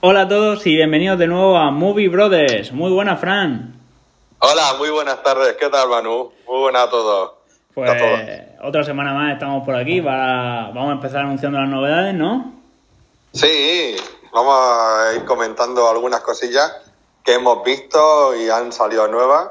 Hola 0.00 0.22
a 0.22 0.28
todos 0.28 0.64
y 0.64 0.76
bienvenidos 0.76 1.18
de 1.18 1.26
nuevo 1.26 1.56
a 1.56 1.72
Movie 1.72 2.08
Brothers. 2.08 2.70
Muy 2.70 2.92
buena, 2.92 3.16
Fran. 3.16 3.74
Hola, 4.38 4.74
muy 4.78 4.90
buenas 4.90 5.20
tardes. 5.24 5.56
¿Qué 5.58 5.68
tal, 5.68 5.88
Manu? 5.88 6.30
Muy 6.46 6.60
buenas 6.60 6.86
a 6.86 6.90
todos. 6.90 7.32
Pues 7.74 7.90
A 7.90 7.96
todos. 7.96 8.20
otra 8.62 8.84
semana 8.84 9.12
más 9.12 9.32
estamos 9.32 9.64
por 9.64 9.74
aquí. 9.74 10.00
Para... 10.00 10.68
Vamos 10.68 10.90
a 10.90 10.92
empezar 10.92 11.22
anunciando 11.22 11.58
las 11.58 11.68
novedades, 11.68 12.14
¿no? 12.14 12.54
Sí, 13.32 13.96
vamos 14.32 14.54
a 14.54 15.14
ir 15.16 15.24
comentando 15.24 15.88
algunas 15.88 16.20
cosillas 16.20 16.76
que 17.24 17.34
hemos 17.34 17.64
visto 17.64 18.36
y 18.36 18.48
han 18.48 18.70
salido 18.70 19.08
nuevas. 19.08 19.48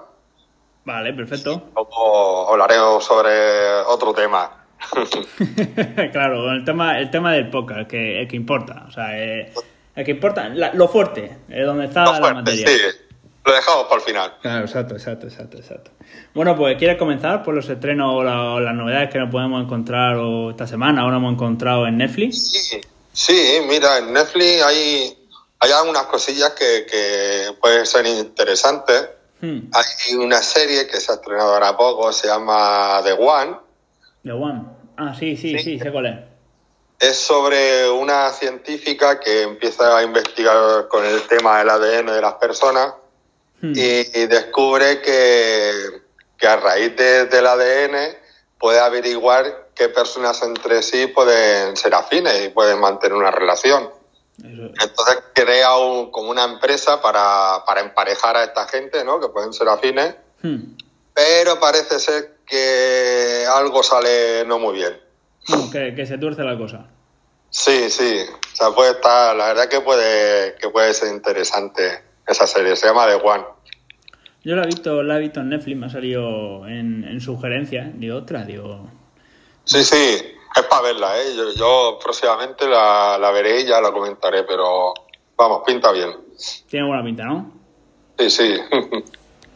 Vale, 0.85 1.11
perfecto. 1.11 1.61
Luego 1.75 2.49
hablaremos 2.49 3.03
sobre 3.03 3.81
otro 3.85 4.13
tema. 4.13 4.63
claro, 6.13 6.51
el 6.53 6.63
tema, 6.63 6.99
el 6.99 7.11
tema 7.11 7.33
del 7.33 7.49
podcast, 7.49 7.89
que, 7.89 8.21
el 8.21 8.29
que 8.29 8.37
importa. 8.37 8.85
O 8.87 8.91
sea, 8.91 9.07
eh, 9.11 9.51
el 9.97 10.05
que 10.05 10.11
importa, 10.11 10.47
la- 10.49 10.73
lo 10.73 10.87
fuerte, 10.87 11.37
es 11.49 11.65
donde 11.65 11.85
está 11.85 12.05
Lo 12.05 12.11
la 12.13 12.17
fuerte, 12.19 12.35
materia. 12.35 12.67
sí. 12.67 12.97
Lo 13.45 13.53
dejamos 13.53 13.83
para 13.85 13.95
el 13.95 14.01
final. 14.01 14.33
Claro, 14.41 14.65
exacto, 14.65 14.93
exacto, 14.95 15.27
exacto, 15.27 15.57
exacto. 15.57 15.91
Bueno, 16.33 16.55
pues 16.57 16.77
¿quieres 16.77 16.97
comenzar 16.97 17.43
por 17.43 17.53
los 17.55 17.67
estrenos 17.69 18.13
o, 18.13 18.23
la- 18.23 18.53
o 18.53 18.59
las 18.59 18.75
novedades 18.75 19.09
que 19.09 19.19
nos 19.19 19.31
podemos 19.31 19.63
encontrar 19.63 20.15
o 20.17 20.51
esta 20.51 20.67
semana 20.67 21.05
o 21.05 21.11
no 21.11 21.17
hemos 21.17 21.33
encontrado 21.33 21.87
en 21.87 21.97
Netflix? 21.97 22.51
Sí, 22.51 22.81
sí, 23.13 23.41
mira, 23.67 23.99
en 23.99 24.11
Netflix 24.13 24.61
hay, 24.63 25.17
hay 25.59 25.71
algunas 25.71 26.03
cosillas 26.03 26.51
que, 26.51 26.85
que 26.91 27.53
pueden 27.61 27.85
ser 27.85 28.05
interesantes. 28.05 29.09
Hmm, 29.39 29.59
Hay 29.71 30.15
una 30.15 30.41
serie 30.41 30.87
que 30.87 30.99
se 30.99 31.11
ha 31.11 31.15
estrenado 31.15 31.53
ahora 31.53 31.77
poco, 31.77 32.11
se 32.11 32.27
llama 32.27 32.99
The 33.03 33.13
One. 33.13 33.55
The 34.23 34.31
One. 34.33 34.61
Ah, 34.97 35.13
sí, 35.17 35.37
sí, 35.37 35.51
sí, 35.57 35.63
Sí. 35.63 35.79
sé 35.79 35.91
cuál 35.91 36.05
es. 36.07 36.15
Es 36.99 37.17
sobre 37.17 37.89
una 37.89 38.31
científica 38.31 39.19
que 39.19 39.43
empieza 39.43 39.97
a 39.97 40.03
investigar 40.03 40.87
con 40.87 41.05
el 41.05 41.21
tema 41.27 41.59
del 41.59 41.69
ADN 41.69 42.11
de 42.13 42.21
las 42.21 42.33
personas 42.35 42.93
Hmm. 43.59 43.73
y, 43.75 44.19
y 44.19 44.27
descubre 44.27 45.01
que, 45.01 45.71
que 46.37 46.47
a 46.47 46.57
raíz 46.57 46.95
de- 46.95 47.25
del 47.25 47.47
ADN 47.47 48.15
puede 48.59 48.79
averiguar 48.79 49.69
qué 49.73 49.89
personas 49.89 50.41
entre 50.43 50.83
sí 50.83 51.07
pueden 51.07 51.75
ser 51.75 51.95
afines 51.95 52.45
y 52.45 52.49
pueden 52.49 52.79
mantener 52.79 53.17
una 53.17 53.31
relación. 53.31 53.89
Entonces 54.43 55.17
crea 55.33 55.75
un- 55.77 56.11
como 56.11 56.29
una 56.29 56.43
empresa 56.43 57.01
para, 57.01 57.63
para 57.65 57.81
emparejar 57.81 58.37
a 58.37 58.43
esta 58.43 58.67
gente, 58.67 59.03
¿no? 59.03 59.19
Que 59.19 59.29
pueden 59.29 59.51
ser 59.53 59.67
afines, 59.69 60.13
Hmm. 60.43 60.75
pero 61.15 61.59
parece 61.59 61.99
ser 61.99 62.37
que 62.45 63.43
algo 63.49 63.81
sale 63.81 64.45
no 64.45 64.59
muy 64.59 64.75
bien. 64.75 65.01
Bueno, 65.47 65.71
que, 65.71 65.95
que 65.95 66.05
se 66.05 66.17
tuerce 66.17 66.43
la 66.43 66.57
cosa. 66.57 66.85
Sí, 67.49 67.89
sí. 67.89 68.21
O 68.53 68.55
sea, 68.55 68.71
puede 68.71 68.91
estar, 68.91 69.35
la 69.35 69.47
verdad 69.47 69.69
que 69.69 69.81
puede, 69.81 70.55
que 70.55 70.69
puede 70.69 70.93
ser 70.93 71.13
interesante 71.13 72.03
esa 72.27 72.45
serie. 72.45 72.75
Se 72.75 72.87
llama 72.87 73.07
The 73.07 73.15
One. 73.15 73.43
Yo 74.43 74.55
la 74.55 74.63
he 74.63 74.67
visto, 74.67 75.03
la 75.03 75.17
he 75.17 75.19
visto 75.19 75.39
en 75.39 75.49
Netflix, 75.49 75.77
me 75.77 75.85
ha 75.87 75.89
salido 75.89 76.67
en, 76.67 77.03
en 77.03 77.21
sugerencias. 77.21 77.87
Digo, 77.93 78.17
otra, 78.17 78.43
digo. 78.43 78.89
Sí, 79.63 79.83
sí. 79.83 80.33
Es 80.55 80.63
para 80.63 80.81
verla, 80.81 81.17
¿eh? 81.19 81.35
Yo, 81.35 81.53
yo 81.53 81.99
próximamente 82.01 82.67
la, 82.67 83.17
la 83.19 83.31
veré 83.31 83.61
y 83.61 83.65
ya 83.65 83.79
la 83.79 83.91
comentaré, 83.91 84.43
pero 84.43 84.93
vamos, 85.35 85.61
pinta 85.65 85.91
bien. 85.91 86.11
Tiene 86.69 86.87
buena 86.87 87.03
pinta, 87.03 87.25
¿no? 87.25 87.51
Sí, 88.17 88.29
sí. 88.29 88.57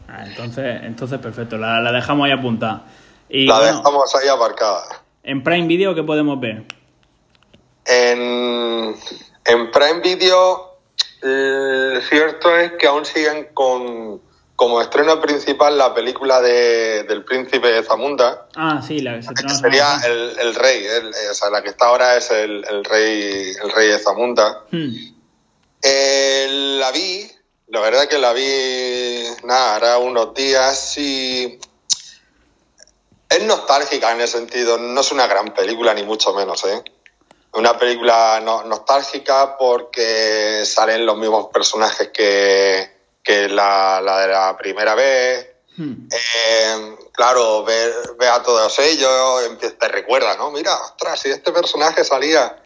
Ah, 0.08 0.24
entonces, 0.26 0.80
entonces 0.84 1.18
perfecto, 1.18 1.56
la, 1.56 1.80
la 1.80 1.90
dejamos 1.90 2.26
ahí 2.26 2.32
apuntada. 2.32 2.84
Y 3.28 3.46
la 3.46 3.58
bueno, 3.58 3.78
dejamos 3.78 4.14
ahí 4.14 4.28
aparcada. 4.28 5.01
En 5.22 5.42
Prime 5.42 5.66
Video, 5.66 5.94
¿qué 5.94 6.02
podemos 6.02 6.38
ver? 6.40 6.64
En, 7.84 8.94
en 9.44 9.70
Prime 9.70 10.00
Video, 10.02 10.76
eh, 11.22 12.00
cierto 12.08 12.56
es 12.56 12.72
que 12.72 12.86
aún 12.86 13.04
siguen 13.04 13.48
con 13.54 14.20
como 14.54 14.80
estreno 14.80 15.20
principal 15.20 15.76
la 15.76 15.92
película 15.92 16.40
de, 16.40 17.02
del 17.04 17.24
príncipe 17.24 17.66
de 17.72 17.82
Zamunda. 17.82 18.46
Ah, 18.54 18.80
sí, 18.86 19.00
la 19.00 19.16
que 19.16 19.22
se 19.22 19.34
que 19.34 19.48
sería 19.48 19.96
el, 20.06 20.38
el 20.38 20.54
rey, 20.54 20.84
el- 20.86 21.08
eh, 21.08 21.30
o 21.32 21.34
sea, 21.34 21.50
la 21.50 21.62
que 21.62 21.70
está 21.70 21.86
ahora 21.86 22.16
es 22.16 22.30
el, 22.30 22.64
el 22.70 22.84
rey 22.84 23.54
el 23.60 23.70
rey 23.72 23.88
de 23.88 23.98
Zamunda. 23.98 24.64
Hmm. 24.70 24.94
Eh, 25.82 26.46
la 26.78 26.92
vi, 26.92 27.28
la 27.68 27.80
verdad 27.80 28.06
que 28.08 28.18
la 28.18 28.32
vi, 28.32 29.24
nada, 29.44 29.74
ahora 29.74 29.98
unos 29.98 30.32
días 30.34 30.96
y 30.96 31.58
es 33.36 33.42
nostálgica 33.44 34.12
en 34.12 34.20
el 34.20 34.28
sentido, 34.28 34.78
no 34.78 35.00
es 35.00 35.12
una 35.12 35.26
gran 35.26 35.52
película 35.54 35.92
ni 35.94 36.02
mucho 36.04 36.32
menos, 36.32 36.64
¿eh? 36.64 36.82
Una 37.54 37.76
película 37.78 38.40
no- 38.42 38.64
nostálgica 38.64 39.56
porque 39.58 40.62
salen 40.64 41.04
los 41.04 41.16
mismos 41.18 41.48
personajes 41.52 42.08
que, 42.08 42.90
que 43.22 43.48
la, 43.48 44.00
la 44.00 44.20
de 44.20 44.28
la 44.28 44.56
primera 44.56 44.94
vez. 44.94 45.48
Hmm. 45.76 46.08
Eh, 46.10 46.96
claro, 47.12 47.64
ver 47.64 47.92
a 48.30 48.42
todos 48.42 48.78
ellos, 48.78 49.42
te 49.78 49.88
recuerda, 49.88 50.36
¿no? 50.36 50.50
Mira, 50.50 50.74
ostras, 50.76 51.20
si 51.20 51.30
este 51.30 51.52
personaje 51.52 52.04
salía. 52.04 52.58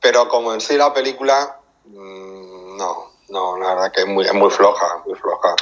Pero 0.00 0.28
como 0.28 0.54
en 0.54 0.60
sí 0.60 0.76
la 0.76 0.94
película, 0.94 1.58
mm, 1.84 2.76
no, 2.76 3.12
no, 3.30 3.56
la 3.58 3.74
verdad 3.74 3.92
que 3.92 4.02
es 4.02 4.06
muy, 4.06 4.24
es 4.24 4.34
muy 4.34 4.50
floja, 4.50 5.02
muy 5.04 5.18
floja. 5.18 5.54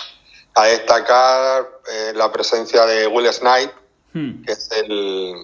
A 0.55 0.65
destacar 0.67 1.67
eh, 1.91 2.13
la 2.15 2.31
presencia 2.31 2.85
de 2.85 3.07
Will 3.07 3.33
Snipe, 3.33 3.73
Hmm. 4.17 4.43
que 4.45 4.53
es 4.53 4.71
el, 4.73 5.35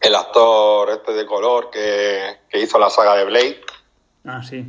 el 0.00 0.14
actor 0.14 0.90
este 0.90 1.12
de 1.12 1.26
color 1.26 1.70
que, 1.70 2.38
que 2.48 2.60
hizo 2.60 2.78
la 2.78 2.88
saga 2.88 3.16
de 3.16 3.24
Blade, 3.24 3.60
Ah, 4.24 4.42
sí. 4.48 4.64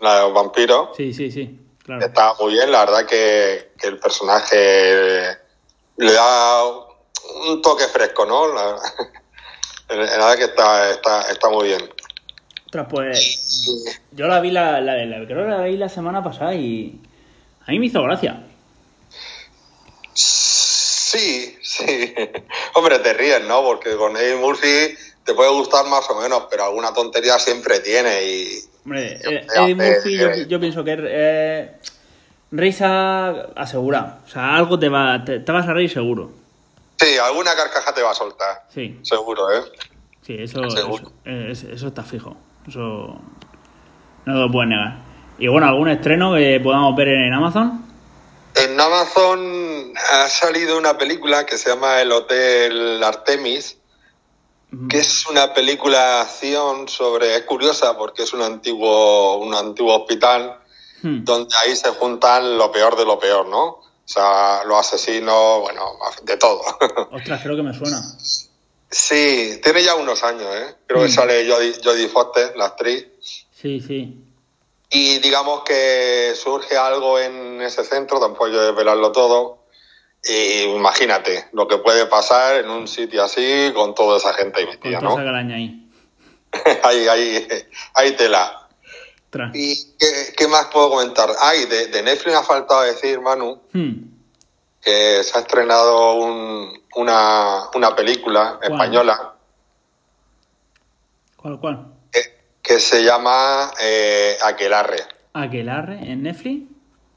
la 0.00 0.16
de 0.16 0.20
los 0.22 0.34
vampiros. 0.34 0.90
Sí, 0.96 1.14
sí, 1.14 1.30
sí. 1.30 1.58
Claro. 1.82 2.04
Está 2.04 2.34
muy 2.40 2.52
bien, 2.52 2.70
la 2.70 2.84
verdad 2.84 3.06
que, 3.06 3.70
que 3.80 3.88
el 3.88 3.98
personaje 3.98 5.38
le 5.96 6.12
da 6.12 6.64
un 7.46 7.62
toque 7.62 7.84
fresco, 7.84 8.26
¿no? 8.26 8.52
La, 8.52 8.76
la 9.88 9.96
verdad 9.96 10.36
que 10.36 10.44
está, 10.44 10.90
está, 10.90 11.22
está 11.30 11.48
muy 11.48 11.68
bien. 11.68 11.88
Ostras, 12.66 12.86
pues 12.90 13.70
yo 14.12 14.26
la 14.26 14.40
vi 14.40 14.50
la, 14.50 14.80
la, 14.82 14.96
la- 15.06 15.24
creo 15.26 15.44
que 15.44 15.50
la 15.50 15.62
vi 15.62 15.76
la 15.78 15.88
semana 15.88 16.22
pasada 16.22 16.54
y 16.54 17.00
a 17.66 17.70
mí 17.70 17.78
me 17.78 17.86
hizo 17.86 18.02
gracia. 18.02 18.42
Sí, 21.18 21.56
sí. 21.62 22.14
Hombre, 22.74 22.98
te 23.00 23.12
ríes, 23.14 23.44
¿no? 23.46 23.62
Porque 23.62 23.96
con 23.96 24.16
Eddie 24.16 24.36
Murphy 24.36 24.94
te 25.24 25.34
puede 25.34 25.50
gustar 25.50 25.86
más 25.86 26.08
o 26.10 26.20
menos, 26.20 26.44
pero 26.50 26.64
alguna 26.64 26.92
tontería 26.94 27.38
siempre 27.38 27.80
tiene 27.80 28.24
y... 28.24 28.58
Hombre, 28.84 29.18
eh, 29.24 29.46
Eddie 29.56 29.74
Murphy 29.74 30.16
yo, 30.18 30.34
yo 30.48 30.60
pienso 30.60 30.84
que 30.84 30.96
eh, 30.98 31.72
risa 32.52 33.30
asegurada. 33.56 34.20
O 34.26 34.28
sea, 34.28 34.56
algo 34.56 34.78
te 34.78 34.88
va 34.88 35.22
te, 35.24 35.40
te 35.40 35.52
vas 35.52 35.66
a 35.66 35.72
reír 35.72 35.90
seguro. 35.90 36.30
Sí, 36.98 37.18
alguna 37.18 37.54
carcaja 37.54 37.92
te 37.92 38.02
va 38.02 38.12
a 38.12 38.14
soltar, 38.14 38.64
Sí, 38.72 38.98
seguro, 39.02 39.52
¿eh? 39.52 39.60
sí, 40.22 40.36
eso, 40.38 40.64
eso, 40.64 41.12
eh, 41.24 41.48
es- 41.50 41.64
eso 41.64 41.88
está 41.88 42.02
fijo. 42.02 42.36
Eso 42.66 43.20
no 44.24 44.34
lo 44.34 44.50
puedes 44.50 44.70
negar. 44.70 44.96
Y 45.38 45.48
bueno, 45.48 45.66
algún 45.66 45.88
estreno 45.88 46.34
que 46.34 46.58
podamos 46.62 46.96
ver 46.96 47.08
en 47.08 47.32
Amazon. 47.34 47.84
En 48.56 48.80
Amazon 48.80 49.92
ha 50.12 50.28
salido 50.28 50.78
una 50.78 50.96
película 50.96 51.44
que 51.44 51.58
se 51.58 51.68
llama 51.70 52.00
El 52.00 52.10
Hotel 52.12 53.02
Artemis, 53.04 53.76
que 54.88 54.98
es 54.98 55.26
una 55.26 55.52
película 55.54 55.98
de 56.16 56.20
acción 56.22 56.88
sobre, 56.88 57.36
es 57.36 57.42
curiosa 57.44 57.96
porque 57.96 58.22
es 58.24 58.32
un 58.32 58.42
antiguo, 58.42 59.36
un 59.38 59.54
antiguo 59.54 59.94
hospital 59.96 60.60
Hmm. 61.02 61.24
donde 61.24 61.54
ahí 61.62 61.76
se 61.76 61.90
juntan 61.90 62.56
lo 62.56 62.72
peor 62.72 62.96
de 62.96 63.04
lo 63.04 63.18
peor, 63.18 63.46
¿no? 63.46 63.64
O 63.66 63.82
sea, 64.06 64.64
los 64.64 64.78
asesinos, 64.80 65.60
bueno, 65.60 65.82
de 66.22 66.36
todo. 66.38 66.62
Ostras, 67.12 67.42
creo 67.42 67.54
que 67.54 67.62
me 67.62 67.74
suena. 67.74 68.02
sí, 68.90 69.60
tiene 69.62 69.82
ya 69.84 69.94
unos 69.94 70.22
años, 70.24 70.48
¿eh? 70.54 70.74
Creo 70.86 71.02
que 71.02 71.08
Mm. 71.08 71.12
sale 71.12 71.50
Jodie, 71.52 71.74
Jodie 71.84 72.08
Foster, 72.08 72.54
la 72.56 72.64
actriz. 72.66 73.06
Sí, 73.52 73.78
sí. 73.80 74.18
Y 74.90 75.18
digamos 75.18 75.62
que 75.64 76.32
surge 76.36 76.76
algo 76.76 77.18
en 77.18 77.60
ese 77.60 77.84
centro, 77.84 78.20
tampoco 78.20 78.46
que 78.46 78.52
desvelarlo 78.56 79.10
todo. 79.12 79.64
Y 80.24 80.62
imagínate 80.62 81.46
lo 81.52 81.66
que 81.68 81.78
puede 81.78 82.06
pasar 82.06 82.56
en 82.56 82.70
un 82.70 82.86
sitio 82.88 83.22
así 83.24 83.72
con 83.74 83.94
toda 83.94 84.16
esa 84.18 84.32
gente 84.34 84.60
ahí 84.60 84.66
metida, 84.66 85.00
¿no? 85.00 85.16
ahí. 85.16 85.90
ahí, 86.82 87.08
ahí, 87.08 87.48
ahí 87.94 88.12
tela. 88.16 88.68
¿Y 89.52 89.92
qué, 89.98 90.32
qué 90.36 90.48
más 90.48 90.66
puedo 90.66 90.88
comentar? 90.90 91.28
Ay, 91.40 91.66
de, 91.66 91.88
de 91.88 92.02
Netflix 92.02 92.26
me 92.32 92.38
ha 92.38 92.42
faltado 92.42 92.82
decir, 92.82 93.20
Manu, 93.20 93.60
Hmm. 93.72 93.92
que 94.80 95.22
se 95.24 95.36
ha 95.36 95.40
estrenado 95.42 96.14
un- 96.14 96.82
una, 96.94 97.68
una 97.74 97.94
película 97.94 98.56
¿Cuál? 98.58 98.72
española 98.72 99.34
¿Cuál, 101.36 101.60
cuál? 101.60 101.86
Que, 102.66 102.80
se 102.80 103.02
llama 103.02 103.72
eh, 103.80 104.36
Aquelarre. 104.42 104.98
Aquelarre 105.32 105.98
en 106.10 106.22
Netflix. 106.22 106.68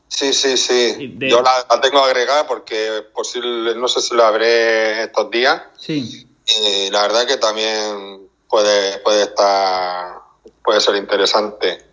Sí, 0.07 0.34
sí, 0.34 0.57
sí. 0.57 1.13
de- 1.16 1.30
Yo 1.30 1.42
la, 1.42 1.66
la 1.69 1.81
tengo 1.81 2.00
agregada 2.00 2.48
porque 2.48 3.04
posible, 3.13 3.75
no 3.75 3.88
sé 3.88 4.01
si 4.01 4.16
la 4.16 4.31
veré 4.31 5.04
estos 5.04 5.30
días. 5.30 5.62
Sí. 5.78 6.28
Y 6.48 6.90
la 6.92 7.04
verdad 7.04 7.28
que 7.28 7.38
también 7.38 8.28
puede, 8.48 8.98
puede 9.00 9.24
estar, 9.24 10.16
puede 10.63 10.81
ser 10.81 10.96
interesante. 10.96 11.86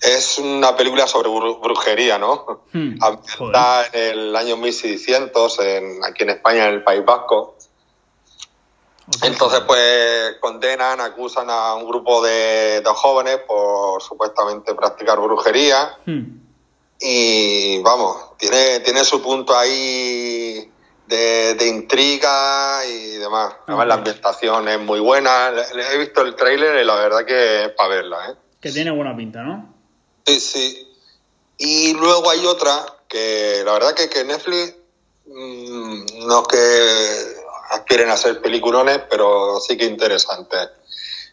Es 0.00 0.38
una 0.38 0.74
película 0.76 1.06
sobre 1.06 1.28
bru- 1.28 1.60
brujería, 1.60 2.18
¿no? 2.18 2.64
Hmm, 2.72 2.94
Ambientada 3.02 3.86
en 3.92 4.18
el 4.18 4.36
año 4.36 4.56
1600, 4.56 5.60
en, 5.60 6.04
aquí 6.04 6.22
en 6.24 6.30
España, 6.30 6.66
en 6.68 6.74
el 6.74 6.82
País 6.82 7.04
Vasco. 7.04 7.56
Entonces, 9.22 9.60
pues 9.66 10.36
condenan, 10.40 11.00
acusan 11.00 11.50
a 11.50 11.74
un 11.74 11.86
grupo 11.86 12.22
de, 12.22 12.80
de 12.80 12.90
jóvenes 12.94 13.38
por 13.46 14.02
supuestamente 14.02 14.74
practicar 14.74 15.18
brujería. 15.20 15.98
Hmm, 16.06 16.38
Y 17.00 17.78
vamos, 17.82 18.36
tiene, 18.38 18.80
tiene 18.80 19.04
su 19.04 19.20
punto 19.20 19.56
ahí 19.56 20.70
de, 21.06 21.54
de 21.54 21.66
intriga 21.66 22.84
y 22.86 23.16
demás. 23.16 23.54
Además, 23.66 23.86
la 23.86 23.94
ambientación 23.94 24.68
es 24.68 24.80
muy 24.80 25.00
buena. 25.00 25.50
He 25.92 25.98
visto 25.98 26.22
el 26.22 26.36
tráiler 26.36 26.80
y 26.80 26.84
la 26.84 26.94
verdad 26.94 27.24
que 27.24 27.64
es 27.64 27.68
para 27.70 27.88
verla, 27.88 28.30
¿eh? 28.30 28.34
Que 28.60 28.70
tiene 28.70 28.90
buena 28.90 29.16
pinta, 29.16 29.42
¿no? 29.42 29.74
Sí, 30.26 30.38
sí. 30.38 30.86
Y 31.58 31.94
luego 31.94 32.30
hay 32.30 32.46
otra 32.46 32.86
que 33.08 33.62
la 33.64 33.72
verdad 33.72 33.94
que, 33.94 34.08
que 34.08 34.24
Netflix 34.24 34.76
mm, 35.26 36.26
no 36.26 36.42
es 36.42 36.48
que 36.48 37.39
aspiren 37.70 38.10
a 38.10 38.16
ser 38.16 38.40
peliculones, 38.42 39.00
pero 39.08 39.58
sí 39.60 39.76
que 39.76 39.84
interesante. 39.86 40.56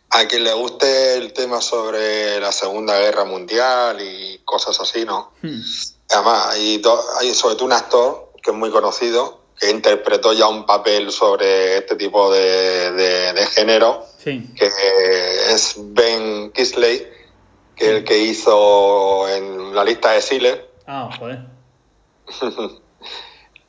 A 0.09 0.25
quien 0.25 0.43
le 0.45 0.53
guste 0.53 1.15
el 1.17 1.33
tema 1.33 1.59
sobre 1.61 2.39
la 2.39 2.51
Segunda 2.51 2.97
Guerra 2.99 3.25
Mundial 3.25 3.99
y 4.01 4.39
cosas 4.45 4.79
así, 4.79 5.03
¿no? 5.05 5.33
Hmm, 5.41 5.59
Además, 6.09 6.47
hay, 6.51 6.81
hay 7.19 7.33
sobre 7.33 7.55
todo 7.55 7.65
un 7.65 7.73
actor 7.73 8.31
que 8.41 8.51
es 8.51 8.55
muy 8.57 8.69
conocido, 8.71 9.41
que 9.59 9.69
interpretó 9.69 10.31
ya 10.31 10.47
un 10.47 10.65
papel 10.65 11.11
sobre 11.11 11.77
este 11.79 11.95
tipo 11.97 12.31
de, 12.31 12.91
de- 12.91 13.33
de 13.33 13.45
género, 13.47 14.05
Sí. 14.23 14.49
que 14.55 14.67
es 15.53 15.75
Ben 15.77 16.51
Kisley, 16.53 17.05
que 17.75 17.85
es 17.85 17.91
el 17.97 18.03
que 18.05 18.17
hizo 18.19 19.27
en 19.27 19.75
la 19.75 19.83
lista 19.83 20.11
de 20.11 20.21
Schiller. 20.21 20.71
Ah, 20.87 21.09
joder. 21.19 21.39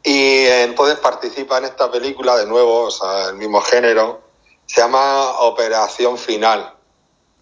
Y 0.09 0.47
entonces 0.47 0.99
participa 1.01 1.59
en 1.59 1.65
esta 1.65 1.91
película 1.91 2.37
de 2.39 2.47
nuevo, 2.47 2.85
o 2.85 2.91
sea, 2.91 3.29
el 3.29 3.35
mismo 3.37 3.61
género. 3.61 4.23
Se 4.65 4.81
llama 4.81 5.41
Operación 5.41 6.17
Final. 6.17 6.75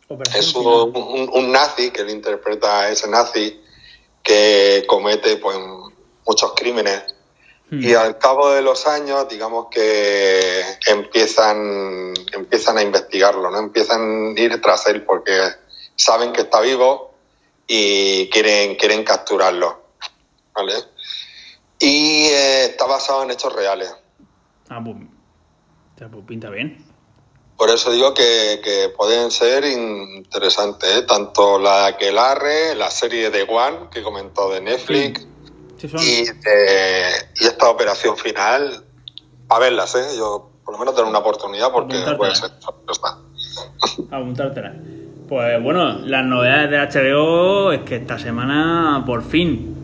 Operación 0.08 0.42
Es 0.42 0.54
un, 0.54 0.96
un- 0.96 1.30
un 1.32 1.52
nazi 1.52 1.90
que 1.92 2.00
él 2.02 2.10
interpreta 2.10 2.80
a 2.80 2.90
ese 2.90 3.08
nazi 3.08 3.60
que 4.22 4.84
comete 4.88 5.36
pues 5.36 5.56
muchos 6.26 6.52
crímenes 6.54 7.02
Hmm, 7.68 7.82
y 7.82 7.94
al 7.94 8.16
cabo 8.18 8.50
de 8.52 8.62
los 8.62 8.86
años 8.86 9.28
digamos 9.28 9.66
que 9.72 10.62
empiezan 10.86 12.14
empiezan 12.32 12.78
a 12.78 12.82
investigarlo 12.82 13.50
no 13.50 13.58
empiezan 13.58 14.34
a 14.36 14.40
ir 14.40 14.62
tras 14.62 14.86
él 14.86 15.02
porque 15.04 15.36
saben 15.96 16.32
que 16.32 16.42
está 16.42 16.60
vivo 16.60 17.12
y 17.66 18.28
quieren 18.30 18.76
quieren 18.76 19.02
capturarlo 19.02 19.82
vale 20.54 20.74
y 21.78 22.24
eh, 22.26 22.64
está 22.66 22.86
basado 22.86 23.22
en 23.22 23.30
hechos 23.30 23.52
reales 23.54 23.94
Ah, 24.68 24.80
pues, 24.84 24.96
pues 26.10 26.24
pinta 26.26 26.50
bien. 26.50 26.84
Por 27.56 27.70
eso 27.70 27.90
digo 27.90 28.12
que, 28.12 28.60
que 28.62 28.90
pueden 28.96 29.30
ser 29.30 29.64
interesantes, 29.64 30.96
¿eh? 30.98 31.02
tanto 31.02 31.58
la 31.58 31.82
de 31.82 31.86
Aquelarre, 31.94 32.74
la 32.74 32.90
serie 32.90 33.30
de 33.30 33.42
One 33.44 33.88
que 33.90 34.02
comentó 34.02 34.50
de 34.50 34.60
Netflix 34.60 35.26
Sí, 35.78 35.86
y, 35.86 36.24
de- 36.24 37.10
y 37.40 37.44
esta 37.46 37.68
operación 37.70 38.16
final, 38.16 38.84
a 39.48 39.58
verlas, 39.58 39.94
¿eh? 39.94 40.16
yo 40.16 40.50
por 40.64 40.74
lo 40.74 40.78
menos 40.80 40.94
tener 40.94 41.08
una 41.08 41.18
oportunidad 41.20 41.70
porque 41.70 41.96
puede 42.16 42.34
ser 42.34 42.50
apuntártela. 44.10 44.74
Pues 45.28 45.62
bueno, 45.62 45.98
las 46.00 46.24
novedades 46.24 46.70
de 46.92 47.00
HBO 47.00 47.72
es 47.72 47.80
que 47.82 47.96
esta 47.96 48.18
semana 48.18 49.02
por 49.06 49.22
fin, 49.24 49.75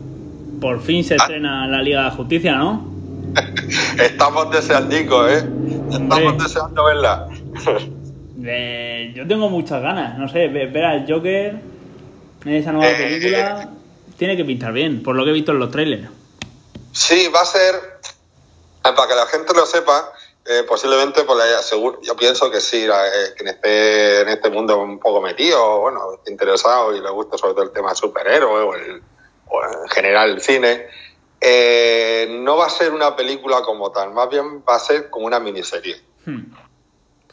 por 0.63 0.81
fin 0.81 1.03
se 1.03 1.15
Ah. 1.15 1.17
estrena 1.17 1.67
la 1.67 1.81
Liga 1.81 1.99
de 1.99 2.05
la 2.05 2.11
Justicia, 2.15 2.55
¿no? 2.55 2.87
Estamos 4.01 4.49
deseando, 4.49 5.27
¿eh? 5.27 5.39
Hombre. 5.41 5.91
Estamos 5.91 6.37
deseando 6.43 6.83
verla. 6.85 7.27
Eh, 8.45 9.11
yo 9.13 9.27
tengo 9.27 9.49
muchas 9.49 9.81
ganas, 9.81 10.17
no 10.17 10.29
sé, 10.29 10.47
ve- 10.47 10.67
ver 10.67 10.85
al 10.85 11.05
Joker 11.05 11.55
en 12.45 12.53
esa 12.53 12.71
nueva 12.71 12.91
Eh. 12.91 12.95
película 12.95 13.69
tiene 14.17 14.37
que 14.37 14.45
pintar 14.45 14.71
bien, 14.71 15.03
por 15.03 15.15
lo 15.17 15.25
que 15.25 15.31
he 15.31 15.33
visto 15.33 15.51
en 15.51 15.59
los 15.59 15.69
trailers. 15.69 16.07
Sí, 16.93 17.27
va 17.35 17.41
a 17.41 17.45
ser, 17.45 17.75
eh, 17.75 18.89
para 18.95 19.07
que 19.09 19.15
la 19.15 19.25
gente 19.25 19.53
lo 19.53 19.65
sepa, 19.65 20.13
eh, 20.45 20.63
posiblemente, 20.67 21.23
pues, 21.23 21.37
la- 21.39 21.61
seguro, 21.61 21.99
yo 22.03 22.15
pienso 22.15 22.49
que 22.49 22.61
sí, 22.61 22.87
la- 22.87 23.05
eh, 23.07 23.33
quien 23.35 23.49
esté 23.49 24.21
en 24.21 24.29
este 24.29 24.49
mundo 24.49 24.77
un 24.81 24.97
poco 24.99 25.19
metido, 25.21 25.79
bueno, 25.81 25.99
interesado 26.27 26.95
y 26.95 27.01
le 27.01 27.09
guste 27.09 27.37
sobre 27.37 27.53
todo 27.53 27.63
el 27.63 27.71
tema 27.71 27.89
de 27.89 27.95
superhéroes 27.95 28.65
o, 28.65 28.75
el- 28.75 29.01
o 29.53 29.63
en 29.63 29.87
general 29.89 30.31
el 30.31 30.41
cine, 30.41 30.87
eh, 31.39 32.27
no 32.41 32.57
va 32.57 32.65
a 32.65 32.69
ser 32.69 32.91
una 32.91 33.15
película 33.15 33.61
como 33.61 33.91
tal, 33.91 34.11
más 34.11 34.29
bien 34.29 34.63
va 34.67 34.75
a 34.75 34.79
ser 34.79 35.09
como 35.09 35.27
una 35.27 35.39
miniserie. 35.39 36.01
Hmm. 36.25 36.53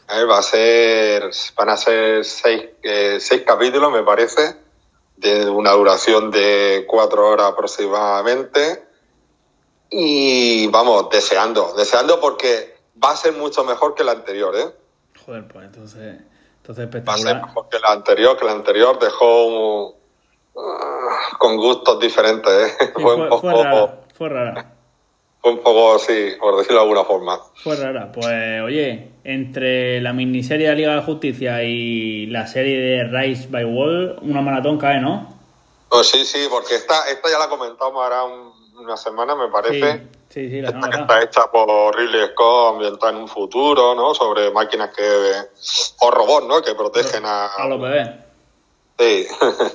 ¿eh? 0.09 0.23
Va 0.25 0.37
a 0.37 0.43
ser, 0.43 1.31
van 1.55 1.69
a 1.69 1.77
ser 1.77 2.23
seis, 2.23 2.63
eh, 2.83 3.17
seis 3.19 3.41
capítulos, 3.45 3.91
me 3.91 4.03
parece, 4.03 4.55
de 5.17 5.49
una 5.49 5.71
duración 5.71 6.29
de 6.29 6.85
cuatro 6.87 7.27
horas 7.27 7.47
aproximadamente. 7.47 8.83
Y 9.89 10.67
vamos, 10.67 11.09
deseando, 11.09 11.73
deseando 11.75 12.19
porque 12.21 12.77
va 13.03 13.11
a 13.11 13.17
ser 13.17 13.33
mucho 13.33 13.63
mejor 13.63 13.95
que 13.95 14.03
la 14.03 14.13
anterior, 14.13 14.55
¿eh? 14.55 14.71
Joder, 15.25 15.47
pues 15.47 15.65
entonces, 15.65 16.21
entonces 16.57 16.87
Va 17.07 17.13
a 17.13 17.17
ser 17.17 17.41
mejor 17.41 17.67
que 17.69 17.79
la 17.79 17.91
anterior, 17.91 18.37
que 18.37 18.45
la 18.45 18.51
anterior 18.51 18.99
dejó 18.99 19.45
un- 19.45 20.00
con 21.39 21.57
gustos 21.57 21.99
diferentes, 21.99 22.51
¿eh? 22.51 22.91
Sí, 22.95 23.01
fue, 23.01 23.15
un 23.15 23.29
poco, 23.29 23.41
fue 23.41 23.63
rara, 23.63 23.99
fue 24.13 24.29
rara. 24.29 24.71
fue 25.41 25.51
un 25.51 25.59
poco, 25.59 25.99
sí, 25.99 26.33
por 26.39 26.57
decirlo 26.57 26.77
de 26.79 26.83
alguna 26.83 27.03
forma. 27.03 27.39
Fue 27.63 27.75
rara. 27.75 28.11
Pues 28.11 28.61
oye, 28.61 29.11
entre 29.23 30.01
la 30.01 30.13
miniserie 30.13 30.69
de 30.69 30.75
Liga 30.75 30.95
de 30.95 31.01
Justicia 31.03 31.63
y 31.63 32.27
la 32.27 32.47
serie 32.47 32.79
de 32.79 33.03
Rise 33.05 33.47
by 33.49 33.65
Wall, 33.65 34.19
una 34.21 34.41
maratón 34.41 34.77
cae, 34.77 34.99
¿no? 34.99 35.39
Pues 35.89 36.07
sí, 36.07 36.25
sí, 36.25 36.47
porque 36.49 36.75
esta, 36.75 37.09
esta 37.09 37.29
ya 37.29 37.39
la 37.39 37.49
comentamos 37.49 38.01
ahora 38.03 38.23
un- 38.23 38.51
una 38.83 38.97
semana, 38.97 39.35
me 39.35 39.45
Sí, 39.45 39.51
parece. 39.51 40.07
sí, 40.29 40.49
sí, 40.49 40.61
la 40.61 40.69
Esta 40.69 40.89
que 40.89 40.97
está 41.01 41.21
hecha 41.21 41.51
por 41.51 41.95
Ridley 41.95 42.29
Scott, 42.29 42.73
ambientada 42.75 43.11
en 43.11 43.17
un 43.19 43.27
futuro, 43.27 43.93
¿no? 43.93 44.13
Sobre 44.15 44.49
máquinas 44.51 44.89
que... 44.95 45.03
o 45.99 46.09
robots, 46.11 46.47
¿no? 46.47 46.61
Que 46.61 46.73
protegen 46.73 47.23
a... 47.25 47.47
A 47.47 47.67
los 47.67 47.79
bebés. 47.79 48.09
Sí. 49.01 49.27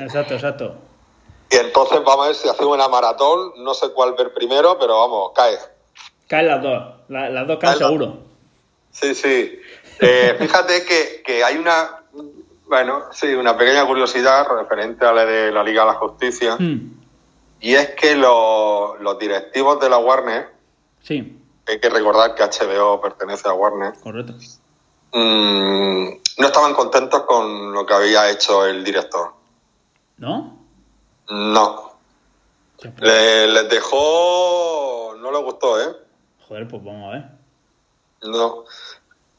Exacto, 0.03 0.35
exacto. 0.35 0.75
y 1.51 1.57
entonces 1.57 1.99
vamos 2.05 2.25
a 2.25 2.29
ver 2.29 2.37
si 2.37 2.49
hacemos 2.49 2.75
una 2.75 2.89
maratón, 2.89 3.53
no 3.59 3.75
sé 3.75 3.91
cuál 3.93 4.15
ver 4.15 4.33
primero, 4.33 4.79
pero 4.79 4.99
vamos, 5.01 5.33
cae. 5.35 5.57
Caen 6.29 6.47
las 6.49 6.63
dos. 6.63 6.95
La- 7.09 7.29
las 7.31 7.47
dos 7.47 7.59
caen 7.59 7.79
Caen 7.79 7.81
las- 7.81 7.89
seguro. 7.89 8.19
Sí, 8.93 9.15
sí. 9.15 9.59
Eh, 10.01 10.37
fíjate 10.39 10.85
que, 10.85 11.23
que 11.25 11.43
hay 11.45 11.57
una... 11.57 12.03
Bueno, 12.69 13.05
sí, 13.13 13.33
una 13.33 13.57
pequeña 13.57 13.87
curiosidad 13.87 14.45
referente 14.49 15.07
a 15.07 15.13
la 15.13 15.25
de 15.25 15.53
la 15.53 15.63
Liga 15.63 15.83
de 15.83 15.89
la 15.93 15.95
Justicia. 15.99 16.57
Hmm, 16.59 16.95
Y 17.61 17.75
es 17.75 17.91
que 17.91 18.17
los, 18.17 18.99
los 19.01 19.19
directivos 19.21 19.79
de 19.81 19.89
la 19.89 19.99
Warner, 19.99 20.49
Sí, 21.03 21.39
hay 21.69 21.79
que 21.79 21.89
recordar 21.89 22.35
que 22.35 22.43
HBO 22.43 23.01
pertenece 23.01 23.49
a 23.49 23.53
Warner, 23.53 23.93
correcto. 24.03 24.35
mm, 25.13 26.09
no 26.39 26.47
estaban 26.47 26.75
contentos 26.75 27.23
con 27.23 27.73
lo 27.73 27.85
que 27.87 27.95
había 27.95 28.31
hecho 28.31 28.65
el 28.67 28.85
director. 28.85 29.33
¿No? 30.19 30.59
No. 31.29 31.99
Le- 32.99 33.49
les 33.49 33.69
dejó. 33.69 35.15
No 35.19 35.31
le 35.33 35.39
gustó, 35.39 35.81
¿eh? 35.81 35.97
Joder, 36.47 36.69
pues 36.69 36.85
vamos 36.85 37.09
a 37.09 37.13
ver. 37.19 37.25
No. 38.23 38.65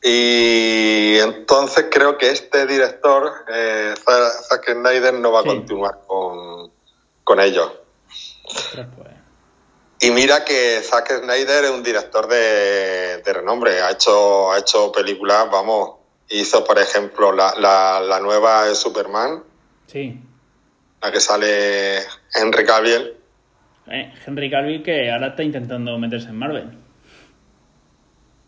Y 0.01 1.17
entonces 1.19 1.87
creo 1.91 2.17
que 2.17 2.29
este 2.31 2.65
director, 2.65 3.31
eh, 3.51 3.93
Za- 4.03 4.31
Zack 4.43 4.71
Snyder, 4.73 5.13
no 5.13 5.31
va 5.31 5.41
Sí. 5.43 5.49
a 5.49 5.51
continuar 5.53 6.01
con, 6.07 6.71
con 7.23 7.39
ellos. 7.39 7.71
Pues. 8.73 9.07
Y 9.99 10.11
mira 10.11 10.45
que 10.45 10.81
Zack 10.83 11.19
Snyder 11.23 11.65
es 11.65 11.71
un 11.71 11.81
director 11.83 12.27
de, 12.27 13.21
de 13.23 13.33
renombre. 13.33 13.81
Ha 13.81 13.91
hecho, 13.91 14.51
ha 14.51 14.59
hecho 14.59 14.91
películas, 14.91 15.49
vamos. 15.51 15.96
Hizo, 16.29 16.63
por 16.63 16.77
ejemplo, 16.79 17.31
la, 17.31 17.53
la, 17.57 17.99
la 18.01 18.19
nueva 18.19 18.65
de 18.65 18.75
Superman, 18.75 19.43
Sí. 19.85 20.19
la 21.01 21.11
que 21.11 21.19
sale 21.19 21.99
Henry 22.33 22.65
Cavill. 22.65 23.13
Eh, 23.89 24.13
Henry 24.25 24.49
Cavill 24.49 24.83
que 24.83 25.09
ahora 25.11 25.27
está 25.27 25.43
intentando 25.43 25.97
meterse 25.97 26.27
en 26.29 26.35
Marvel. 26.37 26.69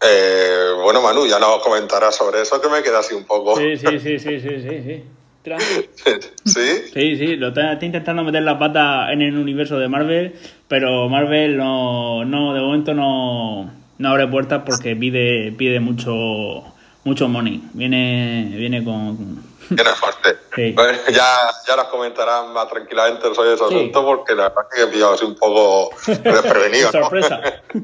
Eh, 0.01 0.71
bueno, 0.81 1.01
Manu, 1.01 1.25
ya 1.27 1.39
nos 1.39 1.61
comentarás 1.61 2.15
sobre 2.15 2.41
eso, 2.41 2.61
que 2.61 2.69
me 2.69 2.81
queda 2.81 2.99
así 2.99 3.13
un 3.13 3.25
poco. 3.25 3.57
Sí, 3.57 3.77
sí, 3.77 3.99
sí, 3.99 4.19
sí, 4.19 4.39
sí, 4.39 4.61
sí, 4.61 4.83
sí. 4.83 5.03
¿Sí? 6.45 6.91
Sí, 6.93 7.15
sí, 7.17 7.35
lo 7.37 7.47
está, 7.47 7.73
está 7.73 7.85
intentando 7.85 8.23
meter 8.23 8.43
la 8.43 8.59
pata 8.59 9.11
en 9.11 9.21
el 9.21 9.35
universo 9.37 9.79
de 9.79 9.87
Marvel, 9.87 10.35
pero 10.67 11.09
Marvel 11.09 11.57
no, 11.57 12.23
no 12.25 12.53
de 12.53 12.59
momento 12.59 12.93
no, 12.93 13.71
no 13.97 14.09
abre 14.09 14.27
puertas 14.27 14.63
porque 14.65 14.95
pide, 14.95 15.51
pide 15.53 15.79
mucho, 15.79 16.63
mucho 17.09 17.27
money. 17.27 17.59
Viene, 17.73 18.51
viene 18.55 18.83
con... 18.83 19.43
Viene 19.69 19.91
fuerte. 19.95 20.37
Sí. 20.55 20.71
Bueno, 20.73 20.97
ya, 21.11 21.49
ya 21.67 21.75
nos 21.75 21.85
comentarán 21.85 22.51
más 22.53 22.67
tranquilamente 22.69 23.33
sobre 23.33 23.53
ese 23.53 23.65
Sí. 23.69 23.75
asunto 23.75 24.03
porque 24.03 24.35
la 24.35 24.49
verdad 24.49 24.65
es 24.71 24.75
que 24.75 24.83
he 24.83 24.87
pillado 24.87 25.13
así 25.13 25.23
un 25.25 25.35
poco 25.35 25.89
desprevenido. 26.07 26.91
Sorpresa. 26.91 27.41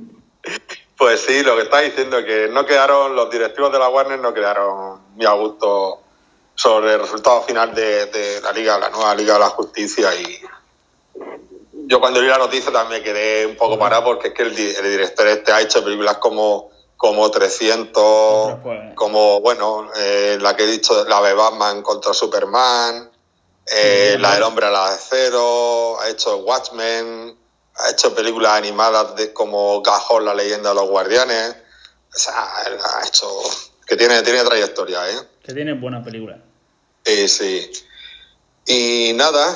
Pues 0.97 1.19
sí, 1.27 1.43
lo 1.43 1.55
que 1.57 1.63
está 1.63 1.81
diciendo 1.81 2.19
es 2.19 2.25
que 2.25 2.47
no 2.49 2.65
quedaron, 2.65 3.15
los 3.17 3.29
directivos 3.29 3.69
de 3.71 3.79
la 3.79 3.89
Warner 3.89 4.17
no 4.19 4.33
quedaron 4.33 5.01
muy 5.15 5.25
a 5.25 5.31
gusto 5.33 5.99
sobre 6.55 6.93
el 6.93 7.01
resultado 7.01 7.41
final 7.41 7.75
de, 7.75 8.05
de 8.05 8.39
la 8.41 8.53
Liga, 8.53 8.77
la 8.79 8.89
nueva 8.89 9.13
Liga 9.13 9.33
de 9.33 9.39
la 9.41 9.49
Justicia 9.49 10.09
y 10.15 10.39
yo 11.87 11.99
cuando 11.99 12.21
vi 12.21 12.27
la 12.27 12.37
noticia 12.37 12.71
también 12.71 13.03
quedé 13.03 13.45
un 13.45 13.57
poco 13.57 13.77
parado 13.77 14.05
porque 14.05 14.29
es 14.29 14.33
que 14.33 14.43
el 14.43 14.55
director 14.55 15.27
este 15.27 15.51
ha 15.51 15.59
hecho 15.61 15.83
películas 15.83 16.17
como 16.17 16.69
como 16.97 17.29
300, 17.29 17.93
Ostras, 17.95 18.59
pues. 18.63 18.95
como, 18.95 19.41
bueno, 19.41 19.89
eh, 19.95 20.37
la 20.39 20.55
que 20.55 20.63
he 20.63 20.67
dicho, 20.67 21.05
la 21.05 21.21
de 21.21 21.33
Batman 21.33 21.81
contra 21.81 22.13
Superman, 22.13 23.11
eh, 23.67 24.13
Sí, 24.13 24.21
la 24.21 24.35
del 24.35 24.43
hombre 24.43 24.67
a 24.67 24.71
la 24.71 24.91
de 24.91 24.97
cero, 24.97 25.99
ha 25.99 26.09
hecho 26.09 26.37
Watchmen, 26.37 27.37
ha 27.75 27.89
hecho 27.89 28.13
películas 28.13 28.53
animadas 28.53 29.15
de, 29.15 29.33
como 29.33 29.81
Cajón, 29.81 30.25
la 30.25 30.33
leyenda 30.33 30.69
de 30.69 30.75
los 30.75 30.89
guardianes. 30.89 31.55
O 32.15 32.17
sea, 32.17 32.47
ha 32.63 33.07
hecho. 33.07 33.27
que 33.85 33.95
tiene, 33.97 34.21
tiene 34.21 34.43
trayectoria, 34.43 35.09
¿eh? 35.09 35.19
Que 35.43 35.53
tiene 35.53 35.73
buena 35.73 36.03
película. 36.03 36.37
Sí, 37.03 37.27
sí. 37.27 37.71
Y 38.67 39.13
nada, 39.13 39.55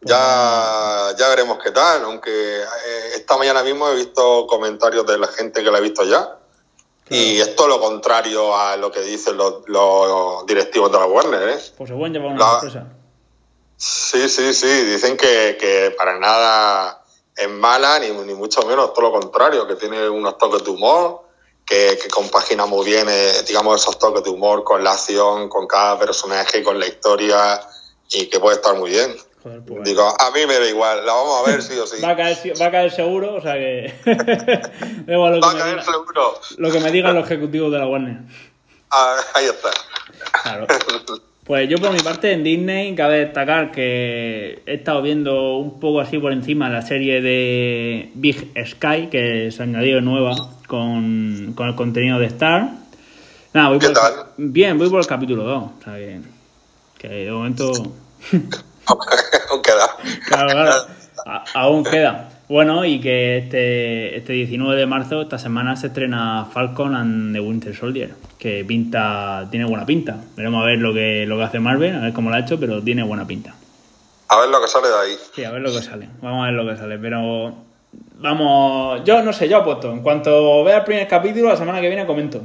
ya, 0.00 1.14
ya 1.16 1.28
veremos 1.28 1.58
qué 1.62 1.70
tal, 1.70 2.04
aunque 2.04 2.30
eh, 2.30 3.10
esta 3.16 3.36
mañana 3.36 3.62
mismo 3.62 3.88
he 3.88 3.96
visto 3.96 4.46
comentarios 4.46 5.06
de 5.06 5.18
la 5.18 5.28
gente 5.28 5.62
que 5.62 5.70
la 5.70 5.78
ha 5.78 5.82
visto 5.82 6.04
ya. 6.04 6.38
Y 7.10 7.40
es 7.40 7.56
todo 7.56 7.68
lo 7.68 7.80
contrario 7.80 8.56
a 8.56 8.76
lo 8.76 8.90
que 8.92 9.00
dicen 9.00 9.36
los, 9.36 9.62
los 9.66 10.44
directivos 10.46 10.90
de 10.92 10.98
la 10.98 11.06
Warner, 11.06 11.48
¿eh? 11.48 11.58
Pues 11.76 11.88
se 11.90 11.96
pueden 11.96 12.12
llevar 12.12 12.32
una 12.32 12.38
La- 12.38 12.50
sorpresa. 12.52 12.86
Sí, 13.76 14.28
sí, 14.28 14.52
sí. 14.54 14.66
Dicen 14.84 15.16
que, 15.16 15.56
que 15.60 15.94
para 15.96 16.18
nada 16.18 17.02
es 17.36 17.48
mala, 17.48 17.98
ni, 18.00 18.10
ni 18.10 18.34
mucho 18.34 18.62
menos, 18.62 18.92
todo 18.92 19.10
lo 19.10 19.20
contrario, 19.20 19.66
que 19.66 19.76
tiene 19.76 20.08
unos 20.08 20.36
toques 20.36 20.64
de 20.64 20.70
humor, 20.70 21.22
que, 21.64 21.98
que 22.02 22.08
compagina 22.08 22.66
muy 22.66 22.84
bien, 22.84 23.06
eh, 23.08 23.42
digamos, 23.46 23.80
esos 23.80 23.98
toques 23.98 24.24
de 24.24 24.30
humor 24.30 24.64
con 24.64 24.82
la 24.82 24.92
acción, 24.92 25.48
con 25.48 25.66
cada 25.68 25.98
personaje, 25.98 26.62
con 26.64 26.78
la 26.80 26.86
historia, 26.86 27.60
y 28.10 28.26
que 28.26 28.40
puede 28.40 28.56
estar 28.56 28.74
muy 28.76 28.90
bien. 28.90 29.16
Joder, 29.42 29.60
pues. 29.66 29.84
Digo, 29.84 30.02
a 30.02 30.30
mí 30.32 30.40
me 30.48 30.54
da 30.58 30.68
igual, 30.68 31.06
la 31.06 31.12
vamos 31.12 31.42
a 31.46 31.50
ver 31.50 31.62
sí 31.62 31.74
o 31.78 31.86
sí. 31.86 32.00
Va 32.02 32.10
a, 32.10 32.16
caer, 32.16 32.36
va 32.60 32.66
a 32.66 32.70
caer 32.70 32.90
seguro, 32.90 33.34
o 33.36 33.40
sea 33.40 33.54
que. 33.54 33.94
da 35.06 35.12
igual 35.14 35.34
lo 35.36 35.40
Va 35.40 35.48
a 35.48 35.50
que, 35.52 35.56
me 35.56 35.62
caer 35.62 35.76
diga- 35.78 35.84
seguro. 35.84 36.34
lo 36.58 36.72
que 36.72 36.80
me 36.80 36.90
digan 36.92 37.14
los 37.14 37.24
ejecutivos 37.24 37.70
de 37.72 37.78
la 37.78 37.86
Warner. 37.86 38.18
Ah, 38.90 39.16
ahí 39.34 39.44
está. 39.46 39.70
Claro. 40.42 40.66
Pues 41.44 41.66
yo 41.68 41.78
por 41.78 41.92
mi 41.92 42.00
parte 42.00 42.32
en 42.32 42.44
Disney 42.44 42.94
cabe 42.94 43.20
destacar 43.20 43.70
que 43.72 44.62
he 44.66 44.74
estado 44.74 45.00
viendo 45.00 45.56
un 45.56 45.80
poco 45.80 46.00
así 46.00 46.18
por 46.18 46.32
encima 46.32 46.68
la 46.68 46.82
serie 46.82 47.22
de 47.22 48.10
Big 48.14 48.52
Sky 48.66 49.06
que 49.10 49.50
se 49.50 49.62
ha 49.62 49.64
añadido 49.64 50.00
nueva 50.02 50.34
con, 50.66 51.52
con 51.54 51.68
el 51.68 51.74
contenido 51.74 52.18
de 52.18 52.26
Star. 52.26 52.68
Nada, 53.54 53.68
voy 53.70 53.78
¿Qué 53.78 53.86
por 53.86 53.96
el 53.96 54.02
tal? 54.02 54.14
cap- 54.16 54.26
bien, 54.36 54.76
voy 54.78 54.90
por 54.90 55.00
el 55.00 55.06
capítulo 55.06 55.44
2. 55.44 55.62
O 55.62 55.72
sea 55.84 55.94
que, 55.94 56.20
que 56.98 57.08
de 57.08 57.30
momento 57.30 57.72
Aún 59.50 59.62
queda. 59.62 59.96
Claro, 60.26 60.50
claro. 60.50 60.72
A- 61.26 61.44
aún 61.54 61.84
queda. 61.84 62.30
Bueno, 62.48 62.84
y 62.86 62.98
que 63.00 63.36
este, 63.38 64.16
este 64.16 64.32
19 64.32 64.74
de 64.76 64.86
marzo, 64.86 65.20
esta 65.20 65.38
semana, 65.38 65.76
se 65.76 65.88
estrena 65.88 66.46
Falcon 66.50 66.94
and 66.94 67.34
the 67.34 67.40
Winter 67.40 67.76
Soldier, 67.76 68.14
que 68.38 68.64
pinta, 68.64 69.46
tiene 69.50 69.66
buena 69.66 69.84
pinta. 69.84 70.16
Veremos 70.34 70.62
a 70.62 70.66
ver 70.66 70.78
lo 70.78 70.94
que, 70.94 71.26
lo 71.26 71.36
que 71.36 71.42
hace 71.44 71.58
Marvel, 71.60 71.94
a 71.96 72.00
ver 72.00 72.12
cómo 72.14 72.30
lo 72.30 72.36
ha 72.36 72.40
hecho, 72.40 72.58
pero 72.58 72.82
tiene 72.82 73.02
buena 73.02 73.26
pinta. 73.26 73.54
A 74.28 74.40
ver 74.40 74.48
lo 74.48 74.60
que 74.62 74.68
sale 74.68 74.88
de 74.88 74.94
ahí. 74.94 75.16
Sí, 75.34 75.44
a 75.44 75.50
ver 75.50 75.60
lo 75.60 75.70
que 75.70 75.82
sale. 75.82 76.08
Vamos 76.22 76.42
a 76.42 76.46
ver 76.46 76.54
lo 76.54 76.66
que 76.66 76.76
sale, 76.78 76.98
pero 76.98 77.54
vamos, 78.14 79.02
yo 79.04 79.22
no 79.22 79.32
sé, 79.34 79.48
yo 79.48 79.58
apuesto. 79.58 79.90
En 79.92 80.00
cuanto 80.02 80.64
vea 80.64 80.78
el 80.78 80.84
primer 80.84 81.06
capítulo, 81.08 81.48
la 81.48 81.56
semana 81.56 81.80
que 81.82 81.88
viene 81.88 82.06
comento. 82.06 82.40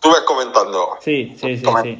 Tú 0.00 0.08
ves 0.10 0.20
comentando. 0.26 0.90
Sí, 1.00 1.34
sí, 1.40 1.56
sí, 1.56 1.64
sí. 1.82 1.98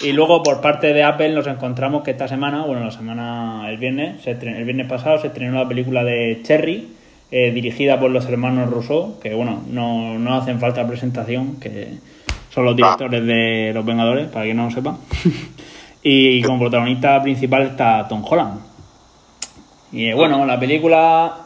Y 0.00 0.12
luego 0.12 0.42
por 0.42 0.60
parte 0.60 0.92
de 0.92 1.02
Apple 1.02 1.30
nos 1.30 1.46
encontramos 1.46 2.02
que 2.02 2.12
esta 2.12 2.28
semana, 2.28 2.64
bueno, 2.64 2.84
la 2.84 2.90
semana, 2.90 3.66
el 3.68 3.78
viernes, 3.78 4.26
el 4.26 4.64
viernes 4.64 4.86
pasado 4.86 5.18
se 5.18 5.28
estrenó 5.28 5.58
la 5.62 5.68
película 5.68 6.04
de 6.04 6.40
Cherry, 6.42 6.88
eh, 7.30 7.50
dirigida 7.52 7.98
por 7.98 8.10
los 8.10 8.26
hermanos 8.26 8.70
Rousseau, 8.70 9.18
que 9.20 9.34
bueno, 9.34 9.62
no, 9.68 10.18
no 10.18 10.34
hacen 10.34 10.60
falta 10.60 10.86
presentación, 10.86 11.58
que 11.60 11.88
son 12.50 12.64
los 12.64 12.76
directores 12.76 13.24
de 13.24 13.72
Los 13.72 13.84
Vengadores, 13.84 14.28
para 14.28 14.44
quien 14.44 14.56
no 14.56 14.66
lo 14.66 14.70
sepa. 14.70 14.96
y 16.02 16.42
como 16.42 16.60
protagonista 16.60 17.22
principal 17.22 17.62
está 17.62 18.06
Tom 18.08 18.24
Holland. 18.28 18.60
Y 19.92 20.06
eh, 20.06 20.14
bueno, 20.14 20.44
la 20.44 20.58
película 20.58 21.42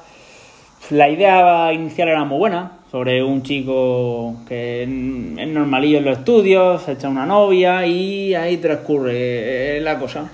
la 0.91 1.09
idea 1.09 1.73
inicial 1.73 2.09
era 2.09 2.25
muy 2.25 2.39
buena, 2.39 2.73
sobre 2.97 3.23
un 3.23 3.43
chico 3.43 4.37
que 4.49 4.85
es 4.85 4.89
normalillo 4.89 5.99
en 5.99 6.07
los 6.07 6.17
estudios, 6.17 6.81
se 6.81 6.93
echa 6.93 7.11
una 7.11 7.27
novia 7.27 7.87
y 7.87 8.35
ahí 8.35 8.57
transcurre 8.57 9.77
eh, 9.77 9.81
la 9.83 9.99
cosa. 9.99 10.31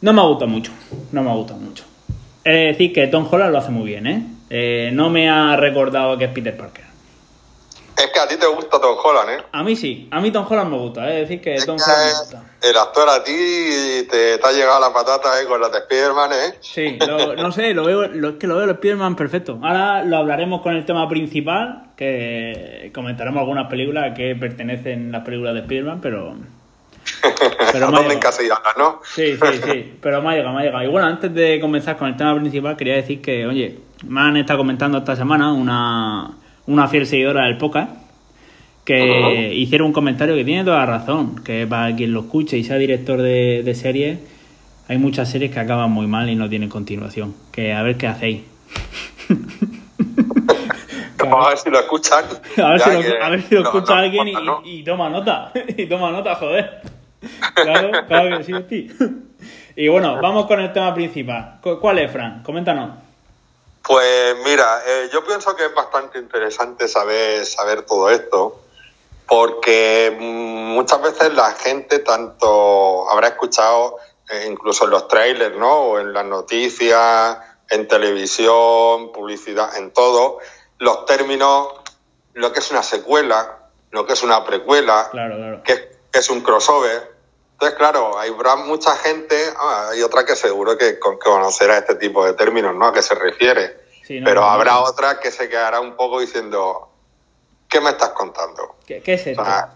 No 0.00 0.14
me 0.14 0.22
ha 0.22 0.24
gustado 0.24 0.50
mucho, 0.50 0.72
no 1.12 1.22
me 1.22 1.30
ha 1.30 1.34
gustado 1.34 1.60
mucho. 1.60 1.84
Es 2.42 2.78
decir, 2.78 2.94
que 2.94 3.08
Tom 3.08 3.28
Holland 3.30 3.52
lo 3.52 3.58
hace 3.58 3.72
muy 3.72 3.88
bien, 3.88 4.06
¿eh? 4.06 4.22
Eh, 4.48 4.90
no 4.94 5.10
me 5.10 5.28
ha 5.28 5.54
recordado 5.56 6.16
que 6.16 6.24
es 6.24 6.30
Peter 6.30 6.56
Parker. 6.56 6.85
Es 7.96 8.10
que 8.12 8.20
a 8.20 8.28
ti 8.28 8.36
te 8.36 8.46
gusta 8.46 8.78
Tom 8.80 8.96
Holland, 9.02 9.30
¿eh? 9.30 9.42
A 9.52 9.62
mí 9.62 9.74
sí, 9.74 10.06
a 10.10 10.20
mí 10.20 10.30
Tom 10.30 10.46
Holland 10.48 10.70
me 10.70 10.76
gusta, 10.78 11.08
¿eh? 11.10 11.22
es 11.22 11.28
decir, 11.28 11.40
que 11.42 11.54
Es 11.54 11.64
Tom 11.64 11.76
que 11.78 11.82
Holland 11.84 12.04
me 12.12 12.18
gusta. 12.18 12.42
el 12.62 12.76
actor 12.76 13.08
a 13.08 13.24
ti 13.24 13.32
te, 14.10 14.36
te 14.38 14.46
ha 14.46 14.52
llegado 14.52 14.80
la 14.80 14.92
patata 14.92 15.40
¿eh? 15.40 15.46
con 15.46 15.60
las 15.60 15.72
de 15.72 15.78
Spiderman, 15.80 16.30
¿eh? 16.32 16.54
Sí, 16.60 16.98
lo- 17.06 17.34
no 17.36 17.50
sé, 17.52 17.72
lo 17.72 17.84
veo, 17.84 18.06
lo, 18.08 18.28
es 18.30 18.34
que 18.36 18.46
lo 18.46 18.56
veo 18.56 18.64
el 18.64 18.70
Spider-Man 18.72 19.16
perfecto. 19.16 19.58
Ahora 19.62 20.02
lo 20.04 20.18
hablaremos 20.18 20.60
con 20.60 20.74
el 20.76 20.84
tema 20.84 21.08
principal, 21.08 21.84
que 21.96 22.90
comentaremos 22.94 23.40
algunas 23.40 23.68
películas 23.70 24.12
que 24.14 24.34
pertenecen 24.36 25.08
a 25.14 25.18
las 25.18 25.24
películas 25.26 25.54
de 25.54 25.60
Spider-Man, 25.60 26.00
pero... 26.02 26.34
Pero 27.22 27.38
me 27.72 27.76
ha 27.76 27.80
¿Dónde 27.80 27.98
llegado. 28.00 28.12
encasillarlas, 28.12 28.76
no? 28.76 29.00
Sí, 29.04 29.36
sí, 29.36 29.60
sí, 29.64 29.98
pero 30.00 30.22
me 30.22 30.30
ha 30.30 30.32
llegado, 30.36 30.54
me 30.54 30.60
ha 30.62 30.64
llegado. 30.64 30.84
Y 30.84 30.88
bueno, 30.88 31.06
antes 31.06 31.32
de 31.32 31.60
comenzar 31.60 31.96
con 31.96 32.08
el 32.08 32.16
tema 32.16 32.34
principal, 32.36 32.76
quería 32.76 32.94
decir 32.96 33.20
que, 33.22 33.46
oye, 33.46 33.78
me 34.04 34.20
han 34.20 34.36
estado 34.36 34.58
comentando 34.58 34.98
esta 34.98 35.14
semana 35.16 35.52
una, 35.52 36.30
una 36.66 36.88
fiel 36.88 37.06
seguidora 37.06 37.44
del 37.46 37.56
podcast 37.58 37.90
que 38.84 39.18
Ajá. 39.18 39.30
hicieron 39.52 39.88
un 39.88 39.92
comentario 39.92 40.34
que 40.36 40.44
tiene 40.44 40.62
toda 40.64 40.78
la 40.78 40.86
razón, 40.86 41.42
que 41.42 41.66
para 41.66 41.94
quien 41.96 42.12
lo 42.12 42.20
escuche 42.20 42.56
y 42.56 42.62
sea 42.64 42.76
director 42.76 43.20
de, 43.20 43.62
de 43.64 43.74
series, 43.74 44.18
hay 44.88 44.98
muchas 44.98 45.28
series 45.28 45.50
que 45.50 45.58
acaban 45.58 45.90
muy 45.90 46.06
mal 46.06 46.30
y 46.30 46.36
no 46.36 46.48
tienen 46.48 46.68
continuación. 46.68 47.34
Que 47.50 47.72
a 47.72 47.82
ver 47.82 47.96
qué 47.96 48.06
hacéis. 48.06 48.42
Vamos 51.18 51.46
a 51.46 51.48
ver 51.50 51.58
si 51.58 51.70
lo 51.70 51.80
escuchan. 51.80 52.24
A 52.62 52.68
ver, 52.70 52.80
si 52.80 52.90
lo, 52.90 53.22
a 53.24 53.28
ver 53.30 53.42
si 53.42 53.54
lo 53.56 53.62
no- 53.62 53.66
escucha 53.68 53.94
no 53.94 54.00
alguien 54.00 54.28
y, 54.64 54.82
toma 54.84 55.08
nota. 55.10 55.50
y 55.76 55.86
toma 55.86 56.10
nota, 56.12 56.34
joder. 56.36 56.82
Claro, 57.54 57.90
claro 58.06 58.38
que 58.38 58.44
sí, 58.44 58.52
tío. 58.68 58.92
Y 59.74 59.88
bueno, 59.88 60.20
vamos 60.22 60.46
con 60.46 60.60
el 60.60 60.72
tema 60.72 60.94
principal. 60.94 61.56
Cu- 61.60 61.80
¿Cuál 61.80 61.98
es, 61.98 62.12
Fran? 62.12 62.42
Coméntanos. 62.44 62.90
Pues 63.86 64.36
mira, 64.44 64.82
eh, 64.84 65.10
yo 65.12 65.24
pienso 65.24 65.54
que 65.54 65.66
es 65.66 65.74
bastante 65.74 66.18
interesante 66.18 66.88
saber, 66.88 67.46
saber 67.46 67.82
todo 67.82 68.10
esto, 68.10 68.60
porque 69.28 70.16
muchas 70.18 71.00
veces 71.02 71.32
la 71.34 71.52
gente 71.52 72.00
tanto 72.00 73.08
habrá 73.08 73.28
escuchado, 73.28 73.98
eh, 74.28 74.48
incluso 74.50 74.84
en 74.84 74.90
los 74.90 75.06
trailers, 75.06 75.56
¿no? 75.56 75.72
O 75.72 75.98
en 76.00 76.12
las 76.12 76.24
noticias, 76.24 77.38
en 77.70 77.86
televisión, 77.86 79.12
publicidad, 79.12 79.76
en 79.76 79.92
todo, 79.92 80.38
los 80.78 81.06
términos, 81.06 81.68
lo 82.34 82.52
que 82.52 82.58
es 82.58 82.70
una 82.72 82.82
secuela, 82.82 83.68
lo 83.92 84.04
que 84.04 84.14
es 84.14 84.22
una 84.24 84.44
precuela, 84.44 85.08
Claro, 85.12 85.36
claro. 85.36 85.62
que 85.62 85.72
es, 85.72 85.80
que 86.10 86.18
es 86.18 86.28
un 86.28 86.40
crossover. 86.40 87.15
Entonces, 87.56 87.78
claro, 87.78 88.18
habrá 88.18 88.56
mucha 88.56 88.94
gente, 88.96 89.34
ah, 89.58 89.88
hay 89.92 90.02
otra 90.02 90.26
que 90.26 90.36
seguro 90.36 90.76
que 90.76 90.98
con- 90.98 91.16
conocerá 91.18 91.78
este 91.78 91.94
tipo 91.94 92.24
de 92.26 92.34
términos, 92.34 92.74
¿no? 92.74 92.88
A 92.88 92.92
qué 92.92 93.00
se 93.02 93.14
refiere. 93.14 93.78
Sí, 94.06 94.20
no, 94.20 94.26
Pero 94.26 94.42
no, 94.42 94.46
habrá 94.50 94.72
no. 94.72 94.82
otra 94.82 95.18
que 95.20 95.30
se 95.30 95.48
quedará 95.48 95.80
un 95.80 95.96
poco 95.96 96.20
diciendo, 96.20 96.90
¿qué 97.68 97.80
me 97.80 97.90
estás 97.90 98.10
contando? 98.10 98.76
¿Qué, 98.86 99.00
qué 99.00 99.14
es 99.14 99.26
O 99.26 99.30
esto? 99.30 99.44
sea, 99.44 99.72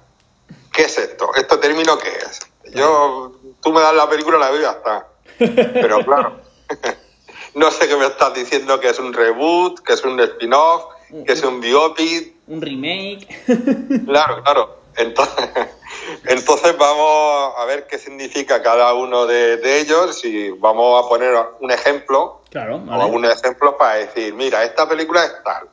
¿qué 0.72 0.82
es 0.82 0.98
esto? 0.98 1.30
¿Este 1.34 1.56
término 1.56 1.98
qué 1.98 2.08
es? 2.10 2.40
Yo, 2.74 3.32
tú 3.62 3.72
me 3.72 3.80
das 3.80 3.94
la 3.94 4.08
película, 4.10 4.36
la 4.38 4.50
veo 4.50 4.60
y 4.60 4.62
ya 4.64 4.72
está. 4.72 5.06
Pero 5.38 6.04
claro, 6.04 6.36
no 7.54 7.70
sé 7.70 7.88
qué 7.88 7.96
me 7.96 8.06
estás 8.06 8.34
diciendo 8.34 8.78
que 8.78 8.90
es 8.90 8.98
un 8.98 9.12
reboot, 9.14 9.80
que 9.80 9.94
es 9.94 10.04
un 10.04 10.20
spin-off, 10.20 10.84
que 11.26 11.32
es 11.32 11.42
un 11.42 11.60
biopic. 11.60 12.34
Un 12.46 12.60
remake. 12.60 13.26
Claro, 14.06 14.42
claro. 14.42 14.76
Entonces, 14.96 15.48
entonces 16.26 16.76
vamos 16.76 17.54
a 17.56 17.64
ver 17.64 17.86
qué 17.86 17.98
significa 17.98 18.62
cada 18.62 18.92
uno 18.94 19.26
de, 19.26 19.56
de 19.58 19.80
ellos 19.80 20.24
y 20.24 20.50
vamos 20.50 21.04
a 21.04 21.08
poner 21.08 21.34
un 21.60 21.70
ejemplo 21.70 22.42
claro, 22.50 22.76
o 22.76 22.80
vale. 22.80 23.02
algunos 23.02 23.34
ejemplos 23.40 23.74
para 23.78 23.94
decir, 23.94 24.34
mira, 24.34 24.64
esta 24.64 24.88
película 24.88 25.24
es 25.24 25.34
tal. 25.44 25.68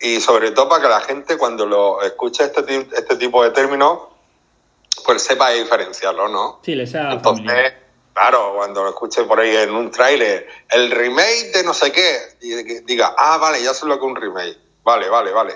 Y 0.00 0.20
sobre 0.20 0.50
todo 0.52 0.68
para 0.68 0.82
que 0.82 0.88
la 0.88 1.00
gente 1.00 1.36
cuando 1.36 1.66
lo 1.66 2.02
escuche 2.02 2.44
este, 2.44 2.88
este 2.96 3.16
tipo 3.16 3.42
de 3.44 3.50
términos 3.50 3.98
pues 5.04 5.22
sepa 5.22 5.50
diferenciarlo, 5.50 6.28
¿no? 6.28 6.60
Sí, 6.62 6.74
le 6.74 6.86
sea 6.86 7.12
Entonces, 7.12 7.46
familiar. 7.46 7.74
claro, 8.12 8.52
cuando 8.56 8.82
lo 8.82 8.88
escuche 8.90 9.24
por 9.24 9.40
ahí 9.40 9.56
en 9.56 9.74
un 9.74 9.90
tráiler, 9.90 10.46
el 10.70 10.90
remake 10.90 11.52
de 11.54 11.64
no 11.64 11.72
sé 11.74 11.90
qué, 11.92 12.18
y 12.42 12.54
diga, 12.84 13.14
ah, 13.16 13.38
vale, 13.38 13.62
ya 13.62 13.72
sé 13.72 13.86
lo 13.86 13.98
que 13.98 14.04
es 14.06 14.10
un 14.10 14.16
remake. 14.16 14.58
Vale, 14.82 15.08
vale, 15.08 15.32
vale. 15.32 15.54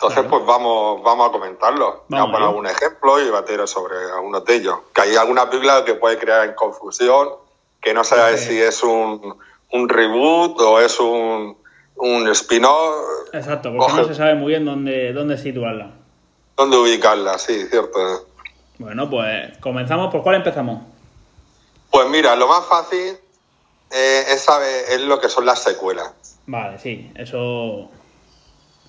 Entonces, 0.00 0.20
Claro. 0.22 0.30
pues 0.30 0.46
vamos, 0.46 1.02
vamos 1.02 1.28
a 1.28 1.32
comentarlo. 1.32 2.04
Vamos 2.08 2.28
a 2.28 2.32
poner 2.32 2.48
algún 2.48 2.66
ejemplo 2.66 3.20
y 3.20 3.28
batir 3.28 3.60
sobre 3.68 3.96
algunos 4.16 4.42
de 4.46 4.54
ellos. 4.54 4.78
Que 4.94 5.02
hay 5.02 5.16
alguna 5.16 5.50
película 5.50 5.84
que 5.84 5.94
puede 5.94 6.16
crear 6.18 6.48
en 6.48 6.54
confusión, 6.54 7.28
que 7.82 7.92
no 7.92 8.02
sabe 8.02 8.38
si 8.38 8.58
es 8.58 8.82
un, 8.82 9.36
un 9.72 9.88
reboot 9.90 10.58
o 10.62 10.80
es 10.80 10.98
un, 11.00 11.54
un 11.96 12.28
spin-off. 12.28 12.94
Exacto, 13.34 13.70
porque 13.76 13.92
Coge- 13.92 13.96
no 14.02 14.08
se 14.08 14.14
sabe 14.14 14.34
muy 14.36 14.48
bien 14.48 14.64
dónde, 14.64 15.12
dónde 15.12 15.36
situarla. 15.36 15.90
¿Dónde 16.56 16.78
ubicarla? 16.78 17.36
Sí, 17.36 17.66
cierto. 17.68 17.98
Bueno, 18.78 19.10
pues 19.10 19.58
comenzamos. 19.58 20.10
¿Por 20.10 20.22
cuál 20.22 20.36
empezamos? 20.36 20.82
Pues 21.90 22.08
mira, 22.08 22.36
lo 22.36 22.48
más 22.48 22.64
fácil 22.64 23.18
eh, 23.90 24.24
es 24.28 24.40
saber 24.40 24.84
es 24.92 25.00
lo 25.02 25.20
que 25.20 25.28
son 25.28 25.44
las 25.44 25.62
secuelas. 25.62 26.14
Vale, 26.46 26.78
sí, 26.78 27.12
eso. 27.16 27.90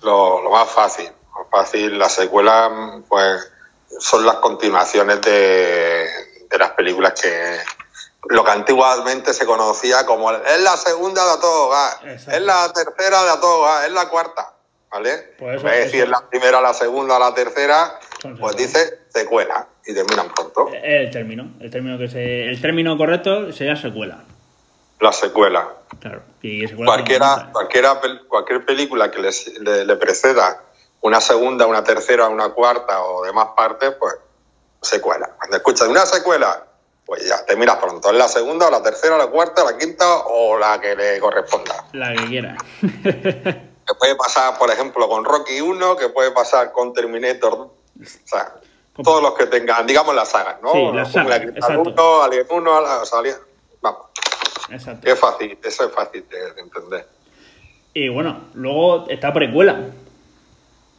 Lo, 0.03 0.41
lo 0.41 0.49
más 0.51 0.69
fácil. 0.69 1.09
Lo 1.37 1.45
fácil, 1.49 1.97
las 1.97 2.13
secuelas, 2.13 2.71
pues, 3.07 3.51
son 3.99 4.25
las 4.25 4.35
continuaciones 4.35 5.21
de, 5.21 6.07
de 6.49 6.57
las 6.57 6.71
películas 6.71 7.13
que. 7.21 7.57
Lo 8.29 8.43
que 8.43 8.51
antiguamente 8.51 9.33
se 9.33 9.47
conocía 9.47 10.05
como 10.05 10.31
es 10.31 10.61
la 10.61 10.77
segunda 10.77 11.25
de 11.25 11.31
a 11.31 11.39
todo 11.39 11.73
es 12.05 12.41
la 12.41 12.71
tercera 12.71 13.23
de 13.23 13.29
a 13.31 13.39
todo 13.41 13.63
gas, 13.63 13.85
es 13.87 13.91
la 13.93 14.09
cuarta, 14.09 14.53
¿vale? 14.91 15.33
Pues 15.39 15.57
eso- 15.57 15.67
eso- 15.67 16.05
la 16.05 16.29
primera, 16.29 16.61
la 16.61 16.71
segunda, 16.75 17.17
la 17.17 17.33
tercera, 17.33 17.99
Son 18.21 18.37
pues 18.37 18.51
secuelas. 18.55 18.57
dice 18.57 18.99
secuela 19.09 19.67
y 19.87 19.93
terminan 19.95 20.29
pronto. 20.35 20.69
Es 20.71 20.81
el 20.83 21.09
término. 21.09 21.51
El 21.59 21.71
término 21.71 21.97
que 21.97 22.07
se. 22.09 22.43
El 22.47 22.61
término 22.61 22.95
correcto 22.95 23.51
sería 23.51 23.75
secuela. 23.75 24.23
La 25.01 25.11
secuela. 25.11 25.67
Claro. 25.99 26.21
Y 26.41 26.67
secuela 26.67 26.85
cualquiera, 26.91 27.49
cualquiera, 27.51 28.01
cualquier 28.27 28.65
película 28.65 29.11
que 29.11 29.19
les- 29.19 29.59
le, 29.59 29.83
le 29.85 29.95
preceda 29.97 30.61
una 31.01 31.19
segunda, 31.19 31.65
una 31.65 31.83
tercera, 31.83 32.27
una 32.27 32.49
cuarta 32.49 33.03
o 33.03 33.23
demás 33.25 33.47
partes, 33.55 33.91
pues 33.99 34.15
secuela. 34.81 35.31
Cuando 35.37 35.57
escuchas 35.57 35.87
una 35.87 36.05
secuela, 36.05 36.65
pues 37.05 37.27
ya 37.27 37.43
te 37.45 37.55
miras 37.55 37.77
pronto. 37.77 38.09
Es 38.09 38.15
la 38.15 38.27
segunda, 38.27 38.67
o 38.67 38.71
la 38.71 38.81
tercera, 38.83 39.17
la 39.17 39.27
cuarta, 39.27 39.63
la 39.63 39.77
quinta 39.77 40.05
o 40.27 40.57
la 40.57 40.79
que 40.79 40.95
le 40.95 41.19
corresponda. 41.19 41.83
La 41.93 42.13
que 42.15 42.25
quiera. 42.27 42.55
Que 43.83 43.95
puede 43.95 44.15
pasar, 44.15 44.57
por 44.59 44.69
ejemplo, 44.69 45.09
con 45.09 45.25
Rocky 45.25 45.59
1, 45.59 45.97
que 45.97 46.09
puede 46.09 46.31
pasar 46.31 46.71
con 46.71 46.93
Terminator. 46.93 47.53
O 47.55 47.71
sea, 48.25 48.53
todos 49.03 49.21
los 49.23 49.33
que 49.33 49.47
tengan, 49.47 49.85
digamos, 49.87 50.13
las 50.15 50.29
sagas, 50.29 50.61
¿no? 50.61 50.71
Sí, 50.71 50.91
las 50.93 51.11
sagas. 51.11 51.41
1, 51.87 52.21
Alien 52.23 52.45
1, 52.49 52.71
o 53.01 53.05
sea, 53.05 53.19
Alien- 53.19 53.37
Exacto. 54.71 55.07
es 55.11 55.19
fácil, 55.19 55.57
eso 55.63 55.85
es 55.85 55.91
fácil 55.91 56.23
de- 56.29 56.53
de 56.53 56.61
entender. 56.61 57.07
Y 57.93 58.07
bueno, 58.09 58.37
luego 58.53 59.07
está 59.09 59.33
precuela. 59.33 59.79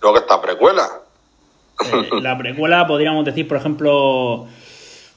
Luego 0.01 0.19
está 0.19 0.41
precuela. 0.41 0.89
Eh, 1.85 2.09
la 2.23 2.37
precuela 2.37 2.87
podríamos 2.87 3.25
decir, 3.25 3.49
por 3.49 3.57
ejemplo, 3.57 4.47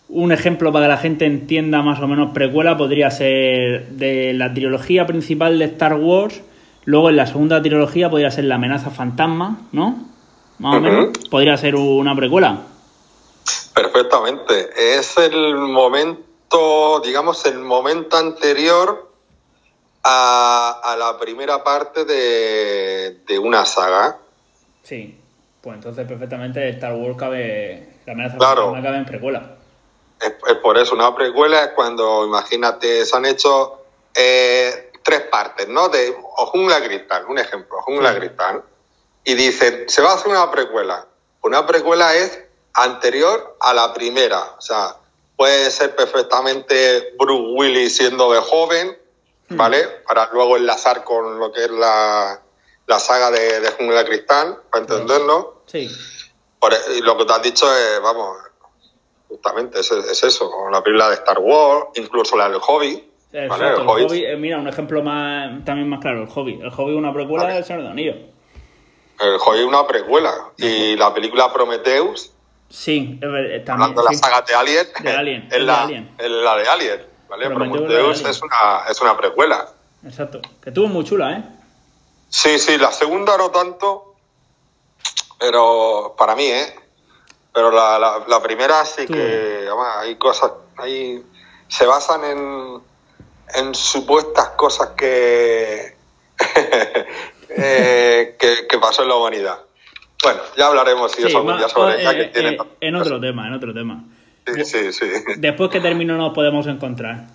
un 0.10 0.32
ejemplo 0.32 0.72
para 0.72 0.86
que 0.86 0.90
la 0.90 0.98
gente 0.98 1.26
entienda 1.26 1.82
más 1.82 2.00
o 2.00 2.08
menos 2.08 2.32
precuela 2.34 2.78
podría 2.78 3.12
ser 3.12 3.88
de 3.90 4.34
la 4.34 4.54
trilogía 4.54 5.06
principal 5.08 5.58
de 5.60 5.66
Star 5.66 5.96
Wars, 5.96 6.42
luego 6.86 7.10
en 7.10 7.18
la 7.18 7.26
segunda 7.28 7.62
trilogía 7.62 8.10
podría 8.10 8.32
ser 8.32 8.46
la 8.46 8.56
amenaza 8.56 8.90
fantasma, 8.92 9.60
¿no? 9.72 10.06
Más 10.60 10.76
o 10.76 10.80
menos. 10.80 11.10
Podría 11.30 11.58
ser 11.58 11.76
una 11.76 12.16
precuela. 12.16 12.60
Perfectamente. 13.74 14.70
Es 14.98 15.18
el 15.18 15.56
momento, 15.56 16.22
digamos, 17.04 17.46
el 17.46 17.60
momento 17.60 18.18
anterior 18.18 19.12
a, 20.04 20.82
a 20.84 20.96
la 20.96 21.18
primera 21.20 21.64
parte 21.64 22.06
de, 22.06 23.22
de 23.28 23.40
una 23.40 23.66
saga. 23.66 24.18
Sí. 24.84 25.20
Pues 25.62 25.76
entonces 25.78 26.08
perfectamente 26.08 26.70
Star 26.70 26.94
Wars 26.94 27.18
cabe, 27.18 27.98
la 28.06 28.14
amenaza 28.14 28.38
Claro. 28.38 28.72
cabe 28.74 28.98
en 28.98 29.06
precuela. 29.06 29.56
Es, 30.22 30.34
es 30.48 30.56
por 30.58 30.78
eso, 30.78 30.94
una 30.94 31.14
precuela 31.16 31.64
es 31.64 31.70
cuando, 31.70 32.26
imagínate, 32.26 33.04
se 33.06 33.18
han 33.18 33.26
hecho 33.26 33.82
eh, 34.14 34.92
tres 35.04 35.22
partes, 35.22 35.68
¿no? 35.68 35.90
De 35.90 36.16
o 36.38 36.46
Jungla 36.48 36.84
Cristal, 36.84 37.26
un 37.28 37.40
ejemplo, 37.40 37.82
Jungla 37.82 38.14
Sí. 38.14 38.20
Cristal. 38.20 38.64
Y 39.24 39.34
dicen, 39.34 39.86
se 39.90 40.02
va 40.04 40.12
a 40.12 40.16
hacer 40.16 40.28
una 40.32 40.52
precuela. 40.52 41.06
Una 41.42 41.66
precuela 41.66 42.14
es 42.14 42.40
anterior 42.76 43.58
a 43.60 43.74
la 43.74 43.92
primera. 43.94 44.52
O 44.58 44.62
sea, 44.62 44.96
puede 45.38 45.70
ser 45.72 45.96
perfectamente 45.96 47.14
Bruce 47.20 47.54
Willis 47.56 47.98
siendo 47.98 48.32
de 48.32 48.40
joven, 48.42 48.98
Hmm. 49.48 49.58
¿vale? 49.58 49.84
Para 50.08 50.28
luego 50.34 50.58
enlazar 50.58 51.04
con 51.04 51.38
lo 51.38 51.52
que 51.52 51.66
es 51.66 51.70
la, 51.70 52.42
la 52.88 52.98
saga 53.00 53.30
de, 53.30 53.60
de 53.60 53.70
Jungla 53.74 54.04
Cristal, 54.04 54.58
para 54.72 54.82
entenderlo. 54.84 55.62
Sí. 55.68 55.88
Por- 56.60 56.74
y 56.98 57.02
lo 57.02 57.16
que 57.16 57.26
te 57.26 57.34
has 57.34 57.44
dicho 57.44 57.66
es, 57.72 58.02
vamos, 58.02 58.38
justamente 59.30 59.82
es, 59.82 59.92
es 59.92 60.24
eso, 60.24 60.52
la 60.72 60.82
película 60.84 61.10
de 61.10 61.16
Star 61.16 61.38
Wars, 61.38 61.90
incluso 61.94 62.36
la 62.36 62.50
del 62.50 62.60
Hobby. 62.60 63.08
El 63.32 63.44
el 63.44 63.52
Hobbit. 63.52 64.10
Hobbit, 64.10 64.24
eh, 64.26 64.36
mira, 64.36 64.58
un 64.58 64.68
ejemplo 64.68 65.04
más, 65.04 65.64
también 65.64 65.90
más 65.90 66.00
claro, 66.00 66.24
el 66.24 66.28
hobby. 66.30 66.60
El 66.64 66.72
hobby 66.72 66.94
es 66.94 66.98
una 66.98 67.14
precuela 67.14 67.44
Vale. 67.44 67.56
del 67.56 67.66
Señor 67.66 67.80
de 67.82 67.84
los 67.84 67.92
Anillos. 67.92 68.16
El 69.20 69.38
Hobby 69.38 69.60
es 69.60 69.66
una 69.66 69.86
precuela. 69.86 70.34
Y 70.58 70.96
la 70.96 71.14
película 71.14 71.54
Prometheus, 71.54 72.32
Sí, 72.70 73.20
eh, 73.22 73.64
también. 73.66 73.72
hablando 73.72 74.02
de 74.02 74.06
la 74.06 74.12
sí. 74.12 74.18
saga 74.18 74.42
de 74.42 74.56
Alien, 74.56 74.88
De 75.02 75.12
Alien, 75.12 75.48
es, 75.52 75.62
la, 75.62 75.84
Alien. 75.84 76.16
es 76.18 76.30
la 76.30 76.56
de 76.58 76.68
Alien. 76.68 77.06
¿vale? 77.30 77.50
Prometheus 77.50 78.22
es 78.26 78.42
una, 78.42 78.84
es 78.90 79.02
una 79.02 79.18
precuela. 79.18 79.70
Exacto. 80.04 80.42
Que 80.64 80.72
tuvo 80.72 80.88
muy 80.88 81.04
chula, 81.06 81.34
¿eh? 81.38 81.44
Sí, 82.30 82.60
sí, 82.60 82.78
la 82.78 82.92
segunda 82.92 83.38
no 83.38 83.50
tanto, 83.52 84.16
pero 85.40 86.16
para 86.18 86.36
mí, 86.36 86.46
¿eh? 86.46 86.76
Pero 87.54 87.72
la, 87.72 87.98
la, 87.98 88.24
la 88.28 88.42
primera 88.42 88.84
sí 88.86 89.06
Tú. 89.06 89.14
que, 89.14 89.66
además, 89.68 89.98
hay 90.00 90.16
cosas, 90.18 90.52
hay, 90.78 91.24
se 91.70 91.86
basan 91.86 92.24
en, 92.26 92.82
en 93.56 93.74
supuestas 93.76 94.50
cosas 94.50 94.90
que, 94.98 95.96
eh, 97.50 98.36
que, 98.38 98.68
que 98.68 98.78
pasó 98.80 99.04
en 99.04 99.10
la 99.10 99.16
humanidad. 99.16 99.60
Bueno, 100.26 100.42
ya 100.58 100.66
hablaremos 100.66 101.12
si 101.12 101.22
Sí, 101.22 101.28
eso 101.28 101.38
algún 101.38 101.58
día 101.58 101.70
sobre 101.70 102.04
eh, 102.04 102.22
eh, 102.24 102.32
tiene 102.34 102.58
en 102.82 102.96
otro 102.96 103.22
tema, 103.22 103.46
en 103.48 103.54
otro 103.54 103.76
tema. 103.76 104.04
Sí, 104.48 104.66
sí, 104.66 104.92
sí. 104.92 105.06
Después 105.38 105.70
que 105.70 105.80
término 105.80 106.18
nos 106.18 106.34
podemos 106.34 106.66
encontrar. 106.66 107.28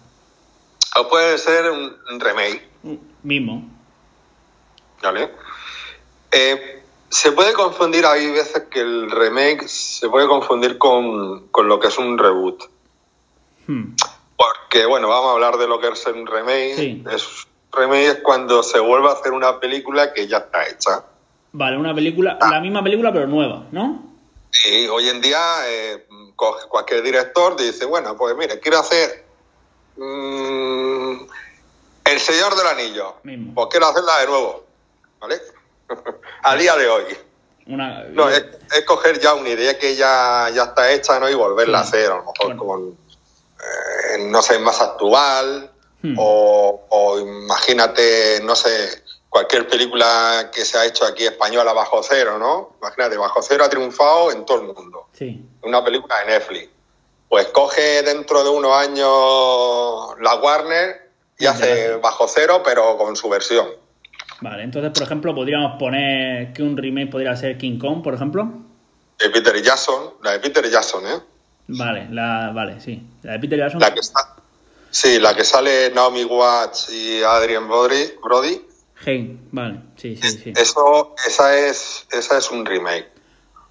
O 0.96 1.08
puede 1.08 1.38
ser 1.38 1.70
un, 1.70 2.18
remake, 2.18 2.68
Mismo. 3.22 3.70
¿vale? 5.00 5.30
Eh, 6.32 6.82
se 7.08 7.30
puede 7.30 7.52
confundir, 7.52 8.04
hay 8.04 8.28
veces 8.32 8.64
que 8.68 8.80
el 8.80 9.08
remake 9.08 9.68
se 9.68 10.08
puede 10.08 10.26
confundir 10.26 10.76
con, 10.76 11.46
con 11.46 11.68
lo 11.68 11.78
que 11.78 11.86
es 11.86 11.98
un 11.98 12.18
reboot. 12.18 12.64
Hmm. 13.68 13.94
Porque, 14.36 14.84
bueno, 14.86 15.06
vamos 15.06 15.28
a 15.28 15.32
hablar 15.34 15.58
de 15.58 15.68
lo 15.68 15.78
que 15.78 15.86
es 15.86 16.06
un 16.06 16.26
remake. 16.26 16.74
Sí. 16.74 17.04
Es, 17.08 17.46
remake 17.70 18.06
es 18.06 18.18
cuando 18.24 18.64
se 18.64 18.80
vuelve 18.80 19.10
a 19.10 19.12
hacer 19.12 19.30
una 19.30 19.60
película 19.60 20.12
que 20.12 20.26
ya 20.26 20.38
está 20.38 20.68
hecha. 20.68 21.04
Vale, 21.52 21.76
una 21.76 21.94
película, 21.94 22.38
Ah. 22.40 22.50
la 22.52 22.60
misma 22.60 22.82
película 22.82 23.12
pero 23.12 23.26
nueva, 23.26 23.66
¿no? 23.72 24.04
Y 24.66 24.86
hoy 24.88 25.08
en 25.08 25.20
día 25.20 25.38
eh, 25.66 26.06
cualquier 26.68 27.02
director 27.02 27.56
dice, 27.56 27.84
bueno, 27.84 28.16
pues 28.16 28.36
mire, 28.36 28.58
quiero 28.60 28.78
hacer 28.80 29.24
mm, 29.96 31.26
El 32.04 32.20
Señor 32.20 32.54
del 32.56 32.66
Anillo. 32.66 33.16
Mismo. 33.22 33.54
Pues 33.54 33.68
quiero 33.70 33.86
hacerla 33.88 34.18
de 34.20 34.26
nuevo. 34.26 34.64
¿Vale? 35.20 35.40
a 36.42 36.54
día 36.56 36.76
de 36.76 36.88
hoy. 36.88 37.04
Una, 37.66 38.04
No, 38.04 38.28
es, 38.28 38.42
es 38.76 38.84
coger 38.84 39.20
ya 39.20 39.34
una 39.34 39.48
idea 39.50 39.78
que 39.78 39.94
ya, 39.94 40.50
ya 40.54 40.64
está 40.64 40.90
hecha 40.92 41.20
¿no? 41.20 41.28
y 41.28 41.34
volverla 41.34 41.78
Sí. 41.84 41.84
a 41.84 41.88
hacer, 41.88 42.10
a 42.12 42.16
lo 42.16 42.20
mejor 42.24 42.46
Bueno. 42.56 42.64
con, 42.64 42.88
eh, 42.88 44.24
no 44.28 44.42
sé, 44.42 44.58
más 44.58 44.80
actual, 44.80 45.70
Hmm. 46.02 46.14
o, 46.18 46.86
o 46.88 47.18
imagínate, 47.20 48.40
no 48.42 48.56
sé, 48.56 49.02
cualquier 49.30 49.66
película 49.68 50.50
que 50.52 50.64
se 50.64 50.76
ha 50.76 50.84
hecho 50.84 51.06
aquí 51.06 51.24
española 51.24 51.72
bajo 51.72 52.02
cero, 52.02 52.38
¿no? 52.38 52.76
Imagínate, 52.80 53.16
bajo 53.16 53.40
cero 53.40 53.64
ha 53.64 53.70
triunfado 53.70 54.32
en 54.32 54.44
todo 54.44 54.60
el 54.60 54.74
mundo. 54.74 55.06
Sí. 55.12 55.42
Una 55.62 55.82
película 55.82 56.18
de 56.20 56.32
Netflix. 56.32 56.68
Pues 57.28 57.46
coge 57.46 58.02
dentro 58.02 58.42
de 58.42 58.50
unos 58.50 58.72
años 58.72 60.20
la 60.20 60.34
Warner 60.42 61.10
y 61.38 61.46
hace. 61.46 61.94
bajo 61.96 62.26
cero, 62.28 62.60
pero 62.64 62.98
con 62.98 63.16
su 63.16 63.28
versión. 63.28 63.68
Vale, 64.40 64.64
entonces, 64.64 64.90
por 64.92 65.04
ejemplo, 65.04 65.34
podríamos 65.34 65.78
poner 65.78 66.52
que 66.52 66.62
un 66.62 66.76
remake 66.76 67.10
podría 67.10 67.36
ser 67.36 67.56
King 67.56 67.78
Kong, 67.78 68.02
por 68.02 68.14
ejemplo. 68.14 68.50
De 69.18 69.30
Peter 69.30 69.62
Jackson, 69.62 70.14
la 70.22 70.32
de 70.32 70.40
Peter 70.40 70.68
Jackson, 70.68 71.06
¿eh? 71.06 71.20
Vale, 71.68 72.08
la, 72.10 72.50
vale, 72.52 72.80
sí. 72.80 73.00
La 73.22 73.32
de 73.32 73.38
Peter 73.38 73.58
Jackson. 73.58 73.80
La 73.80 73.94
que 73.94 74.00
está. 74.00 74.36
Sí, 74.90 75.20
la 75.20 75.36
que 75.36 75.44
sale 75.44 75.90
Naomi 75.90 76.24
Watts 76.24 76.90
y 76.90 77.22
Adrian 77.22 77.68
Brody. 77.68 78.14
Brody. 78.22 78.60
Hey, 79.04 79.38
vale, 79.50 79.80
sí, 79.96 80.16
sí, 80.16 80.28
sí. 80.28 80.52
Eso, 80.54 81.14
esa 81.26 81.56
es, 81.56 82.06
esa 82.10 82.38
es 82.38 82.50
un 82.50 82.66
remake. 82.66 83.08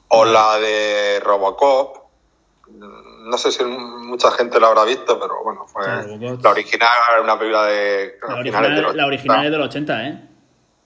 O 0.08 0.26
la 0.26 0.58
de 0.58 1.20
Robocop, 1.20 1.98
No 2.72 3.38
sé 3.38 3.52
si 3.52 3.64
mucha 3.64 4.32
gente 4.32 4.60
la 4.60 4.68
habrá 4.68 4.86
visto, 4.86 5.20
pero 5.20 5.44
bueno, 5.44 5.68
fue 5.68 5.86
la 5.86 6.50
original 6.50 6.90
era 7.12 7.22
una 7.22 7.38
película 7.38 7.66
de... 7.66 8.16
La 8.28 8.36
original, 8.36 8.98
la 8.98 9.06
original 9.06 9.46
es 9.46 9.52
del 9.52 9.62
80, 9.62 10.08
¿eh? 10.08 10.22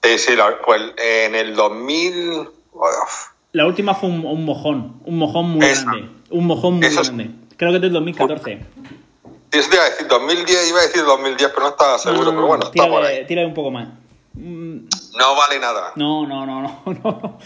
Sí, 0.02 0.18
sí, 0.18 0.32
pues 0.64 0.82
en 0.98 1.34
el 1.34 1.56
2000... 1.56 2.48
La 3.52 3.66
última 3.66 3.94
fue 3.94 4.10
un, 4.10 4.44
mojón, 4.44 5.00
un 5.04 5.16
mojón 5.16 5.50
muy 5.50 5.66
grande. 5.66 6.08
Un 6.30 6.46
mojón 6.46 6.80
muy 6.80 6.88
grande. 6.88 7.30
Creo 7.56 7.70
que 7.70 7.76
es 7.76 7.82
del 7.82 7.92
2014. 7.92 8.58
Sí, 9.52 9.58
eso 9.58 9.70
te 9.70 9.76
iba 9.76 9.84
a 9.84 9.90
decir 9.90 10.08
2010, 10.08 10.68
iba 10.68 10.80
a 10.80 10.82
decir 10.82 11.04
2010, 11.04 11.50
pero 11.50 11.62
no 11.62 11.68
estaba 11.68 11.98
seguro, 11.98 12.30
pero 12.30 12.46
bueno, 12.46 12.64
está 12.64 12.88
por 12.88 13.04
ahí. 13.04 13.24
Tira 13.26 13.46
un 13.46 13.54
poco 13.54 13.70
más. 13.70 13.88
No 15.14 15.36
vale 15.36 15.58
nada. 15.58 15.92
No, 15.96 16.26
no, 16.26 16.44
no, 16.44 16.62
no. 16.62 16.82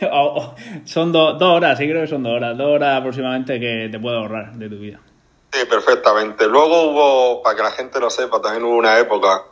no. 0.00 0.54
son 0.84 1.12
dos 1.12 1.40
horas, 1.40 1.78
sí 1.78 1.88
creo 1.88 2.02
que 2.02 2.08
son 2.08 2.22
dos 2.22 2.34
horas. 2.34 2.56
Dos 2.56 2.66
horas 2.66 2.98
aproximadamente 2.98 3.60
que 3.60 3.88
te 3.90 3.98
puedo 3.98 4.18
ahorrar 4.18 4.52
de 4.54 4.68
tu 4.68 4.76
vida. 4.76 5.00
Sí, 5.52 5.64
perfectamente. 5.66 6.46
Luego 6.46 6.90
hubo, 6.90 7.42
para 7.42 7.56
que 7.56 7.62
la 7.62 7.70
gente 7.72 8.00
lo 8.00 8.10
sepa, 8.10 8.40
también 8.40 8.64
hubo 8.64 8.76
una 8.76 8.98
época 8.98 9.44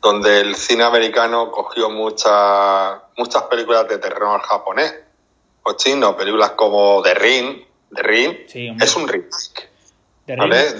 donde 0.00 0.40
el 0.40 0.54
cine 0.54 0.84
americano 0.84 1.50
cogió 1.50 1.90
muchas 1.90 2.98
muchas 3.16 3.42
películas 3.44 3.86
de 3.86 3.98
terror 3.98 4.40
japonés 4.40 4.94
o 5.62 5.72
chino, 5.74 6.16
películas 6.16 6.52
como 6.52 7.02
The 7.02 7.14
Ring. 7.14 7.64
The 7.94 8.02
Ring 8.02 8.36
es 8.80 8.96
un 8.96 9.08
remake. 9.08 9.68
¿vale? 10.38 10.72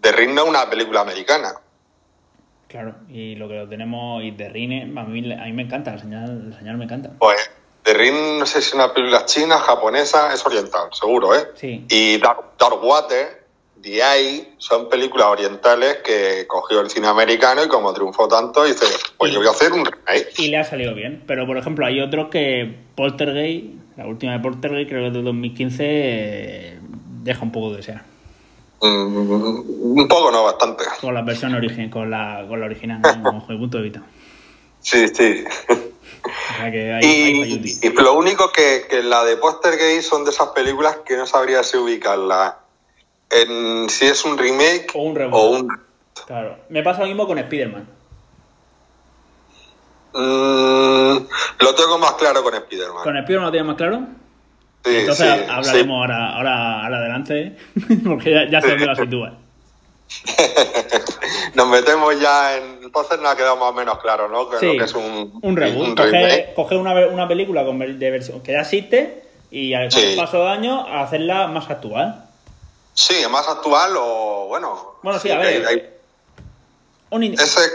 The 0.00 0.12
Ring 0.12 0.34
no 0.34 0.44
es 0.44 0.48
una 0.48 0.70
película 0.70 1.00
americana. 1.00 1.52
Claro, 2.76 2.94
y 3.08 3.36
lo 3.36 3.48
que 3.48 3.54
lo 3.54 3.66
tenemos, 3.66 4.22
y 4.22 4.32
The 4.32 4.50
Ring, 4.50 4.98
a 4.98 5.02
mí, 5.04 5.32
a 5.32 5.44
mí 5.46 5.52
me 5.54 5.62
encanta, 5.62 5.94
el 5.94 6.00
señal, 6.00 6.48
el 6.48 6.58
señal 6.58 6.76
me 6.76 6.84
encanta. 6.84 7.10
Pues 7.18 7.50
The 7.84 7.94
Ring, 7.94 8.38
no 8.38 8.44
sé 8.44 8.60
si 8.60 8.68
es 8.68 8.74
una 8.74 8.92
película 8.92 9.24
china, 9.24 9.56
japonesa, 9.60 10.34
es 10.34 10.44
oriental, 10.44 10.90
seguro, 10.92 11.34
¿eh? 11.34 11.48
Sí. 11.54 11.86
Y 11.88 12.18
Dark, 12.18 12.84
Water, 12.84 13.46
The 13.80 14.02
Eye, 14.02 14.52
son 14.58 14.90
películas 14.90 15.28
orientales 15.28 16.00
que 16.04 16.46
cogió 16.46 16.82
el 16.82 16.90
cine 16.90 17.06
americano 17.06 17.64
y 17.64 17.68
como 17.68 17.94
triunfó 17.94 18.28
tanto, 18.28 18.64
dice, 18.64 18.84
pues 19.16 19.32
yo 19.32 19.38
voy 19.38 19.48
a 19.48 19.52
hacer 19.52 19.72
un 19.72 19.86
remake. 19.86 20.34
Y 20.36 20.48
le 20.48 20.58
ha 20.58 20.64
salido 20.64 20.92
bien, 20.92 21.22
pero 21.26 21.46
por 21.46 21.56
ejemplo 21.56 21.86
hay 21.86 22.00
otro 22.00 22.28
que 22.28 22.76
Poltergeist, 22.94 23.68
la 23.96 24.06
última 24.06 24.32
de 24.32 24.40
Poltergeist, 24.40 24.90
creo 24.90 25.00
que 25.00 25.08
es 25.08 25.14
de 25.14 25.22
2015, 25.22 25.84
eh, 25.88 26.78
deja 27.22 27.42
un 27.42 27.52
poco 27.52 27.70
de 27.70 27.78
desear. 27.78 28.15
Mm, 28.80 29.98
un 29.98 30.08
poco, 30.08 30.30
no, 30.30 30.44
bastante. 30.44 30.84
Con 31.00 31.14
la 31.14 31.22
versión 31.22 31.54
origen, 31.54 31.90
con 31.90 32.10
la, 32.10 32.44
con 32.48 32.60
la 32.60 32.66
original, 32.66 33.00
bajo 33.00 33.46
mi 33.48 33.58
punto 33.58 33.78
de 33.78 33.84
vista. 33.84 34.02
Sí, 34.80 35.08
sí. 35.08 35.44
y, 37.02 37.90
lo 37.90 38.14
único 38.14 38.52
que, 38.52 38.86
que 38.88 39.02
la 39.02 39.24
de 39.24 39.36
Poster 39.36 39.76
Gay 39.78 40.02
son 40.02 40.24
de 40.24 40.30
esas 40.30 40.48
películas 40.48 40.98
que 41.04 41.16
no 41.16 41.26
sabría 41.26 41.62
si 41.62 41.76
ubicarla 41.76 42.58
en 43.30 43.88
si 43.88 44.06
es 44.06 44.24
un 44.24 44.38
remake 44.38 44.90
o 44.94 45.02
un 45.02 45.16
reboot. 45.16 45.68
Claro. 46.26 46.58
Me 46.68 46.82
pasa 46.82 47.00
lo 47.00 47.06
mismo 47.06 47.26
con 47.26 47.38
Spider-Man. 47.38 47.88
Mm, 50.12 51.26
lo 51.60 51.74
tengo 51.74 51.98
más 51.98 52.12
claro 52.12 52.42
con 52.42 52.54
Spider-Man. 52.54 53.04
¿Con 53.04 53.16
Spider-Man 53.16 53.46
lo 53.46 53.50
tienes 53.50 53.66
más 53.66 53.76
claro? 53.76 54.06
Entonces 54.86 55.48
hablaremos 55.48 55.96
Ahora, 55.96 56.36
ahora, 56.36 56.82
ahora 56.84 56.98
adelante, 56.98 57.56
porque 58.04 58.30
ya, 58.30 58.48
ya 58.50 58.60
se 58.60 58.76
me 58.76 58.86
la 58.86 58.94
sitúa. 58.94 59.32
Nos 61.54 61.68
metemos 61.68 62.20
ya 62.20 62.56
en. 62.56 62.84
Entonces 62.84 63.18
nos 63.18 63.32
ha 63.32 63.36
quedado 63.36 63.56
más 63.56 63.70
o 63.70 63.72
menos 63.72 63.98
claro, 63.98 64.28
¿no? 64.28 64.48
Que, 64.48 64.58
sí, 64.58 64.78
que 64.78 64.84
es 64.84 64.94
un, 64.94 65.38
un 65.42 65.56
reboot. 65.56 65.98
coger, 66.54 66.78
una, 66.78 66.94
una, 67.08 67.28
película 67.28 67.62
de 67.62 68.10
versión 68.10 68.42
que 68.42 68.52
ya 68.52 68.60
existe 68.60 69.24
y 69.50 69.74
al 69.74 69.90
paso 70.16 70.44
de 70.44 70.48
años 70.48 70.86
hacerla 70.90 71.46
más 71.48 71.68
actual. 71.68 72.24
Sí, 72.94 73.14
más 73.30 73.48
actual 73.48 73.92
o 73.98 74.46
bueno. 74.48 74.98
Bueno, 75.02 75.18
sí, 75.18 75.30
a 75.30 75.38
ver. 75.38 75.98
Ese 77.10 77.64
es 77.64 77.72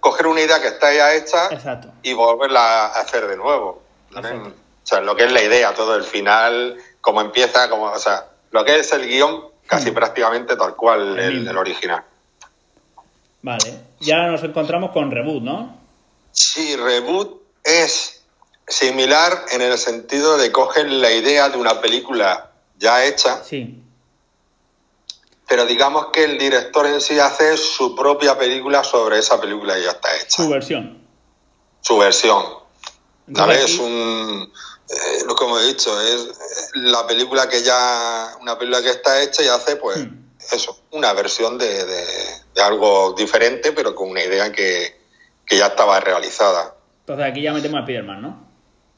coger 0.00 0.26
una 0.26 0.40
idea 0.40 0.60
que 0.60 0.68
está 0.68 0.94
ya 0.94 1.14
hecha 1.14 1.48
Exacto. 1.50 1.88
y 2.02 2.12
volverla 2.14 2.86
a 2.86 3.00
hacer 3.00 3.26
de 3.26 3.36
nuevo. 3.36 3.82
O 4.84 4.86
sea, 4.86 5.00
lo 5.00 5.16
que 5.16 5.24
es 5.24 5.32
la 5.32 5.42
idea, 5.42 5.74
todo 5.74 5.96
el 5.96 6.04
final, 6.04 6.76
cómo 7.00 7.22
empieza, 7.22 7.70
como, 7.70 7.86
o 7.86 7.98
sea, 7.98 8.26
lo 8.50 8.64
que 8.66 8.78
es 8.78 8.92
el 8.92 9.08
guion, 9.08 9.46
casi 9.66 9.90
hmm. 9.90 9.94
prácticamente 9.94 10.56
tal 10.56 10.76
cual 10.76 11.18
el, 11.18 11.48
el, 11.48 11.56
original. 11.56 12.04
Vale, 13.40 13.78
ya 14.00 14.26
nos 14.26 14.42
encontramos 14.42 14.90
con 14.90 15.10
Reboot, 15.10 15.42
¿no? 15.42 15.78
Sí, 16.32 16.76
Reboot 16.76 17.42
es 17.62 18.22
similar 18.68 19.46
en 19.52 19.62
el 19.62 19.78
sentido 19.78 20.36
de 20.36 20.52
coger 20.52 20.90
la 20.90 21.12
idea 21.12 21.48
de 21.48 21.56
una 21.56 21.80
película 21.80 22.50
ya 22.76 23.04
hecha. 23.06 23.42
Sí. 23.42 23.82
Pero 25.48 25.64
digamos 25.66 26.08
que 26.12 26.24
el 26.24 26.38
director 26.38 26.86
en 26.86 27.00
sí 27.00 27.18
hace 27.18 27.56
su 27.56 27.94
propia 27.94 28.36
película 28.36 28.84
sobre 28.84 29.18
esa 29.18 29.40
película 29.40 29.74
que 29.74 29.82
ya 29.82 29.90
está 29.90 30.14
hecha. 30.16 30.42
Su 30.42 30.48
versión. 30.48 30.98
Su 31.80 31.98
versión. 31.98 32.44
¿Vale? 33.26 33.62
Es 33.62 33.78
un 33.78 34.50
eh, 34.90 35.24
como 35.36 35.58
he 35.58 35.66
dicho, 35.66 35.98
es 36.00 36.72
la 36.74 37.06
película 37.06 37.48
que 37.48 37.62
ya, 37.62 38.36
una 38.40 38.58
película 38.58 38.82
que 38.82 38.90
está 38.90 39.22
hecha 39.22 39.42
y 39.42 39.48
hace, 39.48 39.76
pues, 39.76 39.98
hmm. 39.98 40.26
eso, 40.52 40.78
una 40.90 41.12
versión 41.12 41.58
de, 41.58 41.84
de, 41.86 42.62
algo 42.62 43.12
diferente, 43.12 43.72
pero 43.72 43.94
con 43.94 44.10
una 44.10 44.22
idea 44.22 44.52
que, 44.52 45.00
que, 45.46 45.58
ya 45.58 45.66
estaba 45.66 46.00
realizada. 46.00 46.74
Entonces 47.00 47.26
aquí 47.26 47.42
ya 47.42 47.52
metemos 47.52 47.78
a 47.78 47.80
Spider-Man, 47.80 48.22
¿no? 48.22 48.44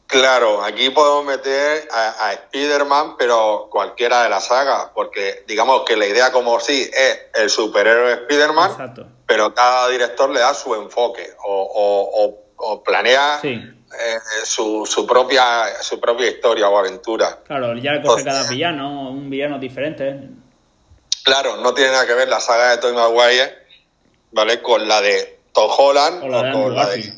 Claro, 0.07 0.63
aquí 0.63 0.91
podemos 0.91 1.25
meter 1.25 1.89
a, 1.91 2.27
a 2.27 2.33
Spider-Man, 2.33 3.17
pero 3.17 3.69
cualquiera 3.71 4.23
de 4.23 4.29
las 4.29 4.47
sagas, 4.47 4.91
porque 4.95 5.45
digamos 5.49 5.83
que 5.85 5.97
la 5.97 6.07
idea 6.07 6.31
como 6.31 6.61
sí 6.61 6.89
es 6.93 7.19
el 7.35 7.51
superhéroe 7.51 8.13
Spider-Man, 8.13 8.95
pero 9.27 9.53
cada 9.55 9.89
director 9.89 10.31
le 10.31 10.41
da 10.41 10.55
su 10.55 10.75
enfoque 10.77 11.29
o, 11.45 11.71
o, 11.75 12.45
o 12.57 12.83
planea 12.85 13.41
sí 13.41 13.61
eh, 13.99 14.19
su, 14.45 14.85
su, 14.87 15.07
propia, 15.07 15.83
su 15.83 15.99
propia 15.99 16.29
historia 16.29 16.69
o 16.69 16.79
aventura. 16.79 17.39
Claro, 17.47 17.77
ya 17.77 18.01
coge 18.03 18.25
cada 18.25 18.49
villano, 18.49 19.11
un 19.11 19.29
villano 19.31 19.59
diferente. 19.59 20.29
Claro, 21.25 21.57
no 21.57 21.75
tiene 21.75 21.91
nada 21.91 22.07
que 22.07 22.15
ver 22.15 22.29
la 22.29 22.41
saga 22.41 22.71
de 22.71 22.79
Tobey 22.79 22.95
Maguire, 22.95 23.53
¿vale? 24.33 24.63
Con 24.63 24.87
la 24.87 25.01
de 25.01 25.41
Tom 25.53 25.71
Holland 25.77 26.23
o, 26.23 26.53
con 26.53 26.75
la 26.77 26.87
de... 26.89 27.13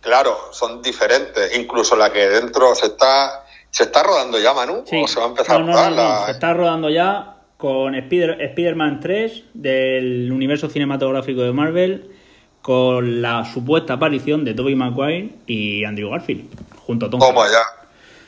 Claro, 0.00 0.38
son 0.52 0.82
diferentes. 0.82 1.56
Incluso 1.56 1.96
la 1.96 2.12
que 2.12 2.28
dentro 2.28 2.74
se 2.74 2.86
está... 2.86 3.40
¿Se 3.70 3.82
está 3.84 4.04
rodando 4.04 4.38
ya, 4.38 4.54
Manu? 4.54 4.84
¿O 4.86 5.08
se 5.08 5.18
va 5.18 5.26
a 5.26 5.28
empezar 5.30 5.60
a 5.60 5.64
rodar? 5.64 6.26
Se 6.26 6.30
está 6.32 6.54
rodando 6.54 6.88
ya 6.90 7.38
con 7.56 7.96
Spider- 7.96 8.40
Spider-Man 8.40 9.00
3 9.00 9.42
del 9.54 10.30
universo 10.30 10.68
cinematográfico 10.68 11.40
de 11.40 11.52
Marvel 11.52 12.13
con 12.64 13.20
la 13.20 13.44
supuesta 13.44 13.92
aparición 13.92 14.42
de 14.42 14.54
Tobey 14.54 14.74
Maguire 14.74 15.34
y 15.46 15.84
Andrew 15.84 16.08
Garfield, 16.08 16.48
junto 16.86 17.04
a 17.04 17.10
Tom 17.10 17.20
Toma 17.20 17.44
ya. 17.46 17.60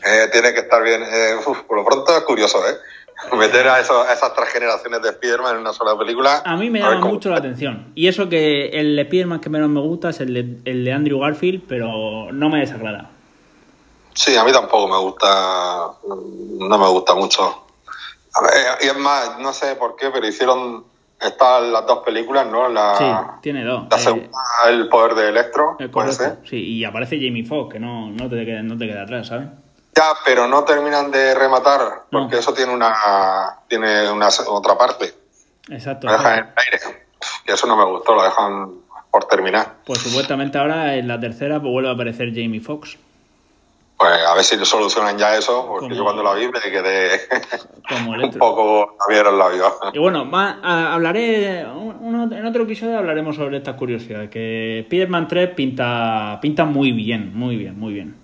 Eh, 0.07 0.29
tiene 0.31 0.53
que 0.53 0.61
estar 0.61 0.83
bien. 0.83 1.03
Eh, 1.03 1.37
por 1.67 1.75
lo 1.75 1.83
pronto 1.87 2.15
es 2.15 2.23
curioso, 2.25 2.59
¿eh? 2.69 2.75
Meter 3.35 3.67
a, 3.67 3.81
esas 3.81 4.35
tres 4.37 4.51
generaciones 4.51 5.01
de 5.01 5.09
Spider-Man 5.09 5.55
en 5.55 5.61
una 5.63 5.73
sola 5.73 5.97
película. 5.97 6.43
A 6.45 6.55
mí 6.55 6.69
me 6.69 6.81
llama 6.81 7.01
mucho 7.07 7.31
la 7.31 7.39
atención. 7.39 7.91
Y 7.95 8.09
eso 8.09 8.29
que 8.29 8.67
el 8.79 8.99
Spider-Man 8.99 9.41
que 9.41 9.49
menos 9.49 9.71
me 9.71 9.81
gusta 9.81 10.11
es 10.11 10.21
el 10.21 10.35
de, 10.35 10.71
el 10.71 10.85
de 10.85 10.93
Andrew 10.93 11.19
Garfield, 11.21 11.63
pero 11.67 12.31
no 12.31 12.51
me 12.51 12.61
desagrada. 12.61 13.09
Sí, 14.13 14.37
a 14.37 14.45
mí 14.45 14.53
tampoco 14.53 14.87
me 14.87 14.99
gusta. 14.99 15.93
No 16.07 16.77
me 16.79 16.89
gusta 16.89 17.15
mucho. 17.15 17.65
A 18.35 18.43
ver, 18.43 18.53
y 18.83 18.87
es 18.89 18.99
más, 18.99 19.39
no 19.39 19.55
sé 19.55 19.77
por 19.77 19.97
qué, 19.97 20.11
pero 20.11 20.29
hicieron 20.29 20.85
están 21.21 21.73
las 21.73 21.87
dos 21.87 22.01
películas, 22.05 22.47
¿no? 22.47 22.69
La, 22.69 22.95
sí, 22.97 23.41
tiene 23.43 23.65
dos. 23.65 23.87
La 23.91 23.99
segunda, 23.99 24.27
eh, 24.67 24.69
El 24.71 24.89
poder 24.89 25.15
de 25.15 25.29
Electro. 25.29 25.77
puede 25.93 26.13
ser. 26.13 26.39
Sí, 26.45 26.57
y 26.57 26.85
aparece 26.85 27.17
Jamie 27.17 27.45
Foxx, 27.45 27.75
que 27.75 27.81
no, 27.81 28.11
no, 28.11 28.29
te 28.29 28.45
queda, 28.45 28.63
no 28.63 28.77
te 28.77 28.87
queda 28.87 29.03
atrás, 29.03 29.29
¿sabes? 29.29 29.49
Ya, 29.95 30.05
pero 30.27 30.47
no 30.47 30.65
terminan 30.65 31.11
de 31.11 31.35
rematar, 31.35 32.05
porque 32.11 32.39
eso 32.39 32.53
tiene 32.53 32.75
una 32.75 33.61
tiene 33.67 34.11
una 34.11 34.29
otra 34.49 34.77
parte. 34.77 35.15
Exacto. 35.71 36.07
Lo 36.07 36.13
dejan 36.13 36.39
en 36.39 36.45
el 36.45 36.53
aire. 36.57 37.07
Y 37.47 37.53
eso 37.53 37.67
no 37.67 37.77
me 37.77 37.85
gustó, 37.85 38.15
lo 38.15 38.23
dejan 38.23 38.73
por 39.11 39.25
terminar. 39.25 39.77
Pues 39.87 40.01
supuestamente 40.01 40.59
ahora 40.59 40.97
en 40.97 41.09
la 41.09 41.19
tercera 41.19 41.61
pues 41.61 41.73
vuelve 41.73 41.89
a 41.89 41.93
aparecer 41.93 42.29
Jamie 42.29 42.61
Foxx. 42.61 42.99
Pues 43.99 44.11
a 44.27 44.35
ver 44.35 44.45
si 44.45 44.63
solucionan 44.65 45.17
ya 45.17 45.37
eso, 45.37 45.67
porque 45.67 45.95
yo 45.95 46.05
cuando 46.05 46.23
la 46.23 46.35
vi 46.35 46.49
me 46.49 46.61
quedé 46.61 47.19
un 48.25 48.31
poco 48.33 48.97
abierto 49.07 49.31
el 49.31 49.39
labio. 49.39 49.73
Y 49.95 49.99
bueno, 49.99 50.29
hablaré, 50.63 51.61
en 51.61 52.47
otro 52.47 52.65
episodio 52.65 52.99
hablaremos 52.99 53.37
sobre 53.37 53.57
estas 53.57 53.77
curiosidades, 53.77 54.29
que 54.29 54.81
Spider-Man 54.81 55.29
3 55.29 55.51
pinta, 55.51 56.39
pinta 56.43 56.67
muy 56.67 56.93
bien, 56.93 57.35
muy 57.35 57.57
bien, 57.57 57.79
muy 57.79 57.95
bien. 57.95 58.17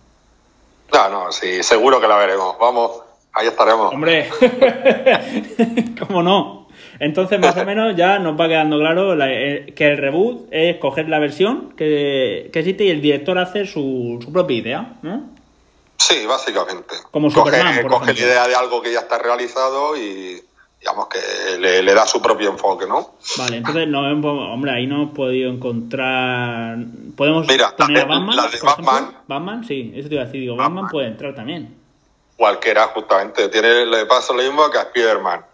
No, 0.92 1.08
no, 1.08 1.32
sí, 1.32 1.62
seguro 1.62 1.98
que 2.00 2.08
la 2.08 2.16
veremos. 2.16 2.54
Vamos, 2.60 3.02
ahí 3.32 3.46
estaremos. 3.46 3.94
Hombre, 3.94 4.28
¿cómo 6.06 6.22
no? 6.22 6.68
Entonces, 6.98 7.40
más 7.40 7.56
o 7.56 7.64
menos, 7.64 7.96
ya 7.96 8.18
nos 8.18 8.38
va 8.38 8.46
quedando 8.46 8.78
claro 8.78 9.16
eh, 9.24 9.72
que 9.74 9.86
el 9.86 9.96
reboot 9.96 10.48
es 10.50 10.76
coger 10.76 11.08
la 11.08 11.18
versión 11.18 11.72
que, 11.76 12.50
existe 12.52 12.84
y 12.84 12.90
el 12.90 13.00
director 13.00 13.38
hace 13.38 13.64
su, 13.64 14.18
su 14.22 14.30
propia 14.30 14.56
idea, 14.58 14.92
¿no? 15.00 15.41
Sí, 16.08 16.26
básicamente. 16.26 16.94
Como 17.10 17.32
coge, 17.32 17.50
Superman, 17.56 17.82
por 17.82 17.90
coge 17.92 18.14
la 18.14 18.18
idea 18.20 18.48
de 18.48 18.54
algo 18.54 18.82
que 18.82 18.92
ya 18.92 19.00
está 19.00 19.18
realizado 19.18 19.96
y 19.96 20.42
digamos 20.80 21.06
que 21.06 21.20
le, 21.58 21.80
le 21.82 21.94
da 21.94 22.06
su 22.06 22.20
propio 22.20 22.50
enfoque, 22.50 22.86
¿no? 22.86 23.14
Vale, 23.38 23.58
entonces 23.58 23.86
no 23.86 24.00
hombre, 24.52 24.72
ahí 24.72 24.86
no 24.88 24.96
hemos 25.02 25.14
podido 25.14 25.50
encontrar. 25.50 26.76
¿Podemos 27.16 27.46
Mira, 27.46 27.76
poner 27.76 27.98
la 27.98 28.02
a 28.02 28.06
Batman? 28.18 28.36
la 28.36 28.42
de 28.48 28.58
por 28.58 28.68
ejemplo? 28.70 28.84
Batman. 28.92 29.16
Batman, 29.28 29.64
sí, 29.64 29.92
eso 29.94 30.08
te 30.08 30.14
iba 30.16 30.22
a 30.24 30.26
decir. 30.26 30.40
Digo, 30.40 30.56
Batman 30.56 30.88
puede 30.90 31.06
entrar 31.08 31.34
también. 31.34 31.76
Cualquiera, 32.36 32.88
justamente. 32.88 33.48
Tiene, 33.48 33.86
le 33.86 34.06
pasa 34.06 34.32
lo 34.32 34.42
mismo 34.42 34.68
que 34.70 34.78
a 34.78 34.82
Spider-Man. 34.82 35.44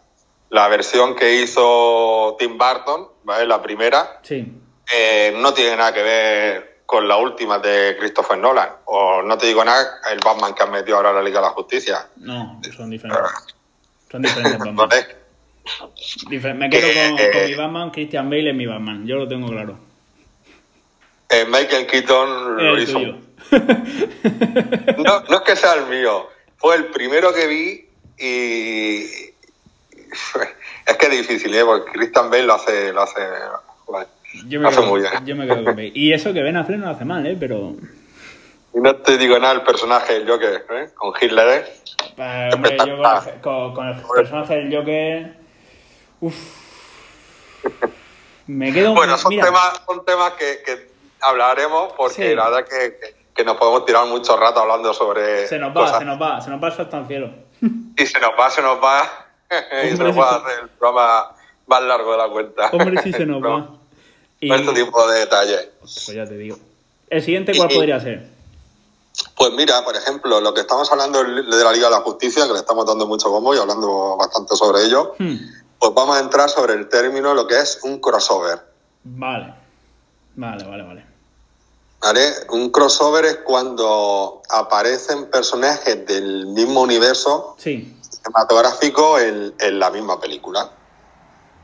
La 0.50 0.66
versión 0.68 1.14
que 1.14 1.42
hizo 1.42 2.34
Tim 2.38 2.56
Burton, 2.56 3.08
¿vale? 3.24 3.46
La 3.46 3.60
primera, 3.60 4.20
Sí. 4.22 4.50
eh, 4.96 5.34
no 5.36 5.52
tiene 5.52 5.76
nada 5.76 5.92
que 5.92 6.02
ver 6.02 6.77
con 6.88 7.06
la 7.06 7.18
última 7.18 7.58
de 7.58 7.98
Christopher 7.98 8.38
Nolan. 8.38 8.70
O 8.86 9.20
no 9.20 9.36
te 9.36 9.46
digo 9.46 9.62
nada, 9.62 10.00
el 10.10 10.20
Batman 10.24 10.54
que 10.54 10.62
han 10.62 10.70
metido 10.70 10.96
ahora 10.96 11.10
a 11.10 11.12
la 11.12 11.22
Liga 11.22 11.38
de 11.40 11.46
la 11.48 11.52
Justicia. 11.52 12.08
No, 12.16 12.58
son 12.74 12.88
diferentes. 12.88 13.30
Son 14.10 14.22
diferentes 14.22 14.58
Batman. 14.58 14.88
Me 16.58 16.70
quedo 16.70 16.88
Que, 16.88 17.10
con, 17.10 17.18
eh, 17.18 17.30
con 17.30 17.44
mi 17.44 17.54
Batman, 17.56 17.90
Christian 17.90 18.30
Bale 18.30 18.50
es 18.50 18.56
mi 18.56 18.64
Batman. 18.64 19.06
Yo 19.06 19.16
lo 19.16 19.28
tengo 19.28 19.48
claro. 19.48 19.78
Eh, 21.28 21.44
Michael 21.44 21.86
Keaton 21.86 22.56
lo 22.56 22.74
el 22.74 22.82
hizo. 22.82 22.98
No, 24.96 25.20
no 25.28 25.36
es 25.36 25.42
que 25.42 25.56
sea 25.56 25.74
el 25.74 25.88
mío, 25.88 26.26
fue 26.56 26.74
el 26.74 26.86
primero 26.86 27.34
que 27.34 27.46
vi 27.48 27.86
y 28.18 29.02
es 30.86 30.96
que 30.98 31.06
es 31.06 31.10
difícil, 31.10 31.54
¿eh? 31.54 31.66
porque 31.66 31.92
Christian 31.92 32.30
Bale 32.30 32.44
lo 32.44 32.54
hace, 32.54 32.94
lo 32.94 33.02
hace, 33.02 33.20
Yo 34.46 34.60
me, 34.60 34.68
hace 34.68 34.78
quedo, 34.80 34.88
muy 34.90 35.00
bien. 35.00 35.12
yo 35.26 35.36
me 35.36 35.46
quedo 35.46 35.64
con 35.64 35.76
Bale. 35.76 35.92
Y 35.94 36.12
eso 36.12 36.32
que 36.32 36.42
Ben 36.42 36.56
Affleck 36.56 36.78
no 36.78 36.86
lo 36.86 36.92
hace 36.92 37.04
mal, 37.04 37.26
¿eh? 37.26 37.36
Pero. 37.38 37.74
Y 38.74 38.80
no 38.80 38.96
te 38.96 39.16
digo 39.18 39.38
nada 39.38 39.54
el 39.54 39.62
personaje 39.62 40.14
del 40.20 40.28
Joker, 40.28 40.64
¿eh? 40.70 40.88
con 40.94 41.12
Hitler, 41.20 41.48
¿eh? 41.48 41.64
eh, 42.18 42.50
hombre, 42.54 42.76
yo 42.86 42.96
con, 42.98 43.40
con- 43.42 43.74
con 43.74 43.88
el 43.88 44.02
personaje 44.14 44.54
del 44.56 44.76
Joker. 44.76 45.34
Uff. 46.20 46.34
Me 48.46 48.72
quedo. 48.72 48.94
Bueno, 48.94 49.16
son 49.18 49.30
mira, 49.30 49.44
temas, 49.46 49.82
son 49.86 50.04
temas 50.04 50.32
que, 50.32 50.62
que 50.64 50.90
hablaremos 51.20 51.92
porque 51.94 52.28
Sí. 52.30 52.34
la 52.34 52.48
verdad 52.50 52.68
que, 52.68 52.98
que- 52.98 53.18
que 53.34 53.44
nos 53.44 53.56
podemos 53.56 53.84
tirar 53.86 54.04
mucho 54.06 54.36
rato 54.36 54.60
hablando 54.60 54.92
sobre 54.92 55.46
Se 55.46 55.58
nos 55.58 55.70
va, 55.70 55.74
cosas. 55.82 55.98
se 56.00 56.04
nos 56.04 56.20
va, 56.20 56.40
se 56.40 56.50
nos 56.50 56.60
va 56.62 56.68
el 57.00 57.06
cielo. 57.06 57.30
Y 57.96 58.06
se 58.06 58.18
nos 58.20 58.30
va, 58.38 58.50
se 58.50 58.62
nos 58.62 58.82
va 58.82 59.02
y 59.84 59.96
se 59.96 60.02
nos 60.04 60.18
va 60.18 60.30
a 60.30 60.36
hacer 60.36 60.58
el 60.64 60.68
programa 60.70 61.34
más 61.66 61.82
largo 61.82 62.12
de 62.12 62.18
la 62.18 62.28
cuenta. 62.28 62.68
Hombre, 62.72 63.00
sí 63.02 63.12
se 63.12 63.24
nos 63.26 63.40
No, 63.40 63.48
va. 63.50 63.68
Y, 64.40 64.52
este 64.52 64.72
tipo 64.72 65.06
de 65.10 65.18
detalles. 65.20 65.68
pues 65.80 66.06
ya 66.06 66.24
te 66.26 66.36
digo. 66.36 66.56
¿El 67.10 67.22
siguiente 67.22 67.52
cuál 67.56 67.72
Y- 67.72 67.74
podría 67.76 68.00
ser? 68.00 68.28
Pues 69.36 69.52
mira, 69.52 69.82
por 69.84 69.96
ejemplo, 69.96 70.40
lo 70.40 70.54
que 70.54 70.60
estamos 70.60 70.90
hablando 70.92 71.22
de 71.24 71.42
la 71.42 71.72
Liga 71.72 71.86
de 71.88 71.90
la 71.94 72.00
Justicia, 72.02 72.46
que 72.46 72.52
le 72.52 72.58
estamos 72.60 72.86
dando 72.86 73.06
mucho 73.06 73.30
bombo 73.30 73.54
y 73.54 73.58
hablando 73.58 74.16
bastante 74.16 74.54
sobre 74.54 74.84
ello, 74.84 75.14
Hmm, 75.18 75.34
pues 75.78 75.92
vamos 75.94 76.16
a 76.16 76.20
entrar 76.20 76.48
sobre 76.48 76.74
el 76.74 76.88
término 76.88 77.34
lo 77.34 77.46
que 77.48 77.58
es 77.58 77.80
un 77.82 77.98
crossover. 78.00 78.60
Vale. 79.04 79.54
Vale, 80.36 80.64
vale, 80.64 80.82
vale. 80.84 81.04
¿Vale? 82.00 82.32
Un 82.50 82.70
crossover 82.70 83.24
es 83.24 83.36
cuando 83.38 84.40
aparecen 84.50 85.28
personajes 85.30 86.06
del 86.06 86.46
mismo 86.46 86.82
universo 86.82 87.56
Sí. 87.58 87.96
cinematográfico 88.08 89.18
en, 89.18 89.52
en 89.58 89.78
la 89.80 89.90
misma 89.90 90.20
película. 90.20 90.70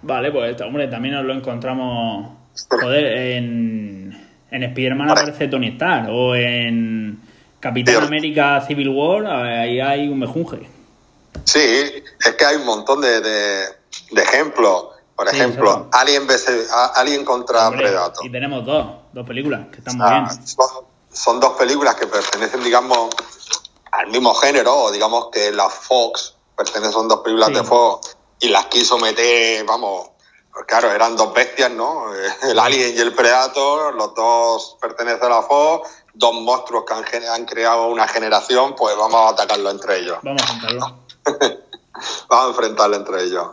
Vale, 0.02 0.32
pues 0.32 0.60
hombre, 0.60 0.88
también 0.88 1.14
nos 1.14 1.24
lo 1.24 1.34
encontramos. 1.34 2.37
Joder, 2.69 3.05
en. 3.05 4.29
En 4.51 4.62
Spider-Man 4.62 5.11
aparece 5.11 5.49
Tony 5.49 5.69
Stark. 5.69 6.09
O 6.11 6.35
en 6.37 7.21
Capitán. 7.61 8.05
América 8.05 8.61
Civil 8.67 8.88
War, 8.90 9.27
ahí 9.27 9.81
hay 9.81 10.09
un 10.09 10.19
mejunje. 10.21 10.69
Sí, 11.45 11.59
es 11.61 12.35
que 12.38 12.45
hay 12.45 12.57
un 12.57 12.64
montón 12.64 13.01
de, 13.01 13.21
de- 13.21 13.67
de 14.12 14.23
ejemplos. 14.23 14.87
Por 15.17 15.29
Sí, 15.31 15.37
ejemplo. 15.37 15.88
Alien, 15.93 16.27
vs- 16.27 16.69
Alien 16.97 17.25
contra 17.25 17.69
Hombre, 17.69 17.87
Predator. 17.87 18.27
y 18.27 18.31
tenemos 18.31 18.64
dos, 18.67 18.87
dos 19.12 19.27
películas 19.27 19.67
que 19.71 19.79
están 19.79 19.97
muy 19.97 20.07
Ah, 20.09 20.27
bien. 20.29 20.47
son, 20.47 20.67
son 21.12 21.40
dos 21.40 21.53
películas 21.53 21.95
que 21.95 22.07
pertenecen, 22.09 22.62
digamos, 22.64 23.11
al 23.93 24.09
mismo 24.09 24.35
género, 24.35 24.75
o 24.77 24.90
digamos 24.93 25.29
que 25.33 25.53
la 25.53 25.69
Fox 25.69 26.35
pertenecen, 26.57 26.93
son 26.93 27.07
dos 27.09 27.21
películas 27.21 27.49
Sí. 27.51 27.55
de 27.55 27.62
Fox, 27.62 28.17
y 28.40 28.49
las 28.49 28.67
quiso 28.67 28.99
meter, 28.99 29.64
vamos, 29.64 30.09
claro, 30.67 30.90
eran 30.93 31.17
dos 31.17 31.33
bestias, 31.35 31.71
¿no? 31.71 32.07
El 32.43 32.59
Alien 32.59 32.97
y 32.97 33.01
el 33.01 33.14
Predator, 33.14 33.95
los 33.95 34.14
dos 34.14 34.77
pertenecen 34.81 35.25
a 35.25 35.29
la 35.29 35.43
Fox, 35.43 35.90
dos 36.14 36.35
monstruos 36.35 36.85
que 36.85 36.95
han, 36.95 37.25
han 37.29 37.45
creado 37.45 37.87
una 37.88 38.07
generación, 38.09 38.75
pues 38.77 38.97
vamos 38.97 39.21
a 39.21 39.29
atacarlo 39.31 39.71
entre 39.71 39.99
ellos. 39.99 40.19
Vamos 40.23 40.43
a 40.43 40.47
juntarlo. 40.47 40.99
Vamos 42.29 42.47
a 42.47 42.49
enfrentarlo 42.49 42.97
entre 42.97 43.23
ellos. 43.23 43.47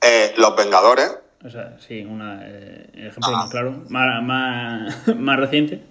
Eh, 0.00 0.34
los 0.38 0.56
Vengadores, 0.56 1.08
O 1.44 1.48
sea, 1.50 1.76
sí, 1.86 2.04
una, 2.04 2.40
eh, 2.42 2.90
ejemplo 2.94 3.28
Ah. 3.28 3.30
más 3.42 3.50
claro, 3.50 3.70
más, 3.88 4.22
más, 4.24 5.06
más 5.16 5.36
reciente, 5.38 5.84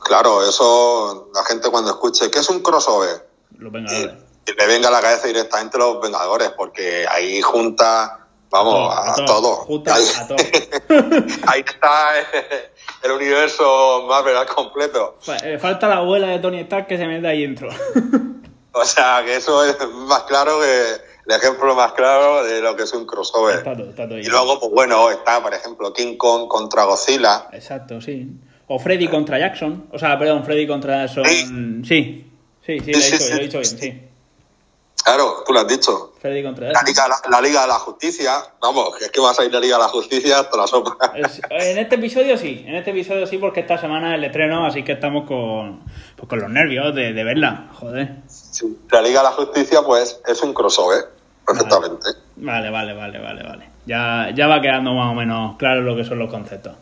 claro, 0.00 0.42
eso, 0.46 1.30
la 1.32 1.44
gente 1.44 1.70
cuando 1.70 1.90
escuche, 1.92 2.30
¿qué 2.32 2.40
es 2.40 2.48
un 2.50 2.60
crossover? 2.62 3.26
los 3.58 3.70
y, 3.70 3.72
Vengadores. 3.74 4.14
y 4.46 4.52
le 4.52 4.66
venga 4.66 4.88
a 4.88 4.90
la 4.90 5.00
cabeza 5.00 5.28
directamente 5.28 5.78
los 5.78 6.00
Vengadores, 6.00 6.50
porque 6.50 7.06
ahí 7.08 7.40
junta, 7.40 8.23
vamos, 8.62 8.94
A 8.96 9.12
a, 9.12 9.24
todo, 9.26 9.56
junta 9.56 9.94
ahí, 9.94 10.04
a 10.20 10.26
todo. 10.28 10.36
ahí 11.46 11.60
está 11.66 12.10
el 13.02 13.10
universo 13.10 14.04
Marvel 14.08 14.36
al 14.36 14.46
completo. 14.46 15.18
Eh, 15.42 15.58
Falta 15.58 15.88
la 15.88 15.96
abuela 15.96 16.28
de 16.28 16.38
Tony 16.38 16.60
Stark 16.60 16.86
que 16.86 16.96
se 16.96 17.06
mete 17.06 17.26
ahí 17.26 17.42
dentro. 17.42 17.68
O 18.76 18.84
sea, 18.84 19.22
que 19.24 19.36
eso 19.36 19.64
es 19.64 19.76
más 20.08 20.24
claro 20.24 20.58
que 20.58 20.94
el 21.32 21.36
ejemplo 21.40 21.76
más 21.76 21.92
claro 21.92 22.42
de 22.42 22.60
lo 22.60 22.74
que 22.74 22.82
es 22.82 22.92
un 22.92 23.06
crossover. 23.06 23.58
está 23.58 23.76
todo, 23.76 23.90
está 23.90 24.04
todo 24.08 24.16
ahí. 24.16 24.24
Y 24.24 24.26
luego, 24.28 24.58
pues 24.58 24.72
bueno, 24.72 25.10
está, 25.12 25.40
por 25.40 25.54
ejemplo, 25.54 25.92
King 25.92 26.16
Kong 26.16 26.48
contra 26.48 26.82
Godzilla. 26.82 27.46
Exacto, 27.52 28.00
sí. 28.00 28.32
O 28.66 28.80
Freddy 28.80 29.06
contra 29.06 29.38
Jackson. 29.38 29.86
O 29.92 29.98
sea, 30.00 30.18
perdón, 30.18 30.42
Freddy 30.44 30.66
contra 30.66 31.06
Jackson. 31.06 31.24
Sí, 31.24 31.84
sí, 31.86 32.32
sí, 32.66 32.78
lo 32.92 32.98
he 32.98 33.00
Sí, 33.00 33.12
dicho, 33.12 33.18
sí, 33.22 33.30
lo 33.30 33.36
he 33.36 33.38
sí. 33.38 33.42
dicho 33.44 33.58
bien, 33.60 33.78
sí. 33.78 34.02
Claro, 35.04 35.42
tú 35.46 35.52
lo 35.52 35.60
has 35.60 35.68
dicho. 35.68 36.12
Freddy 36.20 36.42
contra 36.42 36.72
La. 36.72 36.82
Liga, 36.82 37.06
la, 37.08 37.16
la 37.30 37.40
Liga 37.40 37.60
de 37.62 37.68
la 37.68 37.74
Justicia, 37.74 38.32
vamos, 38.60 39.00
es 39.02 39.10
que 39.10 39.20
vas 39.20 39.38
a 39.38 39.44
ir 39.44 39.52
la 39.52 39.60
Liga 39.60 39.76
de 39.76 39.82
la 39.82 39.88
Justicia 39.90 40.38
hasta 40.40 40.56
la 40.56 40.66
sopa. 40.66 40.96
Es- 41.14 41.40
En 41.50 41.78
este 41.78 41.96
episodio 41.96 42.38
sí, 42.38 42.64
en 42.66 42.74
este 42.76 42.90
episodio 42.92 43.26
sí, 43.26 43.36
porque 43.38 43.60
esta 43.60 43.78
semana 43.78 44.12
es 44.12 44.18
el 44.18 44.24
estreno, 44.24 44.64
así 44.66 44.82
que 44.82 44.92
estamos 44.92 45.26
con, 45.28 45.82
pues 46.16 46.28
con 46.28 46.40
los 46.40 46.48
nervios 46.50 46.94
de, 46.94 47.12
de 47.12 47.24
verla. 47.24 47.68
Joder. 47.74 48.16
Sí, 48.28 48.78
La 48.90 49.02
Liga 49.02 49.20
de 49.20 49.24
la 49.24 49.32
Justicia, 49.32 49.82
pues, 49.82 50.20
es 50.26 50.40
un 50.42 50.54
crossover, 50.54 51.04
perfectamente. 51.46 52.06
Vale, 52.36 52.70
vale, 52.70 52.94
vale, 52.94 53.18
vale, 53.18 53.42
vale. 53.42 53.68
Ya, 53.86 54.30
ya 54.34 54.46
va 54.46 54.62
quedando 54.62 54.94
más 54.94 55.10
o 55.10 55.14
menos 55.14 55.56
claro 55.58 55.82
lo 55.82 55.94
que 55.94 56.04
son 56.04 56.18
los 56.18 56.30
conceptos. 56.30 56.72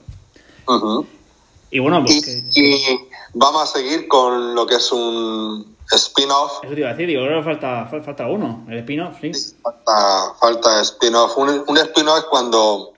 Y 1.70 1.78
bueno, 1.80 2.04
pues 2.04 2.16
y, 2.18 2.22
que- 2.22 2.60
y 2.60 2.98
vamos 3.34 3.62
a 3.64 3.66
seguir 3.66 4.06
con 4.06 4.54
lo 4.54 4.66
que 4.66 4.76
es 4.76 4.92
un 4.92 5.76
spin-off. 5.96 6.64
eso 6.64 6.74
te 6.74 6.80
iba 6.80 6.88
a 6.88 6.92
decir, 6.92 7.06
digo, 7.06 7.22
que 7.26 7.42
falta, 7.42 7.88
fal- 7.90 8.04
falta 8.04 8.26
uno, 8.26 8.64
el 8.68 8.78
spin-off, 8.78 9.16
sí. 9.20 9.32
Falta, 9.62 10.34
falta 10.40 10.80
spin-off. 10.82 11.36
Un, 11.38 11.64
un 11.66 11.78
spin-off 11.78 12.18
es 12.18 12.24
cuando, 12.24 12.92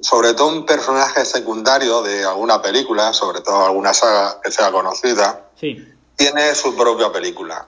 sobre 0.00 0.34
todo 0.34 0.48
un 0.48 0.64
personaje 0.66 1.24
secundario 1.24 2.02
de 2.02 2.24
alguna 2.24 2.60
película, 2.62 3.12
sobre 3.12 3.40
todo 3.40 3.64
alguna 3.66 3.92
saga 3.94 4.40
que 4.42 4.50
sea 4.50 4.70
conocida, 4.72 5.48
Sí. 5.58 5.86
tiene 6.16 6.54
su 6.54 6.74
propia 6.76 7.10
película. 7.12 7.66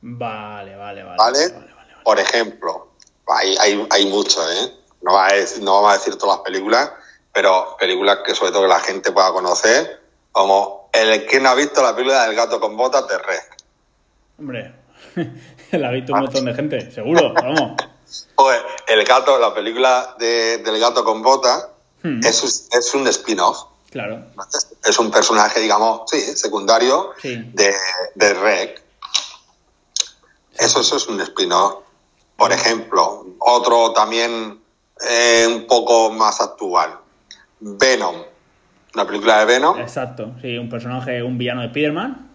Vale, 0.00 0.76
vale, 0.76 1.02
vale. 1.02 1.16
¿Vale? 1.18 1.38
vale, 1.48 1.54
vale, 1.54 1.74
vale. 1.74 2.02
Por 2.04 2.18
ejemplo, 2.18 2.88
hay, 3.26 3.56
hay, 3.58 3.86
hay 3.90 4.06
mucho, 4.06 4.40
¿eh? 4.50 4.74
No, 5.02 5.12
va 5.12 5.26
a 5.28 5.32
decir- 5.32 5.62
no 5.62 5.74
vamos 5.74 5.90
a 5.90 5.98
decir 5.98 6.16
todas 6.16 6.36
las 6.38 6.44
películas, 6.44 6.90
pero 7.32 7.76
películas 7.78 8.18
que 8.24 8.34
sobre 8.34 8.50
todo 8.52 8.62
que 8.62 8.68
la 8.68 8.80
gente 8.80 9.12
pueda 9.12 9.32
conocer, 9.32 9.97
como 10.32 10.88
el 10.92 11.26
que 11.26 11.40
no 11.40 11.50
ha 11.50 11.54
visto 11.54 11.82
la 11.82 11.94
película 11.94 12.26
del 12.26 12.36
gato 12.36 12.60
con 12.60 12.76
botas 12.76 13.06
de 13.08 13.18
Red. 13.18 13.40
Hombre, 14.38 14.74
la 15.72 15.88
ha 15.88 15.92
visto 15.92 16.12
un 16.12 16.20
montón 16.20 16.44
de 16.44 16.54
gente, 16.54 16.90
seguro, 16.90 17.32
vamos. 17.34 17.72
Pues 18.34 18.60
el 18.86 19.04
gato, 19.04 19.38
la 19.38 19.52
película 19.52 20.14
de- 20.18 20.58
del 20.58 20.78
gato 20.80 21.04
con 21.04 21.22
botas 21.22 21.68
Hmm, 22.02 22.20
es, 22.24 22.42
un- 22.44 22.78
es 22.78 22.94
un 22.94 23.08
spin-off. 23.08 23.58
Claro. 23.90 24.24
Es 24.84 24.98
un 25.00 25.10
personaje, 25.10 25.58
digamos, 25.58 26.02
sí, 26.08 26.20
secundario 26.36 27.10
Sí. 27.20 27.34
de, 27.54 27.74
de 28.14 28.34
Rec. 28.34 28.82
Eso, 30.58 30.80
eso 30.80 30.96
es 30.96 31.06
un 31.08 31.20
spin-off. 31.20 31.82
Por 32.36 32.52
ejemplo, 32.52 33.26
otro 33.40 33.92
también 33.92 34.62
eh, 35.00 35.44
un 35.48 35.66
poco 35.66 36.10
más 36.10 36.40
actual. 36.40 36.98
Venom. 37.58 38.22
Una 38.98 39.06
película 39.06 39.38
de 39.38 39.44
Venom, 39.44 39.78
exacto. 39.78 40.32
Sí, 40.42 40.58
un 40.58 40.68
personaje, 40.68 41.22
un 41.22 41.38
villano 41.38 41.60
de 41.60 41.68
Spider-Man. 41.68 42.26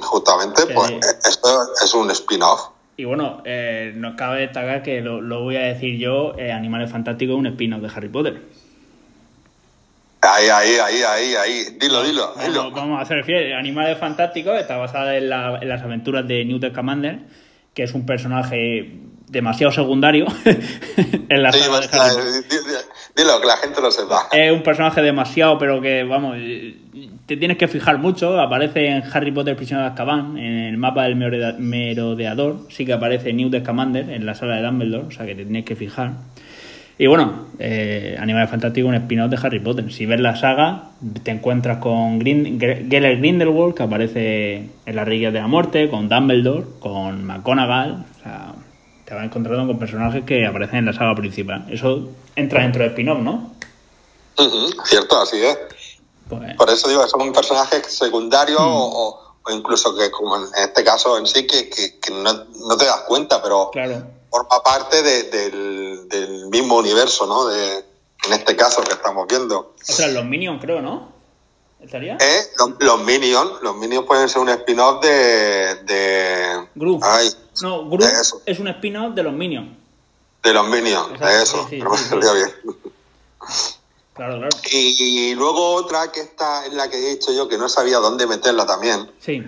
justamente, 0.00 0.64
Que- 0.68 0.74
pues 0.74 0.92
esto 1.28 1.48
es 1.84 1.92
un 1.94 2.08
spin-off. 2.12 2.68
Y 2.96 3.04
bueno, 3.04 3.42
eh, 3.44 3.92
nos 3.96 4.14
cabe 4.14 4.42
destacar 4.42 4.82
que 4.84 5.00
lo, 5.00 5.20
lo 5.20 5.42
voy 5.42 5.56
a 5.56 5.62
decir 5.62 5.98
yo, 5.98 6.34
eh, 6.38 6.52
Animales 6.52 6.90
Fantásticos 6.92 7.34
es 7.34 7.38
un 7.40 7.46
spin-off 7.48 7.82
de 7.82 7.88
Harry 7.88 8.08
Potter. 8.08 8.42
Ahí, 10.22 10.48
ahí, 10.48 10.76
ahí, 10.78 11.02
ahí, 11.02 11.34
ahí. 11.34 11.64
Dilo, 11.80 12.02
dilo, 12.04 12.32
dilo. 12.44 12.58
Vamos, 12.70 12.74
vamos 12.74 12.98
a 13.00 13.02
hacer 13.02 13.24
fiel. 13.24 13.52
Animales 13.54 13.98
Fantásticos 13.98 14.56
está 14.58 14.76
basada 14.76 15.16
en, 15.16 15.28
la- 15.30 15.58
en 15.60 15.68
las 15.68 15.82
aventuras 15.82 16.26
de 16.28 16.44
Newt 16.44 16.64
Scamander, 16.70 17.18
que 17.74 17.82
es 17.82 17.92
un 17.92 18.06
personaje 18.06 19.00
demasiado 19.28 19.72
secundario 19.72 20.26
en 21.28 21.42
la 21.42 21.50
Sí, 21.52 21.58
saga 21.58 21.80
de 21.80 21.86
Harry 21.86 22.42
Potter. 22.42 22.84
Di- 23.16 23.22
di- 23.22 23.22
dilo, 23.24 23.40
que 23.40 23.46
la 23.46 23.56
gente 23.56 23.80
lo 23.80 23.90
sepa. 23.90 24.28
Es 24.32 24.52
un 24.52 24.62
personaje 24.62 25.00
demasiado, 25.02 25.58
pero 25.58 25.80
que, 25.80 26.04
vamos, 26.04 26.36
te 27.26 27.36
tienes 27.36 27.56
que 27.56 27.68
fijar 27.68 27.98
mucho. 27.98 28.38
Aparece 28.40 28.86
en 28.88 29.02
Harry 29.12 29.32
Potter 29.32 29.56
Prisionero 29.56 29.86
de 29.86 29.90
Azkaban, 29.92 30.38
en 30.38 30.58
el 30.64 30.76
mapa 30.78 31.04
del 31.04 31.16
merode- 31.16 31.58
merodeador. 31.58 32.58
Sí 32.68 32.84
que 32.86 32.92
aparece 32.92 33.32
Newt 33.32 33.56
Scamander 33.60 34.10
en 34.10 34.26
la 34.26 34.34
sala 34.34 34.56
de 34.56 34.62
Dumbledore, 34.62 35.06
o 35.06 35.10
sea 35.10 35.26
que 35.26 35.34
te 35.34 35.44
tienes 35.44 35.64
que 35.64 35.76
fijar. 35.76 36.12
Y 36.98 37.08
bueno, 37.08 37.46
eh, 37.58 38.16
Animales 38.18 38.48
Fantásticos, 38.48 38.88
un 38.88 38.94
spin-off 38.94 39.28
de 39.30 39.36
Harry 39.42 39.60
Potter. 39.60 39.92
Si 39.92 40.06
ves 40.06 40.18
la 40.18 40.34
saga, 40.34 40.84
te 41.24 41.30
encuentras 41.30 41.76
con 41.76 42.18
Grin- 42.18 42.58
Gre- 42.58 42.88
Gellert 42.88 43.18
Grindelwald, 43.18 43.74
que 43.74 43.82
aparece 43.82 44.54
en 44.86 44.96
la 44.96 45.04
Reliquia 45.04 45.30
de 45.30 45.40
la 45.40 45.46
Muerte, 45.46 45.90
con 45.90 46.08
Dumbledore, 46.08 46.64
con 46.80 47.22
McGonagall. 47.26 48.04
O 48.18 48.22
sea, 48.22 48.52
te 49.06 49.14
vas 49.14 49.24
encontrando 49.24 49.66
con 49.66 49.78
personajes 49.78 50.24
que 50.24 50.44
aparecen 50.46 50.80
en 50.80 50.86
la 50.86 50.92
saga 50.92 51.14
principal. 51.14 51.64
Eso 51.70 52.08
entra 52.34 52.60
dentro 52.62 52.82
de 52.82 52.88
spin-off, 52.88 53.20
¿no? 53.20 53.52
Cierto, 54.84 55.18
así 55.20 55.42
es. 55.42 55.58
Pues, 56.28 56.56
Por 56.56 56.68
eso 56.70 56.88
digo 56.88 57.02
que 57.02 57.08
son 57.08 57.32
personajes 57.32 57.86
secundarios 57.86 58.60
o, 58.60 59.20
o 59.44 59.50
incluso 59.52 59.96
que, 59.96 60.10
como 60.10 60.36
en 60.36 60.42
este 60.56 60.82
caso 60.84 61.16
en 61.18 61.26
sí, 61.26 61.46
que, 61.46 61.70
que- 61.70 61.98
que 62.00 62.12
no, 62.12 62.32
no 62.32 62.76
te 62.76 62.84
das 62.84 63.02
cuenta, 63.06 63.40
pero 63.42 63.70
claro. 63.70 64.02
forma 64.28 64.60
parte 64.62 65.02
de- 65.02 65.22
del, 65.30 66.08
del 66.08 66.46
mismo 66.48 66.76
universo, 66.78 67.26
¿no? 67.26 67.46
De, 67.46 67.76
en 68.26 68.32
este 68.32 68.56
caso 68.56 68.82
que 68.82 68.92
estamos 68.92 69.26
viendo. 69.28 69.74
Ostras, 69.88 70.12
los 70.12 70.24
Minions, 70.24 70.60
creo, 70.60 70.82
¿no? 70.82 71.14
¿Estaría? 71.80 72.14
¿Eh? 72.16 72.42
Los, 72.58 72.70
los 72.80 73.00
Minions, 73.04 73.62
los 73.62 73.76
Minions 73.76 74.04
pueden 74.06 74.28
ser 74.28 74.42
un 74.42 74.48
spin-off 74.48 75.00
de, 75.04 75.76
de... 75.84 76.66
Gru. 76.74 76.98
Ay, 77.04 77.28
No, 77.62 77.90
Eso. 77.98 78.42
es 78.46 78.58
un 78.58 78.68
spin-off 78.68 79.14
de 79.14 79.22
los 79.22 79.32
Minions. 79.32 79.68
de 80.42 80.52
los 80.52 80.68
Minions, 80.68 81.10
Exacto, 81.12 81.28
eso, 81.42 81.68
sí, 81.68 81.76
sí, 81.76 81.78
pero 81.78 81.90
me 81.90 81.96
sí, 81.98 82.36
bien. 82.36 82.76
Claro, 84.14 84.38
claro. 84.38 84.48
Y 84.70 85.34
luego 85.34 85.74
otra 85.74 86.10
que 86.12 86.20
está 86.20 86.64
en 86.66 86.76
la 86.76 86.88
que 86.88 86.96
he 86.96 87.10
dicho 87.14 87.32
yo 87.32 87.48
que 87.48 87.58
no 87.58 87.68
sabía 87.68 87.98
dónde 87.98 88.26
meterla 88.26 88.64
también, 88.66 89.10
Sí. 89.20 89.42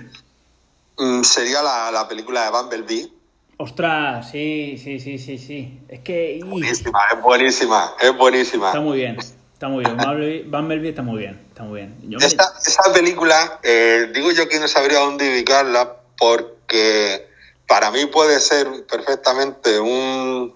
mm, 0.99 1.23
sería 1.23 1.63
la, 1.63 1.91
la 1.91 2.07
película 2.09 2.45
de 2.45 2.51
Bumblebee. 2.51 3.13
Ostras, 3.59 4.31
sí, 4.31 4.81
sí, 4.83 5.01
sí, 5.01 5.19
sí, 5.19 5.39
sí. 5.39 5.81
Es 5.89 6.01
que 6.01 6.41
Buenísima, 6.45 7.01
es 7.13 7.23
buenísima, 7.23 7.95
es 8.01 8.17
buenísima. 8.17 8.69
está 8.69 8.81
muy 8.81 8.99
bien. 8.99 9.17
Está 9.19 9.69
muy 9.69 9.85
bien. 9.85 9.97
Bumblebee, 9.97 10.43
Bumblebee 10.45 10.89
está 10.91 11.03
muy 11.03 11.19
bien. 11.19 11.45
Está 11.49 11.63
muy 11.65 11.81
bien. 11.81 11.97
Yo 12.03 12.19
me- 12.21 12.27
Esa, 12.27 12.53
esa 12.65 12.93
película, 12.93 13.59
eh, 13.65 14.11
digo 14.15 14.31
yo 14.31 14.49
que 14.49 14.61
no 14.61 14.69
sabría 14.69 15.01
dónde 15.01 15.29
ubicarla 15.33 15.97
porque 16.17 17.28
para 17.69 17.91
mí 17.91 18.07
puede 18.07 18.41
ser 18.41 18.67
perfectamente 18.91 19.79
un, 19.79 20.53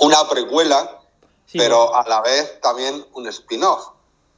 una 0.00 0.16
precuela, 0.28 0.98
sí, 1.46 1.58
pero 1.58 1.94
a 1.94 2.08
la 2.08 2.22
vez 2.22 2.60
también 2.60 3.04
un 3.14 3.26
spin-off. 3.28 3.88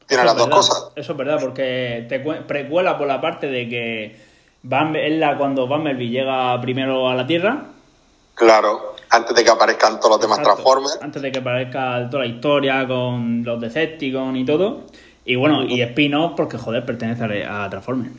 Tiene 0.07 0.25
las 0.25 0.37
dos 0.37 0.47
verdad, 0.47 0.57
cosas. 0.59 0.89
Eso 0.97 1.13
es 1.13 1.19
verdad, 1.19 1.39
porque 1.41 2.05
te 2.09 2.23
cue- 2.23 2.45
precuela 2.45 2.99
por 2.99 3.07
la 3.07 3.21
parte 3.21 3.47
de 3.47 3.69
que 3.69 4.05
es 4.67 5.19
la 5.19 5.39
cuando 5.39 5.67
Bumblebee 5.67 6.09
llega 6.11 6.61
primero 6.61 7.09
a 7.09 7.15
la 7.15 7.27
Tierra. 7.27 7.65
Claro, 8.35 8.97
antes 9.11 9.35
de 9.35 9.45
que 9.45 9.51
aparezcan 9.51 10.01
todos 10.01 10.11
los 10.13 10.21
demás 10.21 10.39
Exacto, 10.41 10.63
Transformers. 10.63 10.99
Antes 11.03 11.23
de 11.23 11.33
que 11.33 11.39
aparezca 11.39 12.09
toda 12.11 12.25
la 12.25 12.29
historia 12.29 12.87
con 12.87 13.45
los 13.45 13.61
Decepticons 13.61 14.37
y 14.39 14.45
todo. 14.45 14.83
Y 15.25 15.37
bueno, 15.37 15.63
y 15.65 15.81
spin-off 15.83 16.33
porque, 16.37 16.59
joder, 16.59 16.85
pertenece 16.85 17.45
a 17.45 17.71
Transformers. 17.71 18.13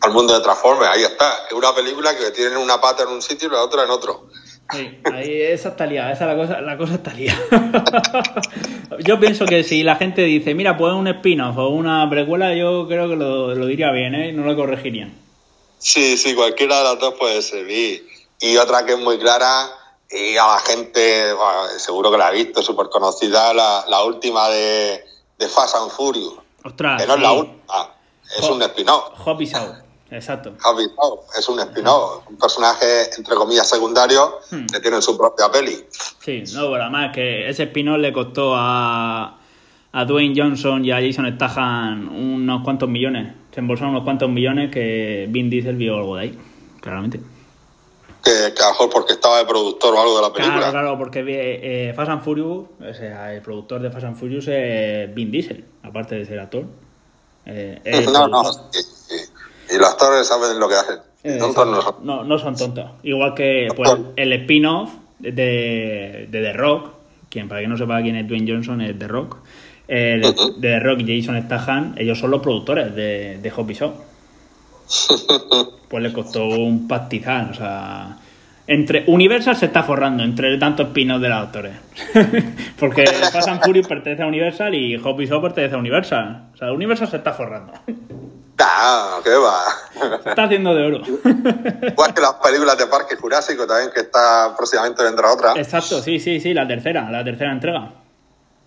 Al 0.00 0.12
mundo 0.12 0.34
de 0.34 0.40
Transformers, 0.40 0.90
ahí 0.92 1.02
está. 1.02 1.46
Es 1.48 1.52
una 1.52 1.74
película 1.74 2.16
que 2.16 2.30
tiene 2.30 2.56
una 2.56 2.80
pata 2.80 3.04
en 3.04 3.08
un 3.08 3.22
sitio 3.22 3.48
y 3.48 3.52
la 3.52 3.62
otra 3.62 3.84
en 3.84 3.90
otro. 3.90 4.26
Sí, 4.72 4.98
ahí 5.12 5.42
esa 5.42 5.70
está 5.70 5.86
liada, 5.86 6.12
esa 6.12 6.26
la 6.26 6.36
cosa, 6.36 6.60
la 6.60 6.76
cosa 6.76 6.94
está 6.94 7.12
liada. 7.12 7.38
yo 8.98 9.20
pienso 9.20 9.46
que 9.46 9.62
si 9.62 9.82
la 9.82 9.96
gente 9.96 10.22
dice, 10.22 10.54
mira, 10.54 10.76
pues 10.76 10.92
un 10.92 11.06
spin-off 11.06 11.56
o 11.56 11.68
una 11.68 12.08
precuela, 12.10 12.52
yo 12.54 12.86
creo 12.88 13.08
que 13.08 13.16
lo, 13.16 13.54
lo 13.54 13.66
diría 13.66 13.92
bien, 13.92 14.14
¿eh? 14.14 14.32
No 14.32 14.44
lo 14.44 14.56
corregirían. 14.56 15.14
Sí, 15.78 16.16
sí, 16.16 16.34
cualquiera 16.34 16.78
de 16.78 16.84
las 16.84 16.98
dos 16.98 17.14
puede 17.14 17.42
servir. 17.42 18.06
Y 18.40 18.56
otra 18.56 18.84
que 18.84 18.94
es 18.94 18.98
muy 18.98 19.18
clara, 19.18 19.70
y 20.10 20.36
a 20.36 20.46
la 20.46 20.58
gente, 20.58 21.32
bueno, 21.32 21.68
seguro 21.78 22.10
que 22.10 22.18
la 22.18 22.28
ha 22.28 22.30
visto, 22.32 22.62
súper 22.62 22.88
conocida, 22.88 23.54
la, 23.54 23.84
la 23.88 24.02
última 24.04 24.48
de, 24.48 25.04
de 25.38 25.48
Fast 25.48 25.76
and 25.76 25.90
Furious. 25.90 26.34
Ostras, 26.64 27.00
que 27.00 27.06
no 27.06 27.14
es 27.14 27.20
la 27.20 27.32
última, 27.32 27.94
es 28.36 28.48
un 28.48 28.62
spin-off. 28.62 29.04
Hop 29.24 29.40
out, 29.40 29.85
exacto. 30.10 30.52
Hour, 30.64 31.20
es 31.38 31.48
un 31.48 31.60
spin-off, 31.60 32.28
un 32.28 32.36
personaje, 32.36 32.86
entre 33.16 33.34
comillas, 33.34 33.68
secundario, 33.68 34.38
Hmm. 34.50 34.66
que 34.66 34.80
tiene 34.80 35.00
su 35.02 35.16
propia 35.16 35.50
peli. 35.50 35.76
Sí, 36.20 36.44
no, 36.54 36.70
pero 36.70 36.82
además 36.84 37.12
que 37.14 37.48
ese 37.48 37.64
spin-off 37.64 37.98
le 37.98 38.12
costó 38.12 38.54
a, 38.54 39.38
a 39.92 40.04
Dwayne 40.04 40.34
Johnson 40.36 40.84
y 40.84 40.90
a 40.92 40.96
Jason 41.00 41.32
Statham 41.34 42.08
unos 42.14 42.62
cuantos 42.62 42.88
millones. 42.88 43.32
Se 43.52 43.60
embolsaron 43.60 43.92
unos 43.94 44.04
cuantos 44.04 44.28
millones 44.28 44.70
que 44.70 45.26
Vin 45.30 45.48
Diesel 45.48 45.76
vio 45.76 45.96
algo 45.96 46.16
de 46.16 46.22
ahí, 46.22 46.38
claramente. 46.80 47.20
Que, 48.22 48.52
que 48.54 48.60
a 48.62 48.66
lo 48.66 48.70
mejor 48.72 48.90
porque 48.90 49.12
estaba 49.14 49.38
de 49.38 49.44
productor 49.46 49.94
o 49.94 50.00
algo 50.00 50.16
de 50.16 50.22
la 50.22 50.32
película. 50.32 50.58
Claro, 50.58 50.72
claro, 50.72 50.98
porque 50.98 51.22
eh, 51.28 51.92
Fast 51.94 52.10
and 52.10 52.22
Furious, 52.22 52.66
o 52.80 52.94
sea, 52.94 53.32
el 53.32 53.40
productor 53.40 53.80
de 53.80 53.90
Fast 53.90 54.04
and 54.04 54.16
Furious 54.16 54.48
es 54.48 55.14
Vin 55.14 55.30
Diesel, 55.30 55.64
aparte 55.84 56.16
de 56.16 56.24
ser 56.26 56.40
actor. 56.40 56.64
Eh, 57.46 57.80
No, 58.12 58.26
no. 58.26 58.42
Y, 59.70 59.78
los 59.78 59.88
actores 59.88 60.26
saben 60.26 60.58
lo 60.58 60.68
que 60.68 60.74
hacen. 60.74 60.98
Eh, 61.22 61.38
Tontos 61.38 61.66
no 61.66 61.82
son. 61.82 61.94
no, 62.02 62.24
no 62.24 62.38
son 62.38 62.56
tontos. 62.56 62.90
Igual 63.02 63.34
que 63.34 63.68
pues, 63.74 63.90
el 64.16 64.32
spin-off 64.32 64.90
de, 65.18 66.28
de 66.30 66.42
The 66.42 66.52
Rock, 66.52 66.90
quien 67.28 67.48
para 67.48 67.60
que 67.60 67.68
no 67.68 67.76
sepa 67.76 68.00
quién 68.02 68.16
es 68.16 68.28
Dwayne 68.28 68.52
Johnson 68.52 68.80
es 68.80 68.98
The 68.98 69.08
Rock, 69.08 69.38
eh, 69.88 70.20
de, 70.20 70.52
The 70.60 70.80
Rock 70.80 71.00
y 71.00 71.20
Jason 71.20 71.42
Statham, 71.42 71.94
ellos 71.96 72.18
son 72.18 72.30
los 72.30 72.42
productores 72.42 72.94
de, 72.94 73.38
de 73.38 73.50
Hobby 73.50 73.74
Shop. 73.74 73.94
Pues 75.88 76.02
le 76.02 76.12
costó 76.12 76.44
un 76.46 76.88
pastizal, 76.88 77.50
o 77.52 77.54
sea... 77.54 78.18
Entre 78.68 79.04
Universal 79.06 79.56
se 79.56 79.66
está 79.66 79.84
forrando 79.84 80.24
entre 80.24 80.58
tantos 80.58 80.88
spin-offs 80.88 81.22
de 81.22 81.28
los 81.28 81.38
actores. 81.38 81.76
Porque 82.78 83.06
Fast 83.06 83.48
and 83.48 83.62
Furious 83.62 83.86
pertenece 83.86 84.24
a 84.24 84.26
Universal 84.26 84.74
y 84.74 84.98
Hobby 84.98 85.26
Shop 85.26 85.40
pertenece 85.40 85.76
a 85.76 85.78
Universal. 85.78 86.48
O 86.52 86.56
sea, 86.56 86.72
Universal 86.72 87.08
se 87.08 87.16
está 87.18 87.32
forrando. 87.32 87.72
Nah, 88.58 89.22
¿qué 89.22 89.34
va? 89.36 89.62
Se 90.22 90.30
está 90.30 90.44
haciendo 90.44 90.74
de 90.74 90.86
oro. 90.86 91.02
Igual 91.82 92.14
que 92.14 92.20
las 92.20 92.34
películas 92.34 92.76
de 92.76 92.86
Parque 92.86 93.14
Jurásico 93.14 93.66
también, 93.66 93.90
que 93.94 94.00
está 94.00 94.54
próximamente 94.56 95.02
vendrá 95.04 95.32
otra. 95.32 95.52
Exacto, 95.56 96.00
sí, 96.02 96.18
sí, 96.18 96.40
sí, 96.40 96.52
la 96.52 96.66
tercera, 96.66 97.08
la 97.10 97.22
tercera 97.22 97.52
entrega. 97.52 97.90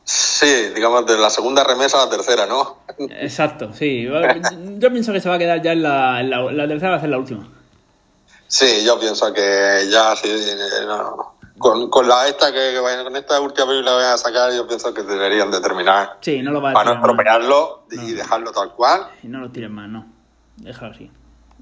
Sí, 0.05 0.69
digamos 0.73 1.05
de 1.05 1.17
la 1.17 1.29
segunda 1.29 1.63
remesa 1.65 2.01
a 2.01 2.05
la 2.05 2.11
tercera, 2.11 2.45
¿no? 2.45 2.83
Exacto, 3.19 3.73
sí. 3.73 4.07
Yo 4.77 4.91
pienso 4.91 5.11
que 5.11 5.19
se 5.19 5.27
va 5.27 5.35
a 5.35 5.39
quedar 5.39 5.61
ya 5.61 5.73
en 5.73 5.83
la, 5.83 6.21
en 6.21 6.29
la, 6.29 6.51
la 6.51 6.67
tercera, 6.67 6.91
va 6.91 6.97
a 6.97 7.01
ser 7.01 7.09
la 7.09 7.17
última. 7.17 7.47
Sí, 8.51 8.83
yo 8.83 8.99
pienso 8.99 9.31
que 9.31 9.87
ya 9.91 10.15
sí, 10.15 10.27
eh, 10.27 10.85
no. 10.87 11.35
con, 11.59 11.87
con 11.91 12.07
la 12.07 12.27
esta 12.27 12.47
que, 12.51 12.71
que 12.73 12.79
vayan- 12.79 13.03
con 13.03 13.15
esta 13.15 13.39
última 13.39 13.67
película 13.67 13.91
que 13.91 13.95
vayan 13.97 14.13
a 14.13 14.17
sacar, 14.17 14.51
yo 14.51 14.67
pienso 14.67 14.91
que 14.91 15.03
deberían 15.03 15.51
de 15.51 15.61
terminar 15.61 16.17
Sí, 16.21 16.41
no 16.41 16.51
lo 16.51 16.59
va 16.59 16.71
a 16.71 16.73
para 16.73 16.89
no 16.91 16.95
estropearlo 16.97 17.83
y 17.91 18.13
dejarlo 18.13 18.51
tal 18.51 18.71
cual. 18.73 19.07
Y 19.21 19.27
no 19.27 19.37
lo 19.39 19.51
tires 19.51 19.69
más, 19.69 19.87
no. 19.87 20.07
Déjalo 20.57 20.93
así. 20.93 21.11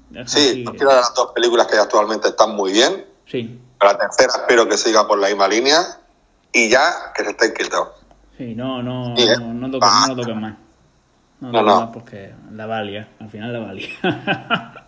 Déjalo 0.08 0.28
Sí, 0.30 0.64
cualquiera 0.64 0.92
de 0.94 1.00
las 1.00 1.14
dos 1.14 1.32
películas 1.32 1.66
que 1.66 1.76
actualmente 1.76 2.28
están 2.28 2.54
muy 2.56 2.72
bien. 2.72 3.06
Sí, 3.26 3.60
La 3.82 3.98
tercera 3.98 4.32
espero 4.38 4.66
que 4.66 4.78
siga 4.78 5.06
por 5.06 5.18
la 5.18 5.28
misma 5.28 5.46
línea 5.46 5.80
y 6.52 6.70
ya 6.70 7.12
que 7.14 7.24
se 7.24 7.30
estén 7.32 7.52
quietos. 7.52 7.88
sí, 8.38 8.54
no, 8.54 8.82
no, 8.82 9.14
Sí, 9.14 9.24
¿eh? 9.24 9.36
no, 9.38 9.52
no, 9.52 9.70
toques, 9.70 9.90
no 10.08 10.14
lo 10.14 10.22
toques 10.22 10.36
más. 10.36 10.54
No, 11.40 11.52
No, 11.52 11.62
no. 11.62 11.80
más 11.82 11.90
porque 11.92 12.32
la 12.52 12.64
va 12.66 12.78
a 12.78 12.82
liar, 12.82 13.08
al 13.20 13.28
final 13.30 13.52
la 13.52 13.58
va 13.58 13.70
a 13.70 13.74
liar. 13.74 14.84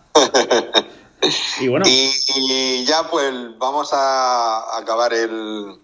Y 1.61 1.69
bueno, 1.69 1.87
Y, 1.89 2.13
y 2.37 2.85
ya 2.85 3.09
pues 3.11 3.33
vamos 3.59 3.93
a 3.93 4.77
acabar 4.79 5.13
el, 5.13 5.79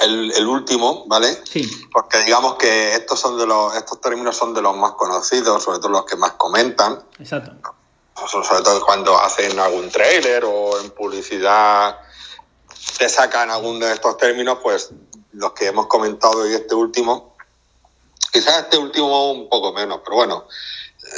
el, 0.00 0.32
el 0.32 0.46
último, 0.46 1.04
¿vale? 1.06 1.38
sí, 1.44 1.68
Porque 1.92 2.18
digamos 2.24 2.54
que 2.56 2.94
estos 2.94 3.18
son 3.20 3.36
de 3.38 3.46
los, 3.46 3.74
estos 3.76 4.00
términos 4.00 4.36
son 4.36 4.54
de 4.54 4.62
los 4.62 4.76
más 4.76 4.92
conocidos, 4.92 5.62
sobre 5.62 5.78
todo 5.78 5.88
los 5.90 6.04
que 6.04 6.16
más 6.16 6.32
comentan, 6.32 7.02
exacto. 7.18 7.74
so- 8.28 8.42
sobre 8.44 8.62
todo 8.62 8.84
cuando 8.84 9.18
hacen 9.18 9.58
algún 9.58 9.90
tráiler 9.90 10.44
o 10.44 10.78
en 10.80 10.90
publicidad 10.90 11.98
te 12.98 13.08
sacan 13.08 13.50
alguno 13.50 13.86
de 13.86 13.92
estos 13.94 14.16
términos, 14.16 14.58
pues 14.62 14.90
los 15.32 15.52
que 15.52 15.66
hemos 15.66 15.86
comentado 15.86 16.48
y 16.48 16.54
este 16.54 16.74
último, 16.74 17.34
quizás 18.32 18.60
este 18.64 18.78
último 18.78 19.32
un 19.32 19.48
poco 19.48 19.72
menos, 19.72 20.00
pero 20.04 20.16
bueno, 20.16 20.46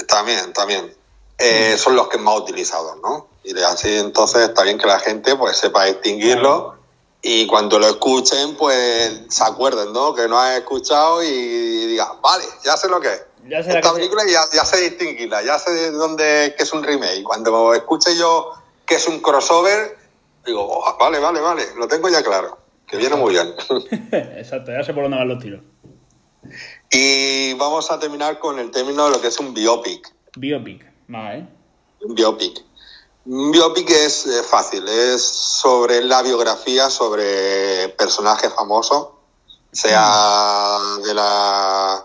también, 0.08 0.52
también, 0.52 0.96
eh, 1.38 1.76
son 1.78 1.96
los 1.96 2.08
que 2.08 2.18
más 2.18 2.38
utilizados, 2.38 2.96
¿no? 3.02 3.28
Y 3.44 3.52
de 3.52 3.64
así 3.64 3.96
entonces 3.98 4.48
está 4.48 4.62
bien 4.62 4.78
que 4.78 4.86
la 4.86 5.00
gente 5.00 5.34
pues 5.36 5.56
sepa 5.56 5.84
distinguirlo 5.86 6.76
y 7.22 7.46
cuando 7.46 7.78
lo 7.78 7.86
escuchen, 7.86 8.56
pues 8.56 9.22
se 9.28 9.44
acuerden, 9.44 9.92
¿no? 9.92 10.14
Que 10.14 10.26
no 10.28 10.38
has 10.38 10.58
escuchado 10.58 11.22
y 11.22 11.86
digan, 11.86 12.20
vale, 12.20 12.44
ya 12.64 12.76
sé 12.76 12.88
lo 12.88 13.00
que 13.00 13.08
es. 13.12 13.22
Ya 13.48 13.62
sé 13.62 13.72
la 13.72 13.80
Esta 13.80 13.92
película 13.94 14.22
ya, 14.24 14.42
ya 14.52 14.64
sé 14.64 14.80
distinguirla, 14.90 15.42
ya 15.42 15.58
sé 15.58 15.72
de 15.72 15.90
dónde 15.90 16.54
que 16.56 16.62
es 16.62 16.72
un 16.72 16.82
remake. 16.82 17.22
Cuando 17.24 17.74
escuche 17.74 18.16
yo 18.16 18.50
que 18.86 18.96
es 18.96 19.06
un 19.08 19.20
crossover, 19.20 19.96
digo, 20.44 20.66
"Oh, 20.68 20.96
vale, 20.98 21.18
vale, 21.18 21.40
vale, 21.40 21.64
lo 21.76 21.86
tengo 21.88 22.08
ya 22.08 22.22
claro, 22.22 22.58
que 22.86 22.96
viene 22.96 23.16
muy 23.16 23.32
bien. 23.32 23.54
Exacto, 24.36 24.70
ya 24.72 24.84
sé 24.84 24.92
por 24.92 25.04
dónde 25.04 25.18
van 25.18 25.28
los 25.28 25.38
tiros. 25.40 25.60
y 26.90 27.54
vamos 27.54 27.90
a 27.90 27.98
terminar 27.98 28.38
con 28.38 28.58
el 28.58 28.70
término 28.70 29.04
de 29.06 29.10
lo 29.12 29.20
que 29.20 29.28
es 29.28 29.38
un 29.38 29.54
biopic. 29.54 30.12
Biopic, 30.36 30.84
vale. 31.09 31.46
Un 32.03 32.14
biopic. 32.14 32.62
Un 33.24 33.53
biopic 33.53 33.88
es 33.90 34.26
eh, 34.26 34.42
fácil, 34.42 34.86
es 34.88 35.22
sobre 35.22 36.03
la 36.03 36.22
biografía, 36.22 36.90
sobre 36.90 37.88
personajes 37.90 38.53
famosos, 38.53 39.11
sea 39.70 40.76
de 41.05 41.14
la, 41.14 42.05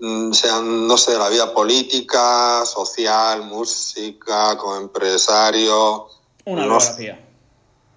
mm, 0.00 0.32
sean, 0.32 0.86
no 0.86 0.98
sé, 0.98 1.12
de 1.12 1.18
la 1.18 1.30
vida 1.30 1.54
política, 1.54 2.66
social, 2.66 3.42
música, 3.44 4.58
como 4.58 4.76
empresario, 4.76 6.08
Una 6.44 6.64
biografía. 6.64 7.26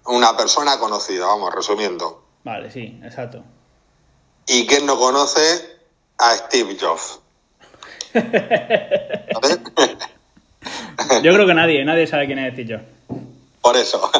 una 0.06 0.34
persona 0.34 0.78
conocida, 0.78 1.26
vamos, 1.26 1.54
resumiendo. 1.54 2.22
Vale, 2.44 2.70
sí, 2.70 2.98
exacto. 3.02 3.42
¿Y 4.46 4.66
quién 4.66 4.86
no 4.86 4.98
conoce 4.98 5.78
a 6.18 6.34
Steve 6.36 6.76
Jobs? 6.80 7.20
Yo 11.22 11.32
creo 11.34 11.46
que 11.46 11.54
nadie, 11.54 11.84
nadie 11.84 12.06
sabe 12.06 12.26
quién 12.26 12.38
es 12.38 12.52
Steve 12.54 12.74
Jobs. 12.76 13.20
Por 13.60 13.76
eso, 13.76 14.10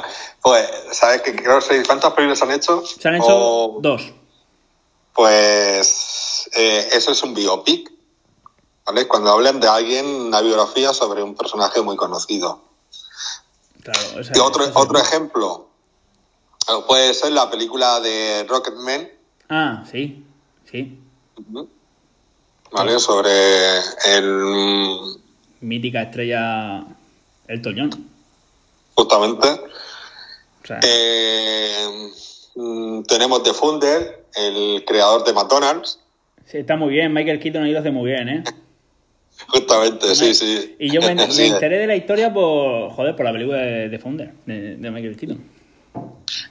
pues, 0.43 0.69
¿sabes 0.93 1.23
qué? 1.23 1.35
Creo 1.37 1.61
que 1.61 1.83
cuántas 1.85 2.13
películas 2.15 2.43
han 2.43 2.51
hecho? 2.53 2.83
Se 2.87 3.09
han 3.09 3.17
hecho 3.17 3.27
O- 3.37 3.79
dos. 3.81 4.13
Pues 5.13 6.49
eh, 6.55 6.89
eso 6.93 7.13
es 7.13 7.23
un 7.23 7.35
biopic, 7.35 7.91
¿vale? 8.87 9.07
Cuando 9.07 9.31
hablan 9.31 9.61
de 9.61 9.69
alguien, 9.69 10.07
una 10.07 10.41
biografía 10.41 10.93
sobre 10.93 11.23
un 11.23 11.35
personaje 11.35 11.81
muy 11.83 11.97
conocido. 11.97 12.63
Claro, 13.83 14.21
esa- 14.21 14.33
Y 14.35 14.41
otro, 14.41 14.65
otro 14.75 14.99
ejemplo 14.99 15.69
eh, 16.69 16.73
puede 16.87 17.15
ser 17.15 17.33
la 17.33 17.51
película 17.51 18.01
de 18.01 18.45
Rocketman, 18.49 19.09
Ah, 19.51 19.85
sí, 19.91 20.25
sí. 20.71 20.99
¿vale? 22.73 22.99
Sobre 22.99 23.79
el... 24.07 25.21
Mítica 25.65 26.03
estrella 26.03 26.85
Elton 27.49 27.75
John. 27.77 28.09
Justamente. 28.95 29.49
O 29.49 30.67
sea, 30.67 30.81
Eh, 30.83 32.11
mm, 32.55 33.03
tenemos 33.05 33.43
The 33.43 33.53
Funder, 33.55 34.25
el 34.37 34.85
creador 34.87 35.25
de 35.25 35.33
McDonald's. 35.33 35.99
sí, 36.47 36.59
está 36.59 36.77
muy 36.77 36.91
bien. 36.91 37.13
Michael 37.13 37.41
Keaton 37.41 37.65
ahí 37.65 37.73
lo 37.73 37.81
hace 37.81 37.91
muy 37.91 38.11
bien, 38.11 38.29
¿eh? 38.29 38.45
Justamente, 39.49 40.15
sí, 40.15 40.33
sí. 40.35 40.77
Y 40.79 40.91
yo 40.93 41.01
me, 41.01 41.15
me 41.15 41.31
Sí. 41.31 41.47
enteré 41.47 41.79
de 41.79 41.87
la 41.87 41.97
historia 41.97 42.33
por, 42.33 42.91
joder, 42.93 43.17
por 43.17 43.25
la 43.25 43.33
película 43.33 43.59
de, 43.59 43.89
de 43.89 43.99
Founder, 43.99 44.33
de, 44.47 44.77
de 44.77 44.91
Michael 44.91 45.17
Keaton. 45.17 45.45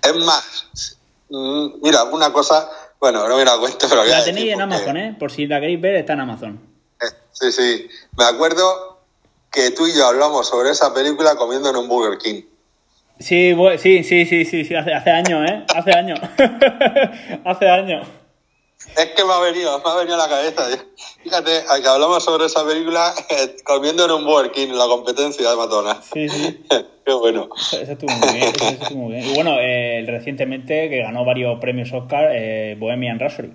Es 0.04 0.16
más, 0.18 0.98
mm, 1.30 1.82
mira, 1.82 2.04
una 2.06 2.32
cosa, 2.34 2.70
bueno, 3.00 3.28
no 3.28 3.38
me 3.38 3.46
la 3.46 3.58
cuento, 3.58 3.88
pero 3.90 4.04
La 4.04 4.24
tenéis 4.24 4.52
en 4.54 4.62
Amazon, 4.62 4.98
¿eh? 4.98 5.16
Por 5.18 5.32
si 5.32 5.48
la 5.48 5.60
queréis 5.62 5.80
ver, 5.80 5.96
está 5.96 6.14
en 6.14 6.20
Amazon. 6.22 6.60
Eh, 7.02 7.06
Sí, 7.32 7.52
sí. 7.52 7.88
Me 8.18 8.26
acuerdo 8.26 8.93
que 9.54 9.72
tú 9.72 9.88
y 9.88 9.96
yo 9.96 10.08
hablamos 10.08 10.48
sobre 10.48 10.72
esa 10.72 10.94
película 10.94 11.36
comiendo 11.36 11.70
en 11.70 11.76
un 11.76 11.88
Burger 11.88 12.18
King. 12.18 12.42
Sí, 13.20 13.56
sí, 13.78 14.04
sí, 14.04 14.26
sí, 14.26 14.46
sí, 14.46 14.66
sí, 14.66 14.76
hace, 14.76 14.94
hace 14.94 15.12
años, 15.12 15.50
¿eh? 15.50 15.64
Hace 15.74 15.92
años. 15.94 16.20
hace 17.46 17.70
años. 17.70 18.08
Es 18.98 19.06
que 19.16 19.24
me 19.24 19.32
ha 19.32 19.40
venido, 19.40 19.80
me 19.80 19.90
ha 19.90 19.96
venido 19.96 20.16
a 20.16 20.18
la 20.18 20.28
cabeza. 20.28 20.66
Fíjate, 21.24 21.64
a 21.70 21.80
que 21.80 21.88
hablamos 21.88 22.24
sobre 22.24 22.46
esa 22.46 22.66
película 22.66 23.14
eh, 23.30 23.56
comiendo 23.64 24.06
en 24.06 24.12
un 24.12 24.26
Burger 24.26 24.52
King, 24.52 24.74
la 24.74 24.88
competencia 24.88 25.50
de 25.50 25.56
McDonald's. 25.56 26.10
Sí, 26.12 26.28
sí. 26.28 26.66
Qué 27.06 27.14
bueno. 27.14 27.50
Eso, 27.56 27.80
eso 27.80 27.92
estuvo 27.94 28.12
muy 28.12 28.34
bien, 28.34 28.54
eso, 28.56 28.66
eso 28.66 28.84
estuvo 28.84 29.00
muy 29.00 29.14
bien. 29.14 29.26
Y 29.30 29.36
bueno, 29.36 29.56
eh, 29.60 30.04
recientemente 30.08 30.90
que 30.90 30.98
ganó 30.98 31.24
varios 31.24 31.60
premios 31.60 31.92
Oscar, 31.94 32.30
eh, 32.34 32.76
Bohemian 32.80 33.20
Rhapsody. 33.20 33.52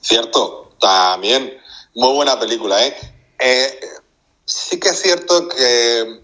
Cierto, 0.00 0.76
también. 0.80 1.52
Muy 1.94 2.14
buena 2.14 2.38
película, 2.38 2.84
¿eh? 2.86 2.94
Eh, 3.38 3.66
sí 4.44 4.78
que 4.78 4.88
es 4.88 5.00
cierto 5.00 5.48
que 5.48 6.22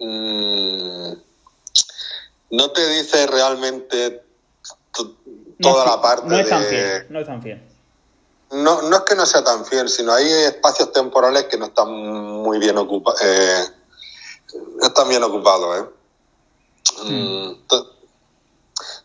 mm, 0.00 1.12
no 2.50 2.70
te 2.70 2.88
dice 2.88 3.26
realmente 3.26 4.22
No 4.98 5.10
toda 5.60 5.86
la 5.86 6.02
parte 6.02 6.26
No 6.28 6.38
es 6.38 6.48
tan 6.48 6.62
de... 6.62 6.68
fiel, 6.68 7.06
no 7.10 7.20
es 7.20 7.26
tan 7.26 7.42
fiel. 7.42 7.62
No, 8.52 8.82
no 8.82 8.96
es 8.96 9.02
que 9.02 9.16
no 9.16 9.26
sea 9.26 9.42
tan 9.42 9.64
fiel, 9.64 9.88
sino 9.88 10.12
hay 10.12 10.30
espacios 10.30 10.92
temporales 10.92 11.44
que 11.44 11.56
no 11.56 11.66
están 11.66 11.90
muy 11.90 12.58
bien 12.58 12.78
ocupados. 12.78 13.20
no 14.78 14.86
están 14.86 15.08
bien 15.08 15.22
ocupados, 15.22 15.78
¿eh? 15.78 15.90
Mm, 17.04 17.52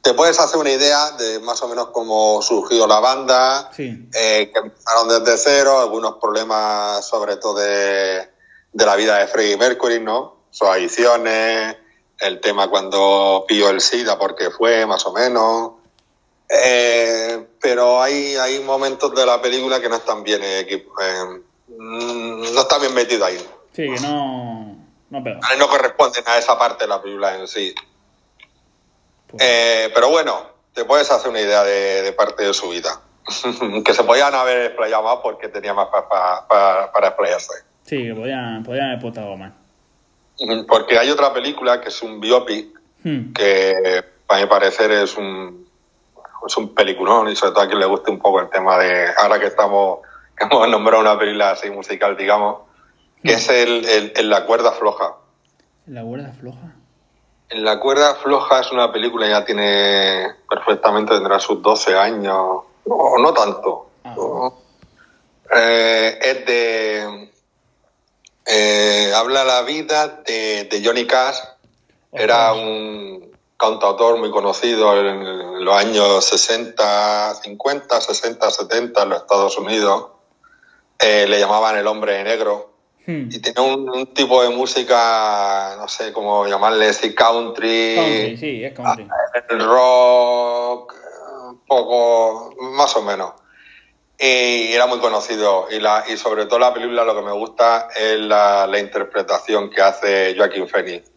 te- 0.01 0.13
puedes 0.13 0.39
hacer 0.39 0.57
una 0.59 0.71
idea 0.71 1.11
de 1.11 1.39
más 1.39 1.61
o 1.61 1.67
menos 1.67 1.87
cómo 1.91 2.41
surgió 2.41 2.87
la 2.87 2.99
banda, 2.99 3.69
Sí. 3.75 4.07
eh, 4.13 4.51
que 4.53 4.59
empezaron 4.59 5.07
desde 5.09 5.37
cero, 5.37 5.79
algunos 5.79 6.15
problemas 6.21 7.05
sobre 7.07 7.37
todo 7.37 7.59
de, 7.59 8.29
de 8.73 8.85
la 8.85 8.95
vida 8.95 9.17
de 9.17 9.27
Freddie 9.27 9.57
Mercury, 9.57 9.99
¿no? 9.99 10.37
Sus 10.51 10.67
adicciones, 10.67 11.75
el 12.19 12.39
tema 12.41 12.69
cuando 12.69 13.45
pilló 13.47 13.69
el 13.69 13.81
SIDA, 13.81 14.17
porque 14.17 14.49
fue, 14.51 14.85
más 14.85 15.05
o 15.05 15.13
menos. 15.13 15.71
Eh, 16.49 17.47
pero 17.61 18.01
hay, 18.01 18.35
hay 18.35 18.59
momentos 18.61 19.13
de 19.13 19.25
la 19.25 19.39
película 19.41 19.79
que 19.79 19.87
no 19.89 19.97
están 19.97 20.23
bien 20.23 20.41
eh, 20.43 20.83
no 21.77 22.61
están 22.61 22.81
bien 22.81 22.93
metidos 22.93 23.27
ahí. 23.27 23.37
Sí, 23.75 23.83
que 23.93 23.99
no, 24.01 24.75
no 25.11 25.23
pega. 25.23 25.39
No 25.57 25.67
corresponden 25.69 26.23
a 26.27 26.37
esa 26.39 26.57
parte 26.57 26.85
de 26.85 26.87
la 26.89 27.01
película 27.01 27.35
en 27.37 27.47
sí. 27.47 27.73
Pues, 29.29 29.43
Eh, 29.45 29.91
pero 29.93 30.09
bueno, 30.09 30.41
te 30.73 30.85
puedes 30.85 31.09
hacer 31.11 31.29
una 31.29 31.39
idea 31.41 31.63
de, 31.63 32.01
de 32.03 32.11
parte 32.13 32.43
de 32.43 32.53
su 32.53 32.69
vida. 32.69 33.01
que 33.85 33.93
se 33.93 34.03
podían 34.03 34.33
haber 34.33 34.65
explayado 34.67 35.03
más 35.03 35.17
porque 35.21 35.49
tenía 35.49 35.73
más 35.73 35.87
pa- 35.89 36.07
pa- 36.09 36.47
pa- 36.47 36.91
para 36.91 37.07
explayarse. 37.09 37.53
sí, 37.83 38.03
que 38.07 38.15
podían, 38.15 38.63
podían 38.63 38.91
haber 38.91 39.19
algo 39.19 39.37
más. 39.37 39.53
Porque 40.67 40.97
hay 40.97 41.09
otra 41.11 41.33
película 41.33 41.81
que 41.81 41.89
es 41.89 42.01
un 42.01 42.19
biopic 42.19 42.67
Hmm. 43.03 43.31
que 43.33 44.03
para 44.27 44.41
mi 44.41 44.47
parecer 44.47 44.91
es 44.91 45.15
un, 45.15 45.65
es 46.45 46.57
un 46.57 46.73
peliculón 46.75 47.29
y 47.29 47.35
sobre 47.35 47.53
todo 47.53 47.61
a 47.63 47.67
quien 47.67 47.79
le 47.79 47.85
guste 47.85 48.11
un 48.11 48.19
poco 48.19 48.41
el 48.41 48.49
tema 48.49 48.77
de, 48.77 49.07
ahora 49.17 49.39
que 49.39 49.45
estamos, 49.47 49.99
que 50.37 50.43
hemos 50.45 50.67
nombrado 50.67 51.01
una 51.01 51.17
película 51.17 51.51
así 51.51 51.69
musical, 51.69 52.17
digamos, 52.17 52.61
que 53.23 53.33
es 53.33 53.47
el, 53.49 53.85
el- 53.85 54.13
el 54.15 54.29
La 54.29 54.45
cuerda 54.45 54.71
floja. 54.73 55.13
La 55.87 56.03
cuerda 56.03 56.33
floja. 56.33 56.73
En 57.49 57.63
La 57.65 57.79
cuerda 57.79 58.15
floja 58.15 58.59
es 58.59 58.71
una 58.71 58.91
película, 58.91 59.27
ya 59.27 59.43
tiene 59.43 60.35
perfectamente, 60.47 61.15
tendrá 61.15 61.39
sus 61.39 61.61
12 61.61 61.97
años, 61.97 62.63
no, 62.85 63.17
no 63.17 63.33
tanto. 63.33 63.89
Ah. 64.03 64.13
No. 64.15 64.57
Eh, 65.55 66.19
es 66.21 66.45
de... 66.45 67.31
eh, 68.45 69.11
habla 69.15 69.43
la 69.43 69.63
vida 69.63 70.21
de, 70.27 70.65
de 70.65 70.85
Johnny 70.85 71.07
Cash, 71.07 71.39
era 72.11 72.53
un 72.53 73.31
cantautor 73.57 74.17
muy 74.17 74.31
conocido 74.31 74.95
en 74.97 75.65
los 75.65 75.75
años 75.75 76.23
60, 76.25 77.35
50, 77.35 78.01
60, 78.01 78.51
70 78.51 79.03
en 79.03 79.09
los 79.09 79.21
Estados 79.21 79.57
Unidos. 79.57 80.07
Eh, 80.99 81.25
le 81.27 81.39
llamaban 81.39 81.77
el 81.77 81.87
hombre 81.87 82.23
negro 82.23 82.68
Hmm. 83.09 83.27
y 83.31 83.39
tiene 83.39 83.59
un, 83.61 83.89
un 83.89 84.13
tipo 84.13 84.43
de 84.43 84.49
música, 84.49 85.75
no 85.79 85.87
sé 85.87 86.13
cómo 86.13 86.45
llamarle, 86.45 86.89
así 86.89 87.15
country, 87.15 87.95
Country, 87.95 88.37
sí, 88.37 88.63
es 88.63 88.73
country. 88.73 89.07
el 89.49 89.59
rock, 89.65 90.93
un 91.49 91.57
poco, 91.65 92.55
más 92.75 92.95
o 92.95 93.01
menos. 93.01 93.31
Y 94.19 94.73
era 94.73 94.85
muy 94.85 94.99
conocido. 94.99 95.65
Y, 95.71 95.79
la, 95.79 96.03
y 96.07 96.17
sobre 96.17 96.45
todo 96.45 96.59
la 96.59 96.71
película 96.71 97.03
lo 97.03 97.15
que 97.15 97.21
me 97.23 97.31
gusta 97.31 97.87
es 97.99 98.19
la, 98.19 98.67
la 98.67 98.77
interpretación 98.79 99.71
que 99.71 99.81
hace 99.81 100.35
Joaquín 100.37 100.67
Phoenix. 100.67 101.09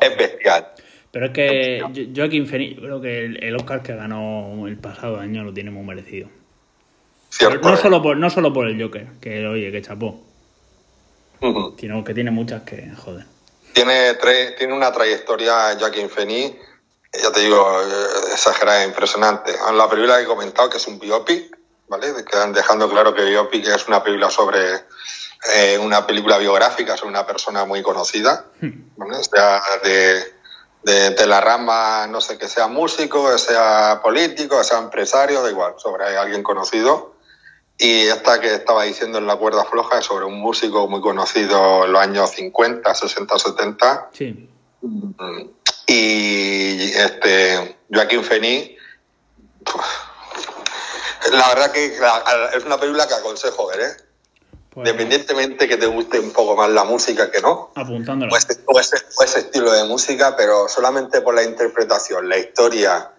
Es 0.00 0.16
bestial. 0.16 0.68
Pero 1.12 1.26
es 1.26 1.32
que 1.32 1.80
Jo- 1.80 2.12
Joaquin 2.16 2.46
Phoenix, 2.48 2.74
yo 2.76 2.82
creo 2.82 3.00
que 3.00 3.24
el, 3.26 3.44
el 3.44 3.54
Oscar 3.54 3.82
que 3.84 3.94
ganó 3.94 4.66
el 4.66 4.78
pasado 4.78 5.20
año 5.20 5.44
lo 5.44 5.52
tiene 5.52 5.70
muy 5.70 5.84
merecido. 5.84 6.28
Cierto. 7.28 7.70
no, 7.70 7.76
solo 7.76 8.02
por, 8.02 8.16
no 8.16 8.30
solo 8.30 8.52
por 8.52 8.66
el 8.66 8.82
Joker, 8.82 9.06
que 9.20 9.46
oye, 9.46 9.70
que 9.70 9.80
chapó, 9.82 10.20
Ujú. 11.42 11.76
sino 11.78 12.04
que 12.04 12.14
tiene 12.14 12.30
muchas 12.30 12.62
que, 12.62 12.90
joder. 13.04 13.26
Tiene, 13.72 14.18
tre- 14.18 14.56
tiene 14.56 14.74
una 14.74 14.92
trayectoria 14.92 15.76
Joaquin 15.78 16.08
Phoenix, 16.08 16.56
ya 17.20 17.30
te 17.32 17.40
digo, 17.40 17.82
eh, 17.82 18.32
exagerada, 18.32 18.84
impresionante. 18.84 19.52
La 19.74 19.88
película 19.88 20.16
que 20.18 20.22
he 20.24 20.26
comentado, 20.26 20.70
que 20.70 20.76
es 20.78 20.86
un 20.86 20.98
biopic, 20.98 21.56
¿vale? 21.88 22.12
Quedan 22.24 22.52
dejando 22.52 22.88
claro 22.88 23.14
que 23.14 23.24
biopic 23.24 23.66
es 23.66 23.86
una 23.88 24.02
película 24.02 24.30
sobre 24.30 24.60
eh, 25.54 25.78
una 25.78 26.06
película 26.06 26.38
biográfica 26.38 26.96
sobre 26.96 27.10
una 27.10 27.26
persona 27.26 27.64
muy 27.64 27.82
conocida, 27.82 28.44
¿vale? 28.96 29.24
sea 29.24 29.60
de, 29.82 30.32
de, 30.84 31.26
la 31.26 31.40
rama, 31.40 32.06
no 32.06 32.20
sé, 32.20 32.38
que 32.38 32.48
sea 32.48 32.68
músico, 32.68 33.30
que 33.32 33.38
sea 33.38 34.00
político, 34.02 34.58
que 34.58 34.64
sea 34.64 34.78
empresario, 34.78 35.42
da 35.42 35.50
igual, 35.50 35.74
sobre 35.78 36.16
alguien 36.16 36.42
conocido. 36.42 37.11
Y 37.82 38.06
esta 38.06 38.40
que 38.40 38.54
estaba 38.54 38.84
diciendo 38.84 39.18
en 39.18 39.26
la 39.26 39.34
cuerda 39.34 39.64
floja 39.64 39.98
es 39.98 40.04
sobre 40.04 40.24
un 40.24 40.38
músico 40.38 40.86
muy 40.86 41.00
conocido 41.00 41.84
en 41.84 41.92
los 41.92 42.00
años 42.00 42.30
50, 42.30 42.94
60, 42.94 43.38
70. 43.40 44.10
Sí. 44.12 44.48
Y 45.88 46.92
este, 46.92 47.76
Joaquín 47.92 48.22
Fení, 48.22 48.76
la 51.32 51.48
verdad 51.48 51.72
que 51.72 51.86
es 51.86 52.64
una 52.64 52.78
película 52.78 53.08
que 53.08 53.14
aconsejo 53.14 53.66
ver, 53.66 53.80
¿eh? 53.80 53.96
Pues- 54.70 54.88
Independientemente 54.88 55.66
que 55.66 55.76
te 55.76 55.86
guste 55.86 56.20
un 56.20 56.30
poco 56.30 56.54
más 56.54 56.70
la 56.70 56.84
música 56.84 57.32
que 57.32 57.40
no. 57.40 57.72
Apuntándolo. 57.74 58.32
O 58.66 58.78
ese, 58.78 58.96
estilo 59.40 59.72
de 59.72 59.82
música, 59.84 60.36
pero 60.36 60.68
solamente 60.68 61.20
por 61.20 61.34
la 61.34 61.42
interpretación, 61.42 62.28
la 62.28 62.38
historia, 62.38 63.10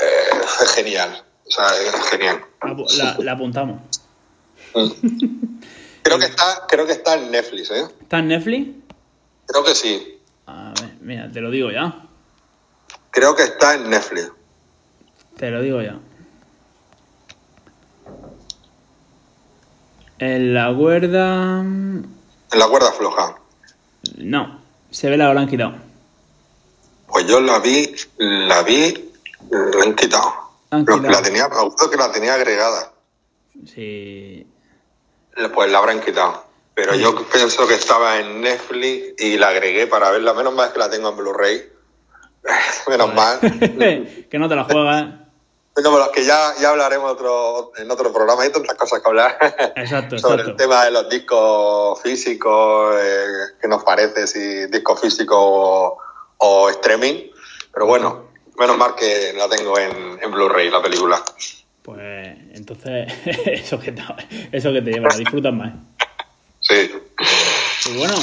eh, 0.00 0.40
es 0.62 0.70
genial. 0.72 1.24
O 1.52 1.54
sea, 1.54 1.66
es 1.82 1.94
genial. 2.08 2.42
La, 3.18 3.32
apuntamos. 3.32 3.82
Mm. 4.74 4.88
creo, 6.02 6.18
que 6.18 6.24
está, 6.24 6.66
creo 6.66 6.86
que 6.86 6.92
está 6.92 7.14
en 7.14 7.30
Netflix, 7.30 7.70
¿eh? 7.70 7.86
¿Está 8.00 8.20
en 8.20 8.28
Netflix? 8.28 8.70
Creo 9.46 9.62
que 9.62 9.74
sí. 9.74 10.18
A 10.46 10.72
ver, 10.80 10.94
mira, 11.02 11.30
te 11.30 11.42
lo 11.42 11.50
digo 11.50 11.70
ya. 11.70 11.94
Creo 13.10 13.36
que 13.36 13.42
está 13.42 13.74
en 13.74 13.90
Netflix. 13.90 14.32
Te 15.36 15.50
lo 15.50 15.60
digo 15.60 15.82
ya. 15.82 15.98
En 20.18 20.54
la 20.54 20.74
cuerda. 20.74 21.60
En 21.60 22.18
la 22.50 22.66
cuerda 22.68 22.92
floja. 22.92 23.36
No, 24.16 24.58
se 24.90 25.10
ve 25.10 25.18
la 25.18 25.28
habrán 25.28 25.48
quitado. 25.48 25.74
Pues 27.08 27.26
yo 27.26 27.42
la 27.42 27.58
vi, 27.58 27.94
la 28.16 28.62
vi, 28.62 29.10
la 29.50 29.82
han 29.82 29.94
quitado. 29.94 30.51
La 30.72 31.22
tenía, 31.22 31.48
que 31.48 31.96
la 31.96 32.12
tenía 32.12 32.34
agregada. 32.34 32.92
Sí. 33.66 34.46
Pues 35.54 35.70
la 35.70 35.78
habrán 35.78 36.00
quitado. 36.00 36.44
Pero 36.74 36.94
yo 36.94 37.14
pienso 37.28 37.66
que 37.68 37.74
estaba 37.74 38.18
en 38.18 38.40
Netflix 38.40 39.22
y 39.22 39.36
la 39.36 39.48
agregué 39.48 39.86
para 39.86 40.10
verla. 40.10 40.32
Menos 40.32 40.54
mal 40.54 40.72
que 40.72 40.78
la 40.78 40.88
tengo 40.88 41.10
en 41.10 41.16
Blu-ray. 41.16 41.62
Menos 42.88 43.14
mal. 43.14 43.38
que 44.30 44.38
no 44.38 44.48
te 44.48 44.56
la 44.56 44.64
juegas. 44.64 45.22
Los 45.76 46.08
que 46.10 46.24
ya, 46.24 46.54
ya 46.60 46.70
hablaremos 46.70 47.12
otro, 47.12 47.72
en 47.76 47.90
otro 47.90 48.12
programa, 48.12 48.42
hay 48.42 48.50
tantas 48.50 48.76
cosas 48.76 49.00
que 49.00 49.08
hablar 49.08 49.38
exacto, 49.76 50.18
sobre 50.18 50.42
el 50.42 50.54
tema 50.54 50.84
de 50.84 50.90
los 50.90 51.08
discos 51.08 52.00
físicos, 52.02 52.94
eh, 53.00 53.24
qué 53.60 53.68
nos 53.68 53.82
parece, 53.82 54.26
si 54.26 54.66
disco 54.66 54.96
físico 54.96 55.96
o, 56.36 56.68
streaming. 56.68 57.30
Pero 57.72 57.86
bueno, 57.86 58.31
menos 58.58 58.76
mal 58.76 58.94
que 58.94 59.32
la 59.34 59.48
tengo 59.48 59.78
en, 59.78 60.18
en 60.22 60.30
Blu-ray, 60.30 60.70
la 60.70 60.82
película. 60.82 61.22
Pues 61.82 62.36
entonces, 62.54 63.12
eso 63.46 63.78
que 63.80 63.92
te, 63.92 64.02
eso 64.52 64.72
que 64.72 64.82
te 64.82 64.92
lleva, 64.92 65.14
disfrutas 65.16 65.52
más. 65.52 65.72
Sí. 66.60 66.90
Y 67.86 67.96
bueno. 67.96 68.14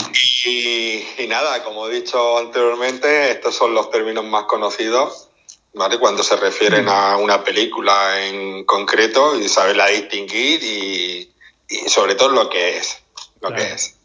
Y, 0.46 1.06
y 1.18 1.28
nada, 1.28 1.64
como 1.64 1.88
he 1.88 1.96
dicho 1.96 2.38
anteriormente, 2.38 3.32
estos 3.32 3.56
son 3.56 3.74
los 3.74 3.92
términos 3.92 4.24
más 4.24 4.46
conocidos 4.46 5.30
¿vale? 5.74 6.00
Cuando 6.00 6.24
se 6.24 6.36
refieren 6.36 6.88
a 6.90 7.18
una 7.18 7.44
película 7.44 8.26
en 8.26 8.64
concreto 8.66 9.38
y 9.40 9.48
saberla 9.48 9.88
distinguir 9.88 10.64
y, 10.64 11.32
y 11.70 11.90
sobre 11.90 12.16
todo 12.16 12.30
lo 12.30 12.50
que 12.50 12.78
es. 12.78 12.98
Lo 13.42 13.54
que 13.54 13.74
es. 13.74 13.96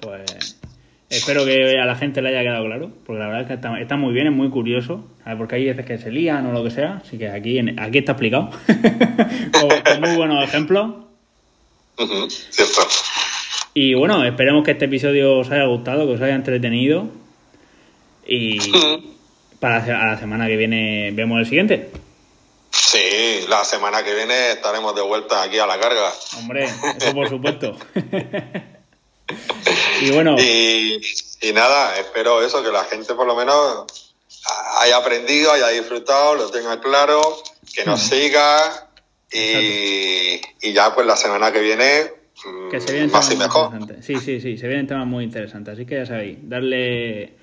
Pues 0.00 0.59
espero 1.10 1.44
que 1.44 1.78
a 1.78 1.84
la 1.84 1.96
gente 1.96 2.22
le 2.22 2.30
haya 2.30 2.42
quedado 2.42 2.64
claro, 2.64 2.90
porque 3.04 3.18
la 3.18 3.26
verdad 3.26 3.42
es 3.42 3.46
que 3.48 3.82
está, 3.82 3.96
muy 3.96 4.14
bien, 4.14 4.28
es 4.28 4.32
muy 4.32 4.48
curioso, 4.48 5.04
porque 5.36 5.56
hay 5.56 5.66
veces 5.66 5.84
que 5.84 5.98
se 5.98 6.10
lían 6.10 6.46
o 6.46 6.52
lo 6.52 6.62
que 6.64 6.70
sea, 6.70 7.02
así 7.04 7.18
que 7.18 7.28
aquí, 7.28 7.58
aquí 7.58 7.98
está 7.98 8.12
explicado, 8.12 8.50
con, 9.52 10.00
muy 10.00 10.16
buenos 10.16 10.42
ejemplos. 10.44 10.94
cierto. 12.28 12.80
Y 13.74 13.94
bueno, 13.94 14.24
esperemos 14.24 14.64
que 14.64 14.72
este 14.72 14.86
episodio 14.86 15.38
os 15.38 15.50
haya 15.50 15.66
gustado, 15.66 16.06
que 16.06 16.14
os 16.14 16.20
haya 16.20 16.34
entretenido. 16.34 17.08
Y, 18.26 18.58
para 19.60 19.84
la 19.86 20.18
semana 20.18 20.46
que 20.46 20.56
viene 20.56 21.10
vemos 21.12 21.40
el 21.40 21.46
siguiente. 21.46 21.90
Sí, 22.70 23.46
la 23.48 23.64
semana 23.64 24.02
que 24.02 24.14
viene 24.14 24.52
estaremos 24.52 24.94
de 24.94 25.02
vuelta 25.02 25.42
aquí 25.42 25.58
a 25.58 25.66
la 25.66 25.78
carga. 25.78 26.12
Hombre, 26.38 26.64
eso 26.64 27.14
por 27.14 27.28
supuesto. 27.28 27.76
y 30.00 30.10
bueno. 30.10 30.36
Y, 30.38 31.52
nada, 31.52 31.98
espero 31.98 32.42
eso, 32.42 32.62
que 32.62 32.70
la 32.70 32.84
gente 32.84 33.14
por 33.14 33.26
lo 33.26 33.34
menos 33.34 33.86
haya 34.78 34.96
aprendido, 34.96 35.52
haya 35.52 35.68
disfrutado, 35.68 36.34
lo 36.34 36.50
tenga 36.50 36.80
claro, 36.80 37.20
que 37.74 37.84
nos 37.84 38.00
siga 38.00 38.88
y, 39.30 40.40
ya 40.72 40.94
pues 40.94 41.06
la 41.06 41.16
semana 41.16 41.52
que 41.52 41.60
viene 41.60 42.12
que 42.70 42.80
se 42.80 42.92
vienen 42.92 43.10
más 43.10 43.30
y 43.30 43.36
mejor. 43.36 43.70
Sí, 44.02 44.16
sí, 44.16 44.40
sí, 44.40 44.56
se 44.56 44.66
vienen 44.66 44.86
temas 44.86 45.06
muy 45.06 45.24
interesantes. 45.24 45.74
Así 45.74 45.84
que 45.84 45.96
ya 45.96 46.06
sabéis, 46.06 46.38
darle 46.42 47.34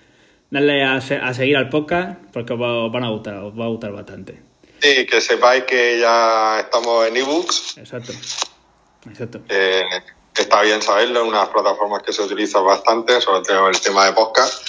darle 0.49 0.83
a, 0.83 0.95
a, 0.95 1.33
seguir 1.33 1.57
al 1.57 1.69
podcast 1.69 2.19
porque 2.33 2.53
os, 2.53 2.61
va, 2.61 2.87
van 2.89 3.03
a 3.03 3.09
gustar, 3.09 3.35
os 3.35 3.53
va 3.57 3.65
a 3.65 3.67
gustar 3.67 3.91
bastante. 3.91 4.39
Sí, 4.79 5.05
que 5.05 5.21
sepáis 5.21 5.63
que 5.63 5.99
ya 5.99 6.59
estamos 6.61 7.07
en 7.07 7.17
ebooks. 7.17 7.77
Exacto. 7.77 8.13
Exacto. 9.09 9.41
Eh, 9.49 9.83
está 10.39 10.61
bien 10.61 10.81
saberlo, 10.81 11.25
unas 11.25 11.49
plataformas 11.49 12.03
que 12.03 12.13
se 12.13 12.21
utilizan 12.21 12.65
bastante, 12.65 13.19
sobre 13.21 13.41
todo 13.41 13.69
el 13.69 13.79
tema 13.79 14.05
de 14.05 14.13
podcast. 14.13 14.67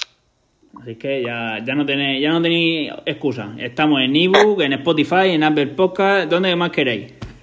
Así 0.81 0.97
que 0.97 1.23
ya, 1.23 1.59
ya 1.65 1.75
no 1.75 1.85
tenéis 1.85 2.23
ya 2.23 2.31
no 2.31 2.41
tenéis 2.41 2.93
excusa. 3.05 3.55
Estamos 3.59 4.01
en 4.01 4.15
ebook, 4.15 4.61
en 4.61 4.75
Spotify, 4.75 5.31
en 5.31 5.43
Apple 5.43 5.69
Podcast, 5.69 6.31
donde 6.31 6.55
más 6.57 6.71
queréis. 6.71 7.13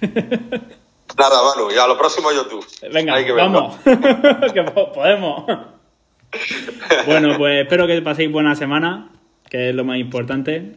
Nada, 1.18 1.42
Manu, 1.42 1.70
ya 1.70 1.86
lo 1.86 1.96
próximo 1.96 2.30
YouTube. 2.32 2.66
Venga, 2.92 3.14
vamos. 3.34 3.76
que 3.84 4.62
podemos. 4.62 5.44
bueno, 7.06 7.36
pues 7.38 7.62
espero 7.62 7.86
que 7.86 8.02
paséis 8.02 8.30
buena 8.30 8.54
semana, 8.54 9.10
que 9.48 9.70
es 9.70 9.74
lo 9.74 9.84
más 9.84 9.98
importante, 9.98 10.76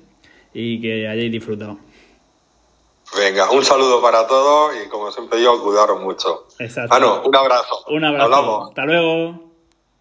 y 0.53 0.79
que 0.79 1.07
hayáis 1.07 1.31
disfrutado. 1.31 1.79
Venga, 3.17 3.49
un 3.51 3.63
saludo 3.65 4.01
para 4.01 4.27
todos 4.27 4.73
y 4.75 4.87
como 4.89 5.11
siempre 5.11 5.39
digo, 5.39 5.61
cuidaros 5.63 5.99
mucho. 5.99 6.45
Exacto. 6.59 7.23
un 7.25 7.35
abrazo. 7.35 7.83
Un 7.87 8.03
abrazo. 8.05 8.67
Hasta 8.67 8.85
luego. 8.85 9.48